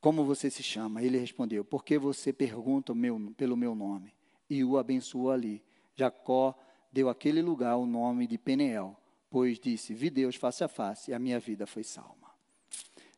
como 0.00 0.24
você 0.24 0.50
se 0.50 0.62
chama. 0.62 1.02
Ele 1.02 1.18
respondeu: 1.18 1.64
Porque 1.64 1.98
você 1.98 2.32
pergunta 2.32 2.94
meu, 2.94 3.32
pelo 3.36 3.56
meu 3.56 3.74
nome? 3.74 4.12
E 4.50 4.62
o 4.62 4.76
abençoou 4.76 5.30
ali. 5.30 5.62
Jacó 5.94 6.54
deu 6.92 7.08
àquele 7.08 7.40
lugar 7.40 7.76
o 7.76 7.86
nome 7.86 8.26
de 8.26 8.36
Peniel, 8.36 8.96
pois 9.30 9.58
disse: 9.58 9.94
Vi 9.94 10.10
Deus 10.10 10.36
face 10.36 10.62
a 10.64 10.68
face 10.68 11.10
e 11.10 11.14
a 11.14 11.18
minha 11.18 11.38
vida 11.38 11.66
foi 11.66 11.84
salma. 11.84 12.30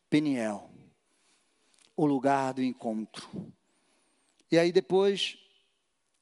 Peniel, 0.09 0.69
o 1.95 2.05
lugar 2.05 2.53
do 2.53 2.63
encontro. 2.63 3.27
E 4.55 4.57
aí 4.57 4.71
depois 4.71 5.37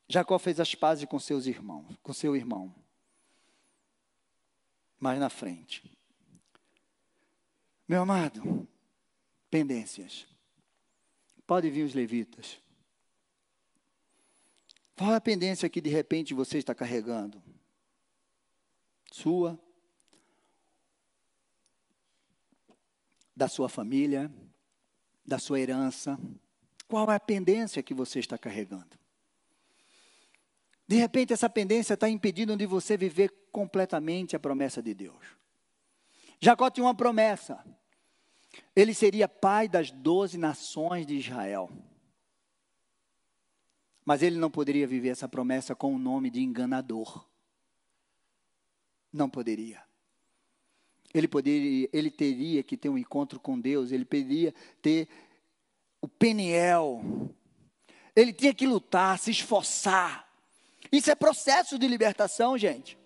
Jacó 0.07 0.39
fez 0.39 0.59
as 0.59 0.73
pazes 0.73 1.05
com 1.05 1.19
seus 1.19 1.45
irmãos, 1.45 1.95
com 2.01 2.11
seu 2.11 2.35
irmão. 2.35 2.73
Mais 4.99 5.19
na 5.19 5.29
frente. 5.29 5.95
Meu 7.87 8.01
amado, 8.01 8.67
pendências. 9.51 10.25
Pode 11.45 11.69
vir 11.69 11.83
os 11.83 11.93
levitas. 11.93 12.59
Qual 14.97 15.13
é 15.13 15.17
a 15.17 15.21
pendência 15.21 15.69
que 15.69 15.79
de 15.79 15.91
repente 15.91 16.33
você 16.33 16.57
está 16.57 16.73
carregando? 16.73 17.39
Sua? 19.11 19.59
Da 23.35 23.47
sua 23.47 23.69
família? 23.69 24.33
Da 25.23 25.37
sua 25.37 25.59
herança? 25.59 26.17
Qual 26.93 27.09
é 27.09 27.15
a 27.15 27.19
pendência 27.19 27.81
que 27.81 27.91
você 27.91 28.19
está 28.19 28.37
carregando? 28.37 28.99
De 30.87 30.95
repente, 30.95 31.33
essa 31.33 31.49
pendência 31.49 31.95
está 31.95 32.07
impedindo 32.07 32.55
de 32.55 32.67
você 32.67 32.95
viver 32.95 33.33
completamente 33.51 34.35
a 34.35 34.39
promessa 34.39 34.79
de 34.79 34.93
Deus. 34.93 35.25
Jacó 36.39 36.69
tinha 36.69 36.85
uma 36.85 36.93
promessa. 36.93 37.65
Ele 38.75 38.93
seria 38.93 39.27
pai 39.27 39.67
das 39.67 39.89
doze 39.89 40.37
nações 40.37 41.07
de 41.07 41.15
Israel. 41.15 41.67
Mas 44.05 44.21
ele 44.21 44.37
não 44.37 44.51
poderia 44.51 44.85
viver 44.85 45.09
essa 45.09 45.27
promessa 45.27 45.73
com 45.73 45.95
o 45.95 45.97
nome 45.97 46.29
de 46.29 46.41
enganador. 46.41 47.27
Não 49.11 49.31
poderia. 49.31 49.81
Ele, 51.11 51.27
poderia, 51.27 51.89
ele 51.91 52.11
teria 52.11 52.61
que 52.61 52.77
ter 52.77 52.89
um 52.89 52.99
encontro 52.99 53.39
com 53.39 53.59
Deus, 53.59 53.91
ele 53.91 54.05
poderia 54.05 54.53
ter 54.79 55.09
o 56.03 56.07
Peniel. 56.09 57.01
Ele 58.13 58.33
tinha 58.33 58.53
que 58.53 58.67
lutar, 58.67 59.17
se 59.17 59.31
esforçar. 59.31 60.27
Isso 60.91 61.09
é 61.09 61.15
processo 61.15 61.79
de 61.79 61.87
libertação, 61.87 62.57
gente. 62.57 62.97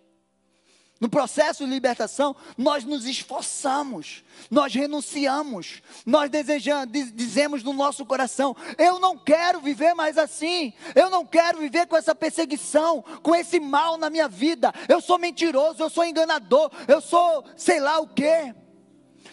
No 1.00 1.08
processo 1.08 1.64
de 1.64 1.70
libertação, 1.70 2.36
nós 2.58 2.84
nos 2.84 3.06
esforçamos, 3.06 4.24
nós 4.50 4.74
renunciamos, 4.74 5.84
nós 6.08 6.28
desejamos, 6.28 6.92
dizemos 7.14 7.62
no 7.62 7.72
nosso 7.72 8.04
coração: 8.04 8.56
eu 8.80 8.98
não 8.98 9.16
quero 9.16 9.62
viver 9.62 9.94
mais 9.94 10.18
assim, 10.18 10.74
eu 10.96 11.12
não 11.12 11.24
quero 11.24 11.60
viver 11.60 11.86
com 11.86 11.96
essa 11.96 12.16
perseguição, 12.16 13.04
com 13.22 13.36
esse 13.36 13.60
mal 13.60 13.96
na 13.96 14.10
minha 14.10 14.28
vida. 14.28 14.74
Eu 14.90 15.00
sou 15.00 15.20
mentiroso, 15.20 15.84
eu 15.84 15.90
sou 15.92 16.04
enganador, 16.04 16.72
eu 16.88 17.00
sou 17.00 17.46
sei 17.56 17.80
lá 17.80 18.00
o 18.00 18.08
quê. 18.08 18.56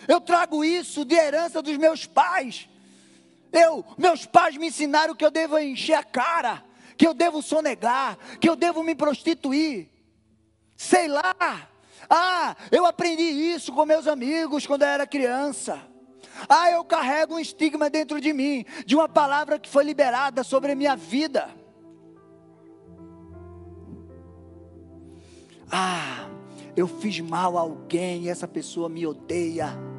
Eu 0.07 0.21
trago 0.21 0.63
isso 0.63 1.03
de 1.03 1.15
herança 1.15 1.63
dos 1.63 1.79
meus 1.79 2.05
pais. 2.05 2.69
Eu, 3.55 3.85
meus 3.97 4.27
pais 4.27 4.57
me 4.57 4.67
ensinaram 4.67 5.15
que 5.15 5.25
eu 5.25 5.31
devo 5.31 5.59
encher 5.59 5.95
a 5.95 6.03
cara 6.03 6.63
que 6.97 7.07
eu 7.07 7.15
devo 7.15 7.43
sonegar, 7.43 8.17
que 8.41 8.49
eu 8.49 8.57
devo 8.57 8.83
me 8.83 8.95
prostituir. 8.95 9.89
Sei 10.77 11.09
lá. 11.09 11.69
Ah, 12.09 12.57
eu 12.71 12.85
aprendi 12.85 13.23
isso 13.23 13.73
com 13.73 13.87
meus 13.87 14.07
amigos 14.07 14.67
quando 14.67 14.83
eu 14.83 14.89
era 14.89 15.07
criança. 15.07 15.81
Ah, 16.49 16.71
eu 16.71 16.85
carrego 16.85 17.35
um 17.35 17.39
estigma 17.39 17.89
dentro 17.89 18.21
de 18.21 18.33
mim, 18.33 18.65
de 18.85 18.95
uma 18.95 19.09
palavra 19.09 19.59
que 19.59 19.69
foi 19.69 19.85
liberada 19.85 20.43
sobre 20.43 20.73
a 20.73 20.75
minha 20.75 20.97
vida. 20.97 21.49
Ah, 25.71 26.29
eu 26.77 26.87
fiz 26.87 27.21
mal 27.21 27.57
a 27.57 27.61
alguém 27.61 28.25
e 28.25 28.29
essa 28.29 28.47
pessoa 28.47 28.89
me 28.89 29.07
odeia. 29.07 29.94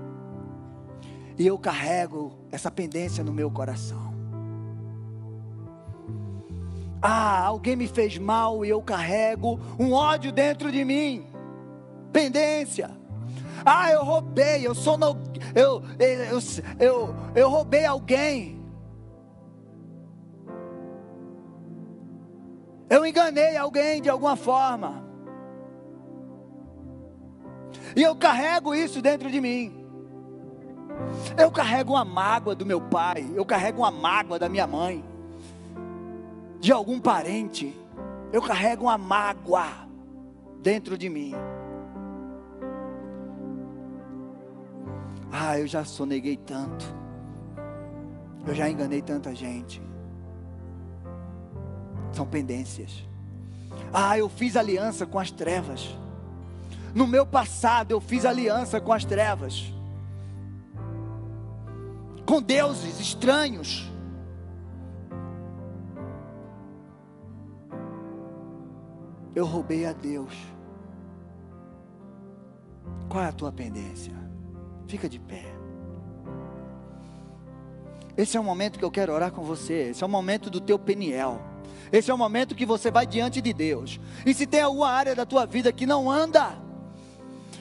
E 1.37 1.45
eu 1.45 1.57
carrego 1.57 2.33
essa 2.51 2.71
pendência 2.71 3.23
no 3.23 3.33
meu 3.33 3.51
coração. 3.51 4.13
Ah, 7.01 7.43
alguém 7.43 7.75
me 7.75 7.87
fez 7.87 8.17
mal 8.17 8.65
e 8.65 8.69
eu 8.69 8.81
carrego 8.81 9.59
um 9.77 9.93
ódio 9.93 10.31
dentro 10.31 10.71
de 10.71 10.83
mim. 10.83 11.27
Pendência. 12.11 12.89
Ah, 13.65 13.91
eu 13.91 14.03
roubei, 14.03 14.65
eu 14.65 14.73
sou 14.73 14.97
no, 14.97 15.15
eu, 15.53 15.83
eu, 15.99 16.39
eu, 16.79 17.15
eu 17.35 17.49
roubei 17.49 17.85
alguém. 17.85 18.63
Eu 22.89 23.05
enganei 23.05 23.57
alguém 23.57 24.01
de 24.01 24.09
alguma 24.09 24.35
forma. 24.35 25.03
E 27.95 28.01
eu 28.01 28.15
carrego 28.15 28.73
isso 28.73 29.01
dentro 29.01 29.29
de 29.29 29.39
mim. 29.39 29.84
Eu 31.37 31.51
carrego 31.51 31.93
uma 31.93 32.05
mágoa 32.05 32.55
do 32.55 32.65
meu 32.65 32.79
pai, 32.79 33.29
eu 33.35 33.45
carrego 33.45 33.81
uma 33.81 33.91
mágoa 33.91 34.39
da 34.39 34.47
minha 34.47 34.67
mãe, 34.67 35.03
de 36.59 36.71
algum 36.71 36.99
parente. 36.99 37.75
Eu 38.31 38.41
carrego 38.41 38.85
uma 38.85 38.97
mágoa 38.97 39.67
dentro 40.61 40.97
de 40.97 41.09
mim. 41.09 41.33
Ah, 45.31 45.59
eu 45.59 45.67
já 45.67 45.83
soneguei 45.83 46.37
tanto. 46.37 46.85
Eu 48.47 48.55
já 48.55 48.69
enganei 48.69 49.01
tanta 49.01 49.35
gente. 49.35 49.81
São 52.11 52.25
pendências. 52.25 53.05
Ah, 53.93 54.17
eu 54.17 54.29
fiz 54.29 54.55
aliança 54.55 55.05
com 55.05 55.19
as 55.19 55.31
trevas. 55.31 55.95
No 56.93 57.05
meu 57.05 57.25
passado 57.25 57.91
eu 57.91 57.99
fiz 57.99 58.25
aliança 58.25 58.79
com 58.79 58.93
as 58.93 59.03
trevas. 59.03 59.74
Com 62.25 62.41
deuses 62.41 62.99
estranhos. 62.99 63.91
Eu 69.35 69.45
roubei 69.45 69.85
a 69.85 69.93
Deus. 69.93 70.33
Qual 73.09 73.23
é 73.23 73.27
a 73.27 73.33
tua 73.33 73.51
pendência? 73.51 74.13
Fica 74.87 75.07
de 75.07 75.19
pé. 75.19 75.43
Esse 78.17 78.37
é 78.37 78.39
o 78.39 78.43
momento 78.43 78.79
que 78.79 78.85
eu 78.85 78.91
quero 78.91 79.13
orar 79.13 79.31
com 79.31 79.43
você. 79.43 79.89
Esse 79.89 80.03
é 80.03 80.07
o 80.07 80.09
momento 80.09 80.49
do 80.49 80.61
teu 80.61 80.79
peniel. 80.79 81.41
Esse 81.91 82.09
é 82.09 82.13
o 82.13 82.17
momento 82.17 82.55
que 82.55 82.65
você 82.65 82.89
vai 82.89 83.05
diante 83.05 83.41
de 83.41 83.53
Deus. 83.53 83.99
E 84.25 84.33
se 84.33 84.47
tem 84.47 84.61
alguma 84.61 84.89
área 84.89 85.13
da 85.13 85.25
tua 85.25 85.45
vida 85.45 85.71
que 85.71 85.85
não 85.85 86.09
anda, 86.09 86.57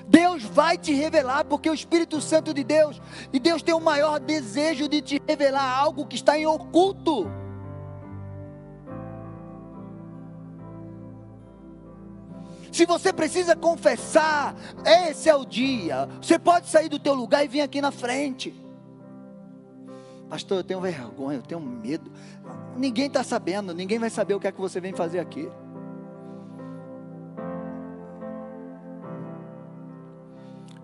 Deus 0.07 0.43
vai 0.43 0.77
te 0.77 0.93
revelar, 0.93 1.45
porque 1.45 1.69
o 1.69 1.75
Espírito 1.75 2.21
Santo 2.21 2.53
de 2.53 2.63
Deus, 2.63 3.01
e 3.33 3.39
Deus 3.39 3.63
tem 3.63 3.75
o 3.75 3.81
maior 3.81 4.21
desejo 4.21 4.89
de 4.89 5.01
te 5.01 5.23
revelar 5.27 5.79
algo 5.79 6.07
que 6.07 6.17
está 6.17 6.39
em 6.39 6.47
oculto. 6.47 7.31
Se 12.75 12.85
você 12.87 13.13
precisa 13.13 13.55
confessar, 13.55 14.57
esse 14.85 15.29
é 15.29 15.35
o 15.37 15.45
dia. 15.45 16.09
Você 16.21 16.41
pode 16.41 16.69
sair 16.69 16.89
do 16.89 16.99
teu 16.99 17.15
lugar 17.15 17.45
e 17.45 17.49
vir 17.49 17.61
aqui 17.61 17.81
na 17.81 17.93
frente. 17.93 18.53
Pastor, 20.29 20.59
eu 20.59 20.65
tenho 20.65 20.81
vergonha, 20.81 21.39
eu 21.39 21.43
tenho 21.43 21.61
medo. 21.61 22.11
Ninguém 22.77 23.07
está 23.07 23.23
sabendo, 23.23 23.73
ninguém 23.73 24.01
vai 24.01 24.11
saber 24.11 24.35
o 24.35 24.41
que 24.41 24.49
é 24.49 24.53
que 24.53 24.61
você 24.61 24.81
vem 24.81 24.93
fazer 24.93 25.21
aqui. 25.21 25.49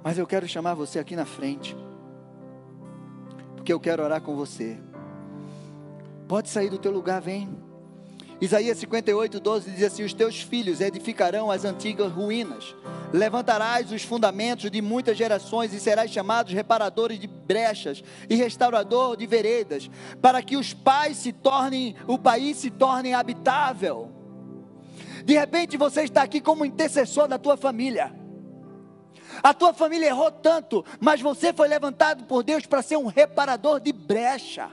Mas 0.02 0.18
eu 0.18 0.26
quero 0.26 0.48
chamar 0.48 0.74
você 0.74 0.98
aqui 0.98 1.14
na 1.14 1.26
frente, 1.26 1.76
porque 3.56 3.72
eu 3.72 3.80
quero 3.80 4.02
orar 4.02 4.20
com 4.20 4.34
você. 4.34 4.78
Pode 6.26 6.48
sair 6.48 6.70
do 6.70 6.78
teu 6.78 6.92
lugar, 6.92 7.20
vem. 7.20 7.48
Isaías 8.40 8.78
58, 8.78 9.38
12 9.38 9.70
diz 9.70 9.82
assim: 9.82 10.02
Os 10.02 10.14
teus 10.14 10.40
filhos 10.40 10.80
edificarão 10.80 11.50
as 11.50 11.66
antigas 11.66 12.10
ruínas, 12.10 12.74
levantarás 13.12 13.92
os 13.92 14.02
fundamentos 14.02 14.70
de 14.70 14.80
muitas 14.80 15.18
gerações 15.18 15.74
e 15.74 15.80
serás 15.80 16.10
chamados 16.10 16.54
reparadores 16.54 17.20
de 17.20 17.26
brechas 17.26 18.02
e 18.30 18.34
restaurador 18.34 19.16
de 19.16 19.26
veredas, 19.26 19.90
para 20.22 20.40
que 20.40 20.56
os 20.56 20.72
pais 20.72 21.18
se 21.18 21.32
tornem, 21.32 21.94
o 22.06 22.18
país 22.18 22.56
se 22.56 22.70
torne 22.70 23.12
habitável. 23.12 24.10
De 25.24 25.34
repente 25.34 25.76
você 25.76 26.02
está 26.02 26.22
aqui 26.22 26.40
como 26.40 26.64
intercessor 26.64 27.28
da 27.28 27.38
tua 27.38 27.58
família. 27.58 28.19
A 29.42 29.54
tua 29.54 29.72
família 29.72 30.08
errou 30.08 30.30
tanto, 30.30 30.84
mas 30.98 31.20
você 31.20 31.52
foi 31.52 31.68
levantado 31.68 32.24
por 32.24 32.42
Deus 32.42 32.66
para 32.66 32.82
ser 32.82 32.96
um 32.96 33.06
reparador 33.06 33.80
de 33.80 33.92
brecha. 33.92 34.70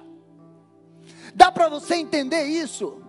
Dá 1.33 1.51
para 1.51 1.69
você 1.69 1.95
entender 1.95 2.43
isso? 2.45 3.01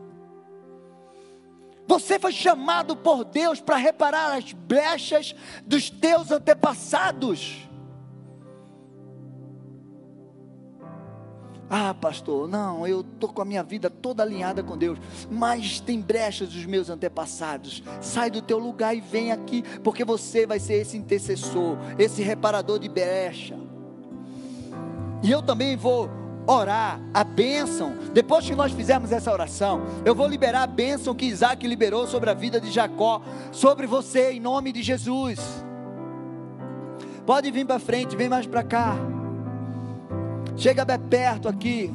Você 1.86 2.18
foi 2.18 2.32
chamado 2.32 2.94
por 2.94 3.24
Deus 3.24 3.61
para 3.61 3.76
reparar 3.76 4.36
as 4.36 4.53
brechas 4.53 5.34
dos 5.64 5.88
teus 5.88 6.30
antepassados. 6.30 7.67
Ah, 11.70 11.92
pastor, 11.92 12.48
não, 12.48 12.86
eu 12.86 13.00
estou 13.00 13.28
com 13.28 13.42
a 13.42 13.44
minha 13.44 13.62
vida 13.62 13.90
toda 13.90 14.22
alinhada 14.22 14.62
com 14.62 14.76
Deus, 14.76 14.98
mas 15.30 15.80
tem 15.80 16.00
brechas 16.00 16.48
dos 16.48 16.64
meus 16.64 16.88
antepassados. 16.88 17.82
Sai 18.00 18.30
do 18.30 18.40
teu 18.40 18.58
lugar 18.58 18.96
e 18.96 19.00
vem 19.00 19.32
aqui, 19.32 19.62
porque 19.84 20.04
você 20.04 20.46
vai 20.46 20.58
ser 20.58 20.74
esse 20.74 20.96
intercessor, 20.96 21.76
esse 21.98 22.22
reparador 22.22 22.78
de 22.78 22.88
brecha. 22.88 23.58
E 25.22 25.30
eu 25.30 25.42
também 25.42 25.76
vou 25.76 26.08
orar 26.46 26.98
a 27.12 27.22
bênção. 27.22 27.94
Depois 28.14 28.46
que 28.46 28.54
nós 28.54 28.72
fizermos 28.72 29.12
essa 29.12 29.30
oração, 29.30 29.82
eu 30.06 30.14
vou 30.14 30.26
liberar 30.26 30.62
a 30.62 30.66
bênção 30.66 31.14
que 31.14 31.26
Isaac 31.26 31.66
liberou 31.66 32.06
sobre 32.06 32.30
a 32.30 32.34
vida 32.34 32.58
de 32.58 32.70
Jacó, 32.70 33.20
sobre 33.52 33.86
você, 33.86 34.32
em 34.32 34.40
nome 34.40 34.72
de 34.72 34.82
Jesus. 34.82 35.38
Pode 37.26 37.50
vir 37.50 37.66
para 37.66 37.78
frente, 37.78 38.16
vem 38.16 38.28
mais 38.28 38.46
para 38.46 38.62
cá. 38.62 38.96
Chega 40.59 40.84
bem 40.84 40.98
perto 40.98 41.48
aqui. 41.48 41.94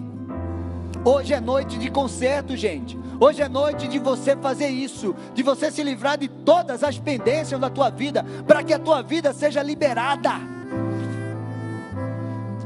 Hoje 1.03 1.33
é 1.33 1.41
noite 1.41 1.77
de 1.77 1.91
concerto, 1.91 2.55
gente. 2.55 2.97
Hoje 3.19 3.41
é 3.41 3.49
noite 3.49 3.89
de 3.89 3.99
você 3.99 4.37
fazer 4.37 4.69
isso, 4.69 5.13
de 5.33 5.43
você 5.43 5.69
se 5.69 5.83
livrar 5.83 6.17
de 6.17 6.29
todas 6.29 6.81
as 6.81 6.97
pendências 6.97 7.59
da 7.59 7.69
tua 7.69 7.89
vida, 7.89 8.25
para 8.47 8.63
que 8.63 8.73
a 8.73 8.79
tua 8.79 9.01
vida 9.01 9.33
seja 9.33 9.61
liberada. 9.61 10.31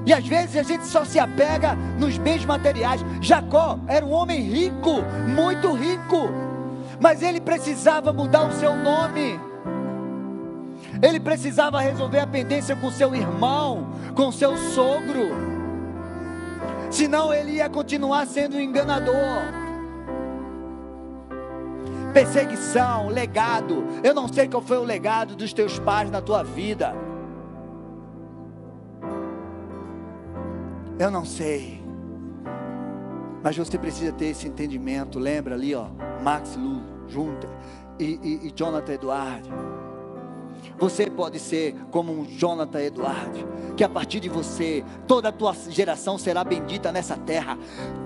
E 0.06 0.14
às 0.14 0.26
vezes 0.26 0.56
a 0.56 0.62
gente 0.62 0.86
só 0.86 1.04
se 1.04 1.18
apega 1.18 1.74
nos 2.00 2.16
bens 2.20 2.46
materiais. 2.46 3.04
Jacó 3.20 3.80
era 3.88 4.06
um 4.06 4.12
homem 4.12 4.40
rico, 4.40 5.02
muito 5.28 5.74
rico, 5.74 6.30
mas 7.00 7.24
ele 7.24 7.42
precisava 7.42 8.14
mudar 8.14 8.48
o 8.48 8.54
seu 8.54 8.76
nome. 8.76 9.40
Ele 11.02 11.20
precisava 11.20 11.82
resolver 11.82 12.20
a 12.20 12.28
pendência 12.28 12.76
com 12.76 12.92
seu 12.92 13.16
irmão, 13.16 13.88
com 14.16 14.32
seu 14.32 14.56
sogro 14.58 15.57
senão 16.90 17.34
ele 17.34 17.54
ia 17.54 17.70
continuar 17.70 18.26
sendo 18.26 18.58
um 18.58 18.60
enganador. 18.60 19.68
Perseguição, 22.14 23.10
legado. 23.10 23.84
Eu 24.04 24.14
não 24.14 24.28
sei 24.28 24.48
qual 24.48 24.62
foi 24.62 24.78
o 24.78 24.84
legado 24.84 25.36
dos 25.36 25.54
teus 25.54 25.78
pais 25.80 26.10
na 26.10 26.22
tua 26.22 26.44
vida. 26.44 26.96
Eu 31.00 31.12
não 31.12 31.24
sei. 31.24 31.84
Mas 33.44 33.56
você 33.56 33.78
precisa 33.78 34.12
ter 34.12 34.28
esse 34.28 34.48
entendimento. 34.48 35.20
Lembra 35.20 35.56
ali, 35.56 35.76
ó, 35.76 35.88
Max 36.24 36.56
Lu, 36.56 36.82
Junter 37.08 37.50
e, 38.00 38.20
e, 38.24 38.48
e 38.48 38.52
Jonathan 38.56 38.94
Eduardo. 38.94 39.77
Você 40.80 41.10
pode 41.10 41.40
ser 41.40 41.76
como 41.90 42.12
um 42.12 42.26
Jonathan 42.26 42.82
Eduardo, 42.82 43.48
que 43.76 43.84
a 43.84 43.90
partir 43.90 44.20
de 44.20 44.30
você, 44.30 44.84
toda 45.08 45.30
a 45.30 45.32
tua 45.32 45.54
geração 45.70 46.18
será 46.18 46.44
bendita 46.44 46.92
nessa 46.92 47.18
terra. 47.18 47.58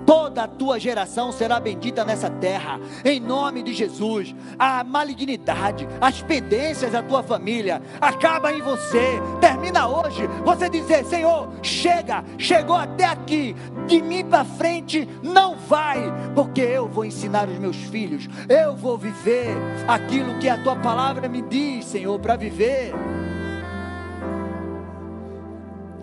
Toda 0.06 0.44
a 0.44 0.48
tua 0.48 0.80
geração 0.80 1.30
será 1.32 1.60
bendita 1.60 2.04
nessa 2.04 2.28
terra, 2.30 2.80
em 3.04 3.20
nome 3.20 3.62
de 3.62 3.72
Jesus. 3.74 4.34
A 4.58 4.82
malignidade, 4.82 5.86
as 6.00 6.22
pendências 6.22 6.92
da 6.92 7.02
tua 7.02 7.22
família, 7.22 7.82
acaba 8.00 8.52
em 8.52 8.60
você. 8.60 9.20
Termina 9.40 9.86
hoje. 9.86 10.26
Você 10.44 10.68
dizer: 10.68 11.04
Senhor, 11.04 11.48
chega, 11.62 12.24
chegou 12.38 12.76
até 12.76 13.04
aqui. 13.04 13.54
De 13.86 14.00
mim 14.00 14.24
para 14.24 14.44
frente 14.44 15.08
não 15.22 15.56
vai, 15.56 16.00
porque 16.34 16.60
eu 16.60 16.88
vou 16.88 17.04
ensinar 17.04 17.48
os 17.48 17.58
meus 17.58 17.76
filhos. 17.76 18.28
Eu 18.48 18.74
vou 18.74 18.96
viver 18.96 19.54
aquilo 19.86 20.38
que 20.38 20.48
a 20.48 20.62
tua 20.62 20.76
palavra 20.76 21.28
me 21.28 21.42
diz, 21.42 21.84
Senhor, 21.86 22.18
para 22.18 22.36
viver 22.36 22.61
viver. 22.62 22.94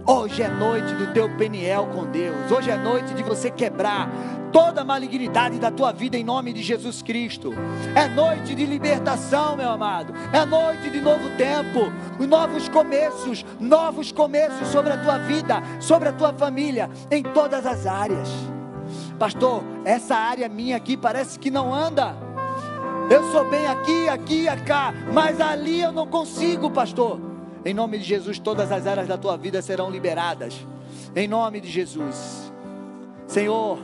Hoje 0.06 0.42
é 0.42 0.50
noite 0.50 0.94
do 0.96 1.14
teu 1.14 1.30
peniel 1.38 1.88
com 1.88 2.06
Deus. 2.06 2.52
Hoje 2.52 2.70
é 2.70 2.78
noite 2.78 3.14
de 3.14 3.24
você 3.24 3.50
quebrar 3.50 4.10
toda 4.52 4.82
a 4.82 4.84
malignidade 4.84 5.60
da 5.60 5.70
tua 5.70 5.92
vida 5.92 6.18
em 6.18 6.24
nome 6.24 6.52
de 6.52 6.64
Jesus 6.64 7.02
Cristo. 7.02 7.54
É 7.96 8.08
noite 8.08 8.56
de 8.56 8.66
libertação, 8.66 9.56
meu 9.56 9.70
amado. 9.70 10.14
É 10.34 10.44
noite 10.46 10.90
de 10.90 11.00
novo 11.00 11.30
tempo, 11.38 11.92
novos 12.28 12.68
começos, 12.68 13.46
novos 13.60 14.12
começos 14.12 14.68
sobre 14.70 14.92
a 14.94 14.98
tua 14.98 15.20
vida, 15.20 15.62
sobre 15.80 16.10
a 16.10 16.14
tua 16.14 16.34
família, 16.34 16.90
em 17.12 17.22
todas 17.22 17.66
as 17.66 17.86
áreas. 17.86 18.30
Pastor, 19.20 19.64
essa 19.86 20.16
área 20.16 20.50
minha 20.50 20.78
aqui 20.78 20.98
parece 20.98 21.38
que 21.38 21.52
não 21.52 21.74
anda. 21.74 22.29
Eu 23.10 23.32
sou 23.32 23.44
bem 23.50 23.66
aqui, 23.66 24.08
aqui 24.08 24.46
cá, 24.66 24.94
mas 25.12 25.42
ali 25.42 25.82
eu 25.82 25.92
não 25.92 26.06
consigo, 26.06 26.70
pastor. 26.70 27.20
Em 27.66 27.74
nome 27.74 27.98
de 27.98 28.04
Jesus, 28.04 28.38
todas 28.38 28.72
as 28.72 28.86
áreas 28.86 29.08
da 29.08 29.18
tua 29.18 29.36
vida 29.36 29.62
serão 29.62 29.90
liberadas. 29.90 30.66
Em 31.16 31.28
nome 31.28 31.60
de 31.60 31.70
Jesus. 31.70 32.52
Senhor, 33.28 33.80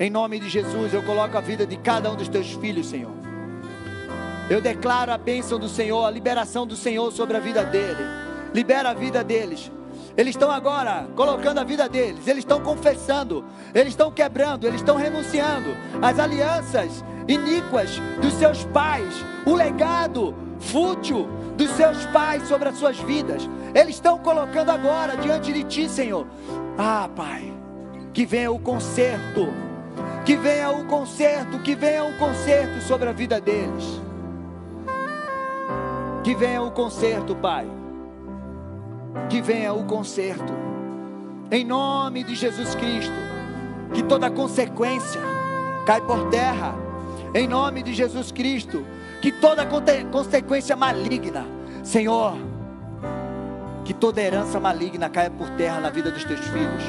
Em 0.00 0.10
nome 0.10 0.38
de 0.38 0.48
Jesus, 0.48 0.94
eu 0.94 1.02
coloco 1.02 1.36
a 1.36 1.40
vida 1.40 1.66
de 1.66 1.76
cada 1.76 2.08
um 2.08 2.14
dos 2.14 2.28
teus 2.28 2.52
filhos, 2.52 2.86
Senhor. 2.86 3.10
Eu 4.48 4.60
declaro 4.60 5.12
a 5.12 5.18
bênção 5.18 5.58
do 5.58 5.68
Senhor, 5.68 6.04
a 6.04 6.10
liberação 6.10 6.64
do 6.64 6.76
Senhor 6.76 7.10
sobre 7.10 7.36
a 7.36 7.40
vida 7.40 7.64
dele. 7.64 8.02
Libera 8.54 8.90
a 8.90 8.94
vida 8.94 9.24
deles. 9.24 9.72
Eles 10.16 10.30
estão 10.30 10.50
agora 10.50 11.08
colocando 11.16 11.58
a 11.58 11.64
vida 11.64 11.88
deles, 11.88 12.26
eles 12.26 12.38
estão 12.38 12.60
confessando, 12.60 13.44
eles 13.74 13.90
estão 13.90 14.10
quebrando, 14.10 14.66
eles 14.66 14.80
estão 14.80 14.96
renunciando 14.96 15.76
às 16.00 16.18
alianças 16.18 17.04
iníquas 17.28 18.00
dos 18.20 18.32
seus 18.34 18.64
pais, 18.64 19.24
o 19.46 19.54
legado 19.54 20.34
fútil 20.58 21.28
dos 21.56 21.70
seus 21.70 22.04
pais 22.06 22.48
sobre 22.48 22.68
as 22.68 22.76
suas 22.76 22.98
vidas. 22.98 23.48
Eles 23.74 23.96
estão 23.96 24.18
colocando 24.18 24.70
agora 24.70 25.16
diante 25.16 25.52
de 25.52 25.62
ti, 25.64 25.88
Senhor. 25.88 26.26
Ah, 26.76 27.08
Pai, 27.14 27.52
que 28.12 28.24
venha 28.24 28.50
o 28.50 28.58
conserto, 28.58 29.48
que 30.24 30.36
venha 30.36 30.70
o 30.70 30.86
conserto, 30.86 31.58
que 31.60 31.74
venha 31.74 32.04
o 32.04 32.16
conserto 32.16 32.80
sobre 32.82 33.08
a 33.08 33.12
vida 33.12 33.40
deles. 33.40 34.00
Que 36.24 36.34
venha 36.34 36.62
o 36.62 36.70
conserto, 36.70 37.36
Pai 37.36 37.66
que 39.28 39.40
venha 39.40 39.72
o 39.72 39.84
conserto. 39.84 40.52
Em 41.50 41.64
nome 41.64 42.22
de 42.24 42.34
Jesus 42.34 42.74
Cristo, 42.74 43.12
que 43.92 44.02
toda 44.02 44.30
consequência 44.30 45.20
cai 45.86 46.00
por 46.00 46.28
terra. 46.28 46.74
Em 47.34 47.46
nome 47.46 47.82
de 47.82 47.92
Jesus 47.92 48.32
Cristo, 48.32 48.86
que 49.20 49.30
toda 49.30 49.66
consequência 50.10 50.74
maligna, 50.74 51.46
Senhor, 51.84 52.36
que 53.84 53.92
toda 53.92 54.20
herança 54.20 54.58
maligna 54.58 55.08
caia 55.08 55.30
por 55.30 55.48
terra 55.50 55.80
na 55.80 55.90
vida 55.90 56.10
dos 56.10 56.24
teus 56.24 56.40
filhos 56.40 56.82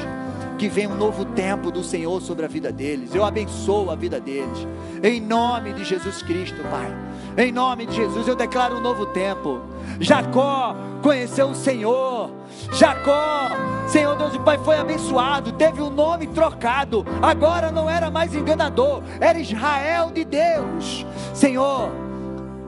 que 0.60 0.68
venha 0.68 0.90
um 0.90 0.94
novo 0.94 1.24
tempo 1.24 1.70
do 1.70 1.82
Senhor 1.82 2.20
sobre 2.20 2.44
a 2.44 2.48
vida 2.48 2.70
deles. 2.70 3.14
Eu 3.14 3.24
abençoo 3.24 3.90
a 3.90 3.94
vida 3.94 4.20
deles. 4.20 4.68
Em 5.02 5.18
nome 5.18 5.72
de 5.72 5.84
Jesus 5.84 6.20
Cristo, 6.20 6.62
Pai. 6.64 6.94
Em 7.38 7.50
nome 7.50 7.86
de 7.86 7.96
Jesus, 7.96 8.28
eu 8.28 8.36
declaro 8.36 8.76
um 8.76 8.80
novo 8.80 9.06
tempo. 9.06 9.62
Jacó 9.98 10.76
conheceu 11.00 11.48
o 11.48 11.54
Senhor. 11.54 12.30
Jacó, 12.74 13.48
Senhor 13.88 14.14
Deus 14.18 14.34
e 14.34 14.38
Pai, 14.40 14.58
foi 14.58 14.76
abençoado, 14.76 15.52
teve 15.52 15.80
o 15.80 15.86
um 15.86 15.90
nome 15.90 16.26
trocado. 16.26 17.06
Agora 17.22 17.72
não 17.72 17.88
era 17.88 18.10
mais 18.10 18.34
enganador, 18.34 19.02
era 19.18 19.38
Israel 19.38 20.10
de 20.10 20.26
Deus. 20.26 21.06
Senhor, 21.32 21.90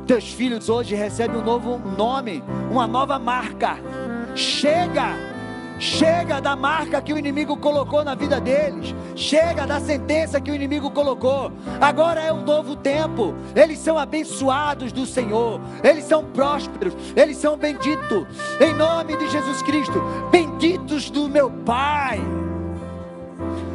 teus 0.06 0.32
filhos 0.32 0.70
hoje 0.70 0.94
recebem 0.94 1.36
um 1.36 1.44
novo 1.44 1.78
nome, 1.94 2.42
uma 2.70 2.86
nova 2.86 3.18
marca. 3.18 3.76
Chega 4.34 5.31
Chega 5.82 6.40
da 6.40 6.54
marca 6.54 7.02
que 7.02 7.12
o 7.12 7.18
inimigo 7.18 7.56
colocou 7.56 8.04
na 8.04 8.14
vida 8.14 8.40
deles. 8.40 8.94
Chega 9.16 9.66
da 9.66 9.80
sentença 9.80 10.40
que 10.40 10.48
o 10.48 10.54
inimigo 10.54 10.92
colocou. 10.92 11.50
Agora 11.80 12.20
é 12.20 12.32
um 12.32 12.44
novo 12.44 12.76
tempo. 12.76 13.34
Eles 13.52 13.80
são 13.80 13.98
abençoados 13.98 14.92
do 14.92 15.04
Senhor. 15.04 15.60
Eles 15.82 16.04
são 16.04 16.24
prósperos. 16.24 16.94
Eles 17.16 17.36
são 17.36 17.56
benditos. 17.56 18.28
Em 18.60 18.72
nome 18.72 19.16
de 19.16 19.28
Jesus 19.28 19.60
Cristo. 19.62 20.00
Benditos 20.30 21.10
do 21.10 21.28
meu 21.28 21.50
Pai. 21.50 22.20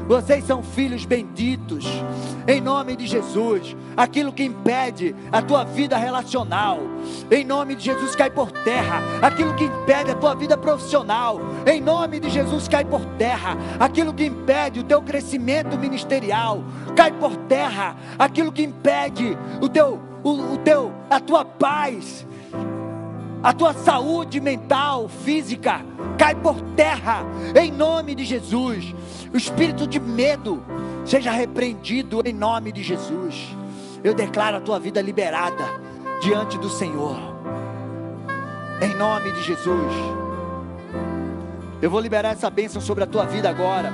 Vocês 0.08 0.45
são 0.45 0.64
filhos 0.64 1.03
benditos, 1.03 1.86
em 2.47 2.62
nome 2.62 2.95
de 2.95 3.05
Jesus. 3.05 3.76
Aquilo 3.95 4.32
que 4.32 4.43
impede 4.43 5.14
a 5.32 5.41
tua 5.41 5.66
vida 5.66 5.97
relacional, 5.97 6.80
em 7.30 7.43
nome 7.43 7.76
de 7.76 7.84
Jesus, 7.84 8.16
cai 8.16 8.30
por 8.30 8.49
terra. 8.51 9.01
Aquilo 9.22 9.53
que 9.55 9.66
impede 9.66 10.12
a 10.12 10.16
tua 10.16 10.34
vida 10.34 10.55
profissional, 10.58 11.41
em 11.66 11.82
nome 11.82 12.20
de 12.22 12.30
Jesus, 12.30 12.68
cai 12.70 12.86
por 12.86 13.03
terra. 13.18 13.58
Aquilo 13.80 14.14
que 14.14 14.26
impede 14.26 14.80
o 14.80 14.84
teu 14.84 15.01
crescimento 15.01 15.78
ministerial, 15.78 16.64
cai 16.95 17.12
por 17.12 17.36
terra. 17.36 17.97
Aquilo 18.18 18.51
que 18.51 18.64
impede 18.64 19.38
o 19.62 19.68
teu, 19.68 19.99
o, 20.24 20.53
o 20.53 20.58
teu, 20.60 20.93
a 21.10 21.20
tua 21.20 21.43
paz, 21.43 22.26
a 23.48 23.54
tua 23.54 23.74
saúde 23.74 24.41
mental, 24.41 25.08
física, 25.08 25.80
cai 26.18 26.36
por 26.36 26.60
terra, 26.76 27.26
em 27.56 27.72
nome 27.72 28.14
de 28.14 28.26
Jesus. 28.26 28.93
O 29.34 29.38
espírito 29.38 29.88
de 29.88 30.02
medo 30.02 30.62
seja 31.06 31.32
repreendido 31.32 32.22
em 32.26 32.34
nome 32.34 32.74
de 32.74 32.84
Jesus. 32.84 33.56
Eu 34.04 34.14
declaro 34.14 34.58
a 34.58 34.60
tua 34.60 34.78
vida 34.82 35.02
liberada 35.02 35.64
diante 36.22 36.58
do 36.58 36.70
Senhor, 36.70 37.18
em 38.82 38.93
nome 38.98 39.32
de 39.32 39.41
Jesus. 39.43 39.93
Eu 41.82 41.89
vou 41.89 42.02
liberar 42.02 42.34
essa 42.34 42.50
bênção 42.50 42.82
sobre 42.82 43.06
a 43.06 43.08
tua 43.08 43.26
vida 43.26 43.50
agora. 43.50 43.93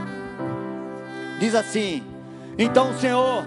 Diz 1.39 1.53
assim: 1.53 2.01
Então 2.57 2.89
o 2.89 2.95
Senhor, 2.95 3.45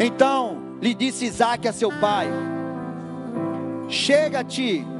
então 0.00 0.58
lhe 0.82 0.94
disse 0.94 1.24
Isaac 1.26 1.68
a 1.68 1.72
seu 1.72 1.92
pai: 2.00 2.26
Chega-te 3.88 4.93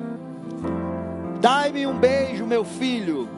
Dai-me 1.44 1.86
um 1.86 1.98
beijo, 1.98 2.46
meu 2.46 2.64
filho. 2.64 3.28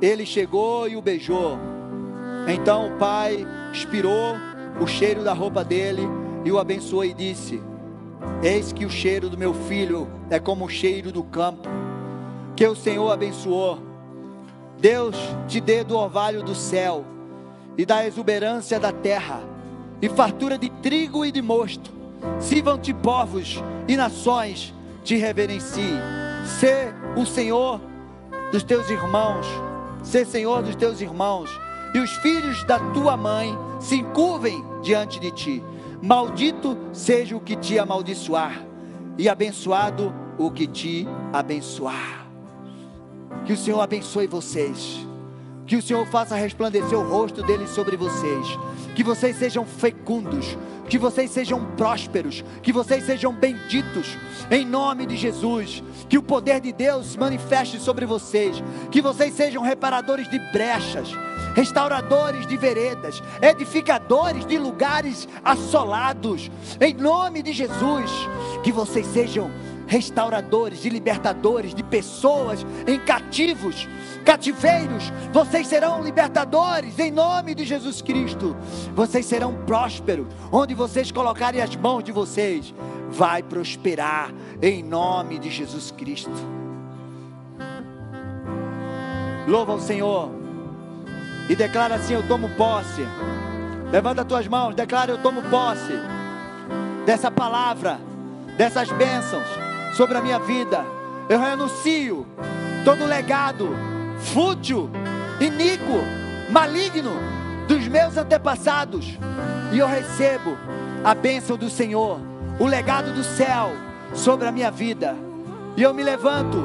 Ele 0.00 0.24
chegou 0.24 0.88
e 0.88 0.96
o 0.96 1.02
beijou. 1.02 1.58
Então 2.48 2.86
o 2.86 2.96
pai 2.96 3.46
expirou 3.70 4.34
o 4.80 4.86
cheiro 4.86 5.22
da 5.22 5.34
roupa 5.34 5.62
dele 5.62 6.08
e 6.42 6.50
o 6.50 6.58
abençoou 6.58 7.04
e 7.04 7.12
disse: 7.12 7.60
Eis 8.42 8.72
que 8.72 8.86
o 8.86 8.88
cheiro 8.88 9.28
do 9.28 9.36
meu 9.36 9.52
filho 9.52 10.08
é 10.30 10.38
como 10.38 10.64
o 10.64 10.70
cheiro 10.70 11.12
do 11.12 11.22
campo, 11.22 11.68
que 12.56 12.66
o 12.66 12.74
Senhor 12.74 13.10
abençoou. 13.10 13.78
Deus 14.78 15.16
te 15.46 15.60
dê 15.60 15.84
do 15.84 15.98
orvalho 15.98 16.42
do 16.42 16.54
céu 16.54 17.04
e 17.76 17.84
da 17.84 18.06
exuberância 18.06 18.80
da 18.80 18.90
terra, 18.90 19.42
e 20.00 20.08
fartura 20.08 20.56
de 20.56 20.70
trigo 20.70 21.26
e 21.26 21.30
de 21.30 21.42
mosto. 21.42 21.90
Sirvam-te 22.40 22.94
povos 22.94 23.62
e 23.86 23.98
nações 23.98 24.72
te 25.10 25.16
reverencie. 25.16 25.98
Ser 26.60 26.94
o 27.16 27.26
Senhor 27.26 27.80
dos 28.52 28.62
teus 28.62 28.88
irmãos, 28.88 29.44
ser 30.04 30.24
Senhor 30.24 30.62
dos 30.62 30.76
teus 30.76 31.00
irmãos, 31.00 31.50
e 31.92 31.98
os 31.98 32.12
filhos 32.18 32.62
da 32.62 32.78
tua 32.92 33.16
mãe 33.16 33.52
se 33.80 33.96
encurvem 33.96 34.64
diante 34.82 35.18
de 35.18 35.32
ti. 35.32 35.64
Maldito 36.00 36.78
seja 36.92 37.36
o 37.36 37.40
que 37.40 37.56
te 37.56 37.76
amaldiçoar, 37.76 38.64
e 39.18 39.28
abençoado 39.28 40.14
o 40.38 40.48
que 40.48 40.68
te 40.68 41.08
abençoar. 41.32 42.28
Que 43.44 43.52
o 43.52 43.56
Senhor 43.56 43.80
abençoe 43.80 44.28
vocês. 44.28 45.09
Que 45.70 45.76
o 45.76 45.82
Senhor 45.82 46.04
faça 46.04 46.34
resplandecer 46.34 46.98
o 46.98 47.08
rosto 47.08 47.44
dele 47.44 47.64
sobre 47.68 47.96
vocês. 47.96 48.44
Que 48.96 49.04
vocês 49.04 49.36
sejam 49.36 49.64
fecundos, 49.64 50.58
que 50.88 50.98
vocês 50.98 51.30
sejam 51.30 51.64
prósperos, 51.76 52.42
que 52.60 52.72
vocês 52.72 53.06
sejam 53.06 53.32
benditos, 53.32 54.18
em 54.50 54.66
nome 54.66 55.06
de 55.06 55.16
Jesus. 55.16 55.80
Que 56.08 56.18
o 56.18 56.24
poder 56.24 56.58
de 56.60 56.72
Deus 56.72 57.12
se 57.12 57.18
manifeste 57.20 57.78
sobre 57.78 58.04
vocês, 58.04 58.60
que 58.90 59.00
vocês 59.00 59.32
sejam 59.32 59.62
reparadores 59.62 60.28
de 60.28 60.40
brechas, 60.50 61.12
restauradores 61.54 62.48
de 62.48 62.56
veredas, 62.56 63.22
edificadores 63.40 64.44
de 64.44 64.58
lugares 64.58 65.28
assolados, 65.44 66.50
em 66.80 66.94
nome 66.94 67.44
de 67.44 67.52
Jesus. 67.52 68.10
Que 68.64 68.72
vocês 68.72 69.06
sejam 69.06 69.48
restauradores 69.90 70.84
e 70.84 70.88
libertadores 70.88 71.74
de 71.74 71.82
pessoas 71.82 72.64
em 72.86 72.96
cativos, 73.00 73.88
cativeiros. 74.24 75.12
Vocês 75.32 75.66
serão 75.66 76.00
libertadores 76.00 76.96
em 77.00 77.10
nome 77.10 77.56
de 77.56 77.64
Jesus 77.64 78.00
Cristo. 78.00 78.56
Vocês 78.94 79.26
serão 79.26 79.52
prósperos. 79.66 80.28
Onde 80.52 80.74
vocês 80.74 81.10
colocarem 81.10 81.60
as 81.60 81.74
mãos 81.74 82.04
de 82.04 82.12
vocês, 82.12 82.72
vai 83.10 83.42
prosperar 83.42 84.32
em 84.62 84.80
nome 84.80 85.40
de 85.40 85.50
Jesus 85.50 85.90
Cristo. 85.90 86.30
Louva 89.48 89.74
o 89.74 89.80
Senhor 89.80 90.30
e 91.48 91.56
declara 91.56 91.96
assim: 91.96 92.14
Eu 92.14 92.22
tomo 92.28 92.48
posse. 92.50 93.04
Levanta 93.90 94.22
as 94.22 94.28
tuas 94.28 94.46
mãos, 94.46 94.72
declara: 94.72 95.10
Eu 95.10 95.18
tomo 95.18 95.42
posse 95.42 95.94
dessa 97.04 97.28
palavra, 97.28 97.98
dessas 98.56 98.88
bênçãos 98.92 99.59
sobre 100.00 100.16
a 100.16 100.22
minha 100.22 100.38
vida. 100.38 100.82
Eu 101.28 101.38
renuncio 101.38 102.26
todo 102.86 103.04
legado 103.04 103.68
fútil, 104.18 104.88
iníquo, 105.38 106.02
maligno 106.50 107.10
dos 107.68 107.86
meus 107.86 108.16
antepassados 108.16 109.18
e 109.70 109.78
eu 109.78 109.86
recebo 109.86 110.56
a 111.04 111.14
bênção 111.14 111.54
do 111.58 111.68
Senhor, 111.68 112.18
o 112.58 112.64
legado 112.64 113.12
do 113.12 113.22
céu 113.22 113.72
sobre 114.14 114.48
a 114.48 114.52
minha 114.52 114.70
vida. 114.70 115.14
E 115.76 115.82
eu 115.82 115.92
me 115.92 116.02
levanto 116.02 116.56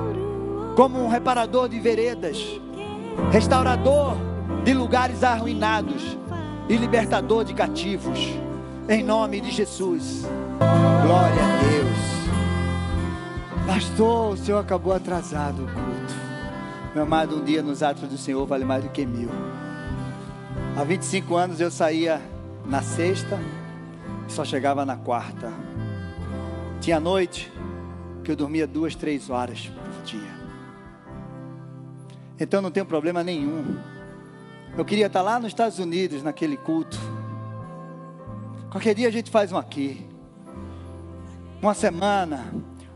como 0.78 1.04
um 1.04 1.10
reparador 1.10 1.68
de 1.68 1.78
veredas, 1.78 2.38
restaurador 3.34 4.16
de 4.64 4.74
lugares 4.74 5.26
arruinados 5.26 6.18
e 6.70 6.78
libertador 6.78 7.44
de 7.44 7.54
cativos. 7.54 8.30
Em 8.88 9.04
nome 9.04 9.42
de 9.42 9.52
Jesus. 9.52 10.26
Glória 11.04 11.44
a 11.44 11.70
Deus. 11.70 12.25
Pastor, 13.66 14.34
o 14.34 14.38
senhor 14.38 14.60
acabou 14.60 14.94
atrasado 14.94 15.64
o 15.64 15.68
culto. 15.68 16.14
Meu 16.94 17.02
amado, 17.04 17.36
um 17.38 17.44
dia 17.44 17.64
nos 17.64 17.82
atos 17.82 18.08
do 18.08 18.18
Senhor 18.18 18.46
vale 18.46 18.64
mais 18.64 18.84
do 18.84 18.92
que 18.92 19.04
mil. 19.06 19.30
Há 20.78 20.84
25 20.84 21.36
anos 21.36 21.60
eu 21.60 21.72
saía 21.72 22.22
na 22.66 22.84
sexta 22.84 23.40
e 24.28 24.32
só 24.32 24.46
chegava 24.46 24.86
na 24.86 24.96
quarta. 24.96 25.52
Tinha 26.80 27.00
noite 27.00 27.52
que 28.24 28.32
eu 28.32 28.36
dormia 28.36 28.68
duas, 28.68 28.96
três 28.96 29.32
horas 29.32 29.68
por 29.68 30.04
dia. 30.04 30.36
Então 32.40 32.62
não 32.62 32.70
tem 32.70 32.86
problema 32.86 33.24
nenhum. 33.24 33.78
Eu 34.78 34.86
queria 34.86 35.08
estar 35.08 35.24
lá 35.24 35.40
nos 35.40 35.48
Estados 35.48 35.80
Unidos 35.80 36.22
naquele 36.22 36.56
culto. 36.56 37.00
Qualquer 38.70 38.94
dia 38.94 39.08
a 39.08 39.12
gente 39.12 39.32
faz 39.32 39.52
um 39.52 39.58
aqui. 39.58 40.08
Uma 41.62 41.74
semana, 41.74 42.46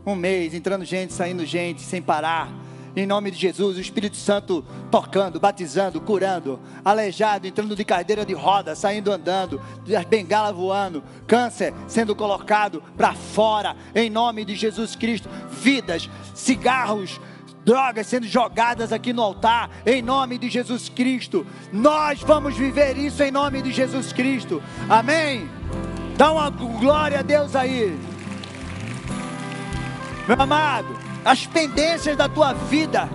um 0.04 0.14
mês, 0.14 0.54
entrando 0.54 0.84
gente, 0.84 1.12
saindo 1.12 1.44
gente, 1.44 1.82
sem 1.82 2.00
parar. 2.00 2.50
Em 2.96 3.06
nome 3.06 3.30
de 3.30 3.38
Jesus, 3.38 3.76
o 3.76 3.80
Espírito 3.80 4.16
Santo 4.16 4.64
tocando, 4.90 5.38
batizando, 5.38 6.00
curando, 6.00 6.58
aleijado, 6.84 7.46
entrando 7.46 7.76
de 7.76 7.84
cadeira 7.84 8.26
de 8.26 8.34
roda, 8.34 8.74
saindo 8.74 9.12
andando, 9.12 9.60
as 9.86 10.54
voando, 10.54 11.02
câncer 11.24 11.72
sendo 11.86 12.16
colocado 12.16 12.82
para 12.96 13.14
fora, 13.14 13.76
em 13.94 14.10
nome 14.10 14.44
de 14.44 14.56
Jesus 14.56 14.96
Cristo, 14.96 15.28
vidas, 15.50 16.10
cigarros, 16.34 17.20
drogas 17.64 18.08
sendo 18.08 18.26
jogadas 18.26 18.92
aqui 18.92 19.12
no 19.12 19.22
altar, 19.22 19.70
em 19.86 20.02
nome 20.02 20.36
de 20.36 20.48
Jesus 20.48 20.88
Cristo. 20.88 21.46
Nós 21.72 22.20
vamos 22.20 22.56
viver 22.56 22.96
isso 22.96 23.22
em 23.22 23.30
nome 23.30 23.62
de 23.62 23.70
Jesus 23.70 24.12
Cristo. 24.12 24.60
Amém? 24.88 25.48
Dá 26.16 26.32
uma 26.32 26.50
glória 26.50 27.20
a 27.20 27.22
Deus 27.22 27.54
aí. 27.54 27.96
Meu 30.30 30.40
amado, 30.40 30.96
as 31.24 31.44
pendências 31.44 32.16
da 32.16 32.28
tua 32.28 32.52
vida, 32.52 33.08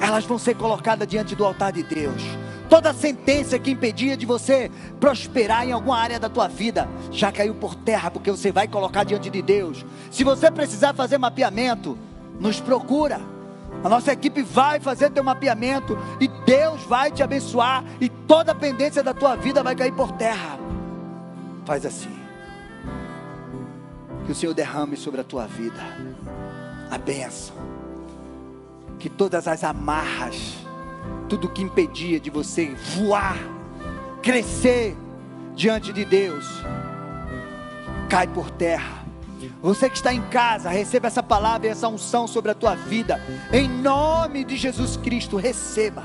elas 0.00 0.24
vão 0.24 0.36
ser 0.40 0.56
colocadas 0.56 1.06
diante 1.06 1.36
do 1.36 1.44
altar 1.44 1.70
de 1.70 1.84
Deus. 1.84 2.20
Toda 2.68 2.92
sentença 2.92 3.60
que 3.60 3.70
impedia 3.70 4.16
de 4.16 4.26
você 4.26 4.68
prosperar 4.98 5.64
em 5.68 5.70
alguma 5.70 5.96
área 5.96 6.18
da 6.18 6.28
tua 6.28 6.48
vida 6.48 6.88
já 7.12 7.30
caiu 7.30 7.54
por 7.54 7.76
terra, 7.76 8.10
porque 8.10 8.28
você 8.28 8.50
vai 8.50 8.66
colocar 8.66 9.04
diante 9.04 9.30
de 9.30 9.40
Deus. 9.40 9.86
Se 10.10 10.24
você 10.24 10.50
precisar 10.50 10.92
fazer 10.94 11.16
mapeamento, 11.16 11.96
nos 12.40 12.58
procura. 12.58 13.20
A 13.84 13.88
nossa 13.88 14.12
equipe 14.12 14.42
vai 14.42 14.80
fazer 14.80 15.10
teu 15.10 15.22
mapeamento 15.22 15.96
e 16.20 16.26
Deus 16.44 16.82
vai 16.82 17.12
te 17.12 17.22
abençoar 17.22 17.84
e 18.00 18.08
toda 18.08 18.52
pendência 18.52 19.00
da 19.00 19.14
tua 19.14 19.36
vida 19.36 19.62
vai 19.62 19.76
cair 19.76 19.92
por 19.92 20.10
terra. 20.10 20.58
Faz 21.64 21.86
assim. 21.86 22.18
Que 24.24 24.32
o 24.32 24.34
Senhor 24.34 24.52
derrame 24.52 24.96
sobre 24.96 25.20
a 25.20 25.24
tua 25.24 25.46
vida 25.46 26.15
a 26.90 26.98
bênção. 26.98 27.54
Que 28.98 29.08
todas 29.08 29.46
as 29.46 29.62
amarras, 29.62 30.56
tudo 31.28 31.48
que 31.48 31.62
impedia 31.62 32.18
de 32.18 32.30
você 32.30 32.74
voar, 32.96 33.38
crescer 34.22 34.96
diante 35.54 35.92
de 35.92 36.04
Deus, 36.04 36.46
cai 38.08 38.26
por 38.26 38.50
terra. 38.50 39.04
Você 39.62 39.88
que 39.88 39.96
está 39.96 40.12
em 40.12 40.22
casa, 40.22 40.70
receba 40.70 41.08
essa 41.08 41.22
palavra 41.22 41.66
e 41.66 41.70
essa 41.70 41.88
unção 41.88 42.26
sobre 42.26 42.50
a 42.50 42.54
tua 42.54 42.74
vida. 42.74 43.20
Em 43.52 43.68
nome 43.68 44.44
de 44.44 44.56
Jesus 44.56 44.96
Cristo, 44.96 45.36
receba. 45.36 46.02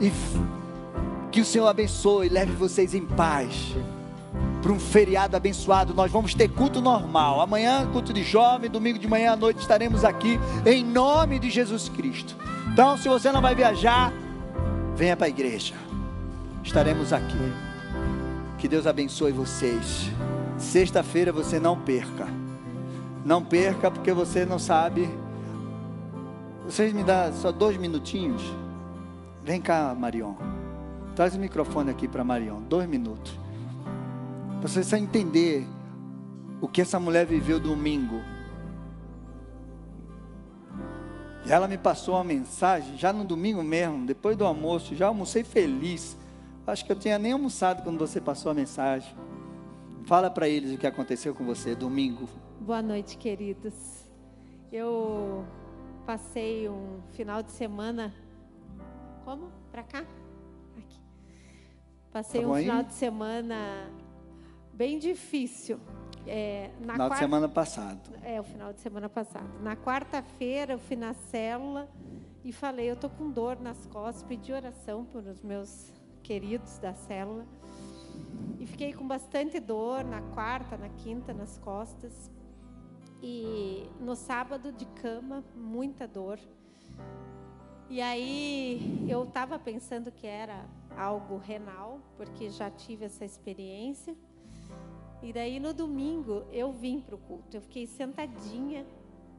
E 0.00 0.12
que 1.30 1.40
o 1.40 1.44
Senhor 1.44 1.66
abençoe, 1.66 2.28
leve 2.28 2.52
vocês 2.52 2.94
em 2.94 3.06
paz 3.06 3.74
para 4.62 4.72
um 4.72 4.78
feriado 4.78 5.36
abençoado. 5.36 5.92
Nós 5.92 6.10
vamos 6.10 6.34
ter 6.34 6.48
culto 6.48 6.80
normal. 6.80 7.40
Amanhã, 7.40 7.86
culto 7.92 8.12
de 8.12 8.22
jovem, 8.22 8.70
domingo 8.70 8.98
de 8.98 9.08
manhã 9.08 9.32
à 9.32 9.36
noite 9.36 9.58
estaremos 9.58 10.04
aqui 10.04 10.38
em 10.64 10.84
nome 10.84 11.40
de 11.40 11.50
Jesus 11.50 11.88
Cristo. 11.88 12.36
Então, 12.72 12.96
se 12.96 13.08
você 13.08 13.32
não 13.32 13.42
vai 13.42 13.54
viajar, 13.54 14.12
venha 14.94 15.16
para 15.16 15.26
a 15.26 15.30
igreja. 15.30 15.74
Estaremos 16.62 17.12
aqui. 17.12 17.52
Que 18.56 18.68
Deus 18.68 18.86
abençoe 18.86 19.32
vocês. 19.32 20.08
Sexta-feira 20.56 21.32
você 21.32 21.58
não 21.58 21.76
perca. 21.76 22.28
Não 23.24 23.42
perca 23.42 23.90
porque 23.90 24.12
você 24.12 24.46
não 24.46 24.58
sabe. 24.58 25.10
Vocês 26.64 26.92
me 26.92 27.02
dão 27.02 27.32
só 27.34 27.50
dois 27.50 27.76
minutinhos? 27.76 28.42
Vem 29.42 29.60
cá, 29.60 29.92
Marion. 29.98 30.34
Traz 31.16 31.34
o 31.34 31.38
microfone 31.38 31.90
aqui 31.90 32.06
para 32.06 32.22
Marion. 32.22 32.60
Dois 32.60 32.88
minutos. 32.88 33.36
Para 34.62 34.68
você 34.68 34.84
só 34.84 34.96
entender 34.96 35.66
o 36.60 36.68
que 36.68 36.80
essa 36.80 37.00
mulher 37.00 37.26
viveu 37.26 37.58
domingo. 37.58 38.22
E 41.44 41.50
ela 41.50 41.66
me 41.66 41.76
passou 41.76 42.14
uma 42.14 42.22
mensagem, 42.22 42.96
já 42.96 43.12
no 43.12 43.24
domingo 43.24 43.60
mesmo, 43.60 44.06
depois 44.06 44.36
do 44.36 44.44
almoço, 44.44 44.94
já 44.94 45.08
almocei 45.08 45.42
feliz. 45.42 46.16
Acho 46.64 46.84
que 46.84 46.92
eu 46.92 46.96
tinha 46.96 47.18
nem 47.18 47.32
almoçado 47.32 47.82
quando 47.82 47.98
você 47.98 48.20
passou 48.20 48.52
a 48.52 48.54
mensagem. 48.54 49.12
Fala 50.04 50.30
para 50.30 50.48
eles 50.48 50.72
o 50.72 50.78
que 50.78 50.86
aconteceu 50.86 51.34
com 51.34 51.44
você 51.44 51.74
domingo. 51.74 52.28
Boa 52.60 52.80
noite, 52.80 53.18
queridos. 53.18 53.74
Eu 54.70 55.44
passei 56.06 56.68
um 56.68 57.00
final 57.10 57.42
de 57.42 57.50
semana. 57.50 58.14
Como? 59.24 59.50
Para 59.72 59.82
cá? 59.82 60.04
Aqui. 60.78 61.00
Passei 62.12 62.42
tá 62.42 62.46
um 62.46 62.54
final 62.54 62.82
de 62.84 62.94
semana 62.94 63.90
bem 64.72 64.98
difícil. 64.98 65.78
É, 66.26 66.70
na 66.80 66.92
final 66.92 67.08
quarta, 67.08 67.14
de 67.14 67.20
semana 67.20 67.48
passado. 67.48 68.10
É, 68.22 68.40
o 68.40 68.44
final 68.44 68.72
de 68.72 68.80
semana 68.80 69.08
passado. 69.08 69.48
Na 69.60 69.76
quarta-feira 69.76 70.74
eu 70.74 70.78
fui 70.78 70.96
na 70.96 71.14
célula 71.14 71.88
e 72.44 72.52
falei, 72.52 72.90
eu 72.90 72.96
tô 72.96 73.08
com 73.08 73.30
dor 73.30 73.60
nas 73.60 73.86
costas, 73.86 74.22
pedi 74.22 74.52
oração 74.52 75.04
por 75.04 75.24
os 75.24 75.42
meus 75.42 75.92
queridos 76.22 76.78
da 76.78 76.94
célula. 76.94 77.46
E 78.58 78.66
fiquei 78.66 78.92
com 78.92 79.06
bastante 79.06 79.58
dor 79.58 80.04
na 80.04 80.20
quarta, 80.20 80.76
na 80.76 80.88
quinta, 80.88 81.34
nas 81.34 81.58
costas. 81.58 82.30
E 83.20 83.88
no 84.00 84.14
sábado 84.14 84.72
de 84.72 84.86
cama, 84.86 85.44
muita 85.54 86.06
dor. 86.06 86.38
E 87.88 88.00
aí 88.00 89.06
eu 89.08 89.24
estava 89.24 89.58
pensando 89.58 90.10
que 90.10 90.26
era 90.26 90.64
algo 90.96 91.36
renal, 91.36 92.00
porque 92.16 92.48
já 92.50 92.70
tive 92.70 93.04
essa 93.04 93.24
experiência. 93.24 94.16
E 95.22 95.32
daí 95.32 95.60
no 95.60 95.72
domingo 95.72 96.44
eu 96.50 96.72
vim 96.72 97.00
para 97.00 97.14
o 97.14 97.18
culto. 97.18 97.56
Eu 97.56 97.60
fiquei 97.62 97.86
sentadinha, 97.86 98.84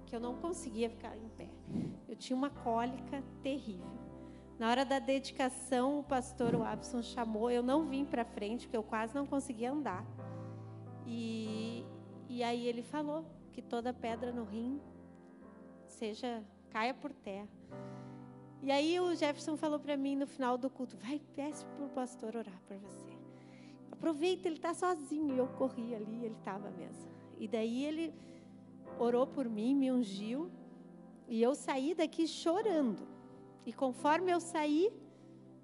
que 0.06 0.16
eu 0.16 0.20
não 0.20 0.36
conseguia 0.36 0.90
ficar 0.90 1.16
em 1.18 1.28
pé. 1.30 1.50
Eu 2.08 2.16
tinha 2.16 2.38
uma 2.38 2.50
cólica 2.50 3.24
terrível. 3.42 4.04
Na 4.58 4.70
hora 4.70 4.86
da 4.86 5.00
dedicação, 5.00 6.00
o 6.00 6.04
pastor 6.04 6.56
Wabson 6.56 7.02
chamou. 7.02 7.52
Eu 7.52 7.62
não 7.62 7.86
vim 7.86 8.06
para 8.06 8.24
frente, 8.24 8.66
porque 8.66 8.78
eu 8.78 8.84
quase 8.84 9.14
não 9.14 9.26
conseguia 9.26 9.72
andar. 9.72 10.06
E, 11.06 11.86
e 12.30 12.44
aí 12.44 12.66
ele 12.66 12.82
falou 12.82 13.26
que 13.52 13.62
toda 13.62 13.94
pedra 13.94 14.32
no 14.32 14.44
rim 14.46 14.80
seja 15.88 16.44
caia 16.70 16.94
por 16.94 17.12
terra. 17.12 17.50
E 18.62 18.72
aí 18.72 18.98
o 19.00 19.14
Jefferson 19.14 19.58
falou 19.58 19.80
para 19.80 19.98
mim 19.98 20.16
no 20.16 20.26
final 20.26 20.58
do 20.58 20.70
culto: 20.70 20.96
vai, 20.98 21.20
peça 21.36 21.66
para 21.66 21.86
o 21.86 21.90
pastor 21.90 22.36
orar 22.36 22.62
por 22.68 22.78
você. 22.78 23.13
Aproveita, 24.04 24.50
ele 24.50 24.58
está 24.58 24.74
sozinho. 24.74 25.34
E 25.34 25.38
eu 25.38 25.48
corri 25.48 25.96
ali, 25.96 26.26
ele 26.26 26.36
estava 26.38 26.70
mesmo. 26.72 27.10
E 27.40 27.48
daí 27.48 27.86
ele 27.86 28.14
orou 29.00 29.26
por 29.26 29.48
mim, 29.48 29.74
me 29.74 29.90
ungiu. 29.90 30.52
E 31.26 31.42
eu 31.42 31.56
saí 31.56 31.96
daqui 31.96 32.28
chorando. 32.28 33.08
E 33.66 33.72
conforme 33.72 34.30
eu 34.30 34.42
saí, 34.42 34.92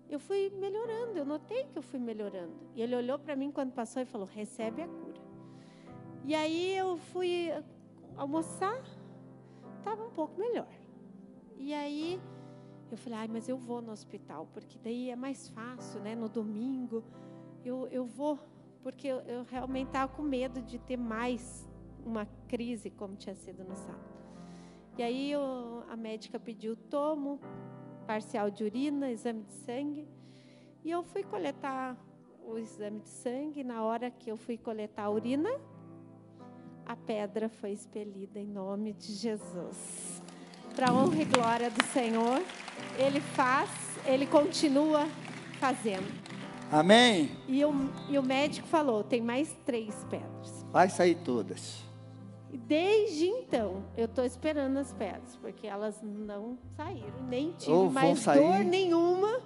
eu 0.10 0.22
fui 0.22 0.50
melhorando. 0.52 1.18
Eu 1.18 1.26
notei 1.26 1.66
que 1.66 1.78
eu 1.78 1.82
fui 1.82 2.00
melhorando. 2.00 2.56
E 2.74 2.82
ele 2.82 2.96
olhou 2.96 3.20
para 3.20 3.36
mim 3.36 3.52
quando 3.52 3.74
passou 3.74 4.02
e 4.02 4.06
falou: 4.06 4.26
recebe 4.26 4.84
a 4.84 4.88
cura. 4.88 5.22
E 6.24 6.34
aí 6.34 6.78
eu 6.78 6.96
fui 6.96 7.50
almoçar, 8.16 8.82
estava 9.80 10.02
um 10.02 10.12
pouco 10.12 10.40
melhor. 10.40 10.74
E 11.58 11.74
aí 11.74 12.22
eu 12.90 12.98
falei: 12.98 13.20
ai, 13.20 13.28
mas 13.28 13.50
eu 13.50 13.58
vou 13.58 13.82
no 13.82 13.92
hospital, 13.92 14.48
porque 14.54 14.80
daí 14.82 15.10
é 15.10 15.16
mais 15.18 15.50
fácil, 15.50 16.00
né? 16.00 16.16
No 16.16 16.30
domingo 16.30 17.04
eu, 17.64 17.88
eu 17.88 18.06
vou, 18.06 18.40
porque 18.82 19.08
eu, 19.08 19.20
eu 19.22 19.44
realmente 19.44 19.88
estava 19.88 20.12
com 20.12 20.22
medo 20.22 20.62
de 20.62 20.80
ter 20.80 20.98
mais 20.98 21.68
uma 22.06 22.26
crise 22.48 22.90
como 22.90 23.16
tinha 23.16 23.36
sido 23.36 23.64
no 23.64 23.76
sábado. 23.76 24.10
E 24.98 25.04
aí 25.04 25.32
eu, 25.32 25.84
a 25.90 25.96
médica 25.96 26.40
pediu 26.40 26.76
tomo 26.76 27.40
parcial 28.06 28.50
de 28.50 28.64
urina, 28.64 29.10
exame 29.12 29.44
de 29.44 29.54
sangue, 29.54 30.08
e 30.84 30.92
eu 30.92 31.04
fui 31.04 31.24
coletar 31.24 31.96
o 32.44 32.58
exame 32.58 33.00
de 33.02 33.10
sangue. 33.10 33.64
Na 33.64 33.84
hora 33.84 34.10
que 34.10 34.32
eu 34.32 34.38
fui 34.38 34.58
coletar 34.58 35.04
a 35.04 35.10
urina, 35.10 35.50
a 36.86 36.96
pedra 36.96 37.48
foi 37.48 37.72
expelida 37.72 38.40
em 38.40 38.48
nome 38.48 38.94
de 38.94 39.14
Jesus. 39.14 40.22
Para 40.76 40.94
honra 40.94 41.22
e 41.22 41.26
glória 41.26 41.70
do 41.70 41.84
Senhor, 41.86 42.42
Ele 42.98 43.20
faz, 43.20 43.70
Ele 44.06 44.26
continua 44.26 45.06
fazendo. 45.60 46.39
Amém? 46.72 47.32
E 47.48 47.64
o, 47.66 47.74
e 48.10 48.18
o 48.18 48.24
médico 48.24 48.68
falou: 48.68 49.04
tem 49.04 49.22
mais 49.22 49.56
três 49.66 50.06
pedras. 50.10 50.66
Vai 50.72 50.90
sair 50.90 51.16
todas. 51.16 51.84
E 52.52 52.58
desde 52.58 53.26
então, 53.28 53.84
eu 53.96 54.06
estou 54.06 54.26
esperando 54.26 54.78
as 54.78 54.92
pedras, 54.94 55.36
porque 55.36 55.68
elas 55.68 56.02
não 56.02 56.58
saíram, 56.76 57.22
nem 57.28 57.52
tive 57.52 57.90
mais 57.90 58.24
dor 58.26 58.64
nenhuma. 58.64 59.42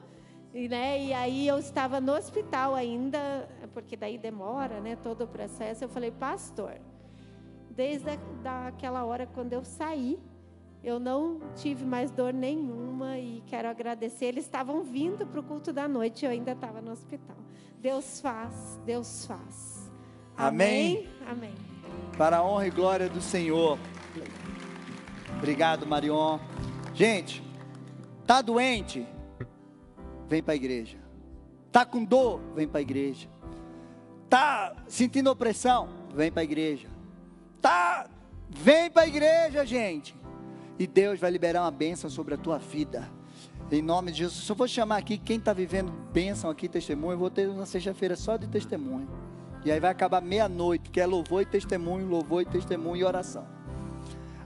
E, 0.53 0.69
né, 0.69 1.03
e 1.03 1.13
aí 1.13 1.47
eu 1.47 1.57
estava 1.57 1.99
no 1.99 2.13
hospital 2.13 2.75
ainda, 2.75 3.49
porque 3.73 3.97
daí 3.97 4.17
demora, 4.17 4.79
né, 4.79 4.95
todo 4.95 5.23
o 5.23 5.27
processo. 5.27 5.83
Eu 5.83 5.89
falei, 5.89 6.11
pastor, 6.11 6.75
desde 7.71 8.09
a, 8.11 8.17
daquela 8.43 9.03
hora 9.03 9.25
quando 9.25 9.51
eu 9.51 9.63
saí, 9.63 10.19
eu 10.83 10.99
não 10.99 11.39
tive 11.55 11.85
mais 11.85 12.11
dor 12.11 12.33
nenhuma 12.33 13.17
e 13.17 13.41
quero 13.47 13.69
agradecer. 13.69 14.25
Eles 14.25 14.43
estavam 14.43 14.83
vindo 14.83 15.25
para 15.25 15.39
o 15.39 15.43
culto 15.43 15.71
da 15.71 15.87
noite, 15.87 16.25
eu 16.25 16.31
ainda 16.31 16.51
estava 16.51 16.81
no 16.81 16.91
hospital. 16.91 17.37
Deus 17.79 18.19
faz, 18.19 18.79
Deus 18.85 19.25
faz. 19.25 19.89
Amém. 20.35 21.07
Amém. 21.25 21.53
Para 22.17 22.37
a 22.37 22.43
honra 22.43 22.67
e 22.67 22.69
glória 22.69 23.07
do 23.07 23.21
Senhor. 23.21 23.79
Obrigado, 25.37 25.87
Marion. 25.87 26.37
Gente, 26.93 27.41
tá 28.27 28.41
doente? 28.41 29.07
Vem 30.27 30.43
para 30.43 30.53
a 30.53 30.55
igreja. 30.55 30.97
Tá 31.71 31.85
com 31.85 32.03
dor? 32.03 32.41
Vem 32.55 32.67
para 32.67 32.79
a 32.79 32.81
igreja. 32.81 33.29
Tá 34.29 34.75
sentindo 34.87 35.29
opressão? 35.31 35.89
Vem 36.13 36.31
para 36.31 36.41
a 36.41 36.43
igreja. 36.43 36.89
Tá 37.61 38.07
Vem 38.55 38.91
para 38.91 39.03
a 39.03 39.07
igreja, 39.07 39.65
gente 39.65 40.22
e 40.77 40.87
Deus 40.87 41.19
vai 41.19 41.29
liberar 41.31 41.61
uma 41.61 41.71
bênção 41.71 42.09
sobre 42.09 42.33
a 42.33 42.37
tua 42.37 42.57
vida. 42.57 43.09
Em 43.71 43.81
nome 43.81 44.11
de 44.11 44.19
Jesus. 44.19 44.47
Eu 44.47 44.55
vou 44.55 44.67
chamar 44.67 44.97
aqui 44.97 45.17
quem 45.17 45.37
está 45.37 45.53
vivendo 45.53 45.91
bênção 46.11 46.49
aqui, 46.49 46.67
testemunho, 46.67 47.13
eu 47.13 47.17
vou 47.17 47.29
ter 47.29 47.47
uma 47.49 47.65
sexta-feira 47.65 48.15
só 48.15 48.37
de 48.37 48.47
testemunho. 48.47 49.07
E 49.65 49.71
aí 49.71 49.79
vai 49.79 49.91
acabar 49.91 50.21
meia-noite, 50.21 50.89
que 50.89 50.99
é 50.99 51.05
louvor 51.05 51.41
e 51.41 51.45
testemunho, 51.45 52.07
louvor 52.07 52.41
e 52.41 52.45
testemunho 52.45 52.97
e 52.97 53.03
oração. 53.03 53.47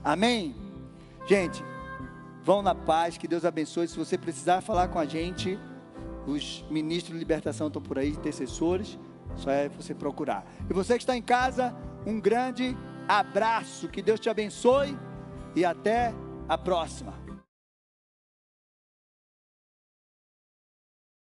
Amém? 0.04 0.54
Gente, 1.26 1.62
vão 2.42 2.62
na 2.62 2.74
paz, 2.74 3.18
que 3.18 3.26
Deus 3.26 3.44
abençoe. 3.44 3.88
Se 3.88 3.98
você 3.98 4.16
precisar 4.16 4.60
falar 4.60 4.88
com 4.88 4.98
a 4.98 5.04
gente, 5.04 5.58
os 6.26 6.64
ministros 6.70 7.14
de 7.14 7.18
libertação 7.18 7.66
estão 7.66 7.82
por 7.82 7.98
aí, 7.98 8.10
intercessores, 8.10 8.98
só 9.36 9.50
é 9.50 9.68
você 9.68 9.94
procurar. 9.94 10.46
E 10.70 10.72
você 10.72 10.94
que 10.94 11.02
está 11.02 11.16
em 11.16 11.22
casa, 11.22 11.74
um 12.06 12.20
grande 12.20 12.76
abraço, 13.08 13.88
que 13.88 14.00
Deus 14.00 14.20
te 14.20 14.30
abençoe 14.30 14.96
e 15.54 15.64
até 15.64 16.14
a 16.48 16.56
próxima. 16.56 17.27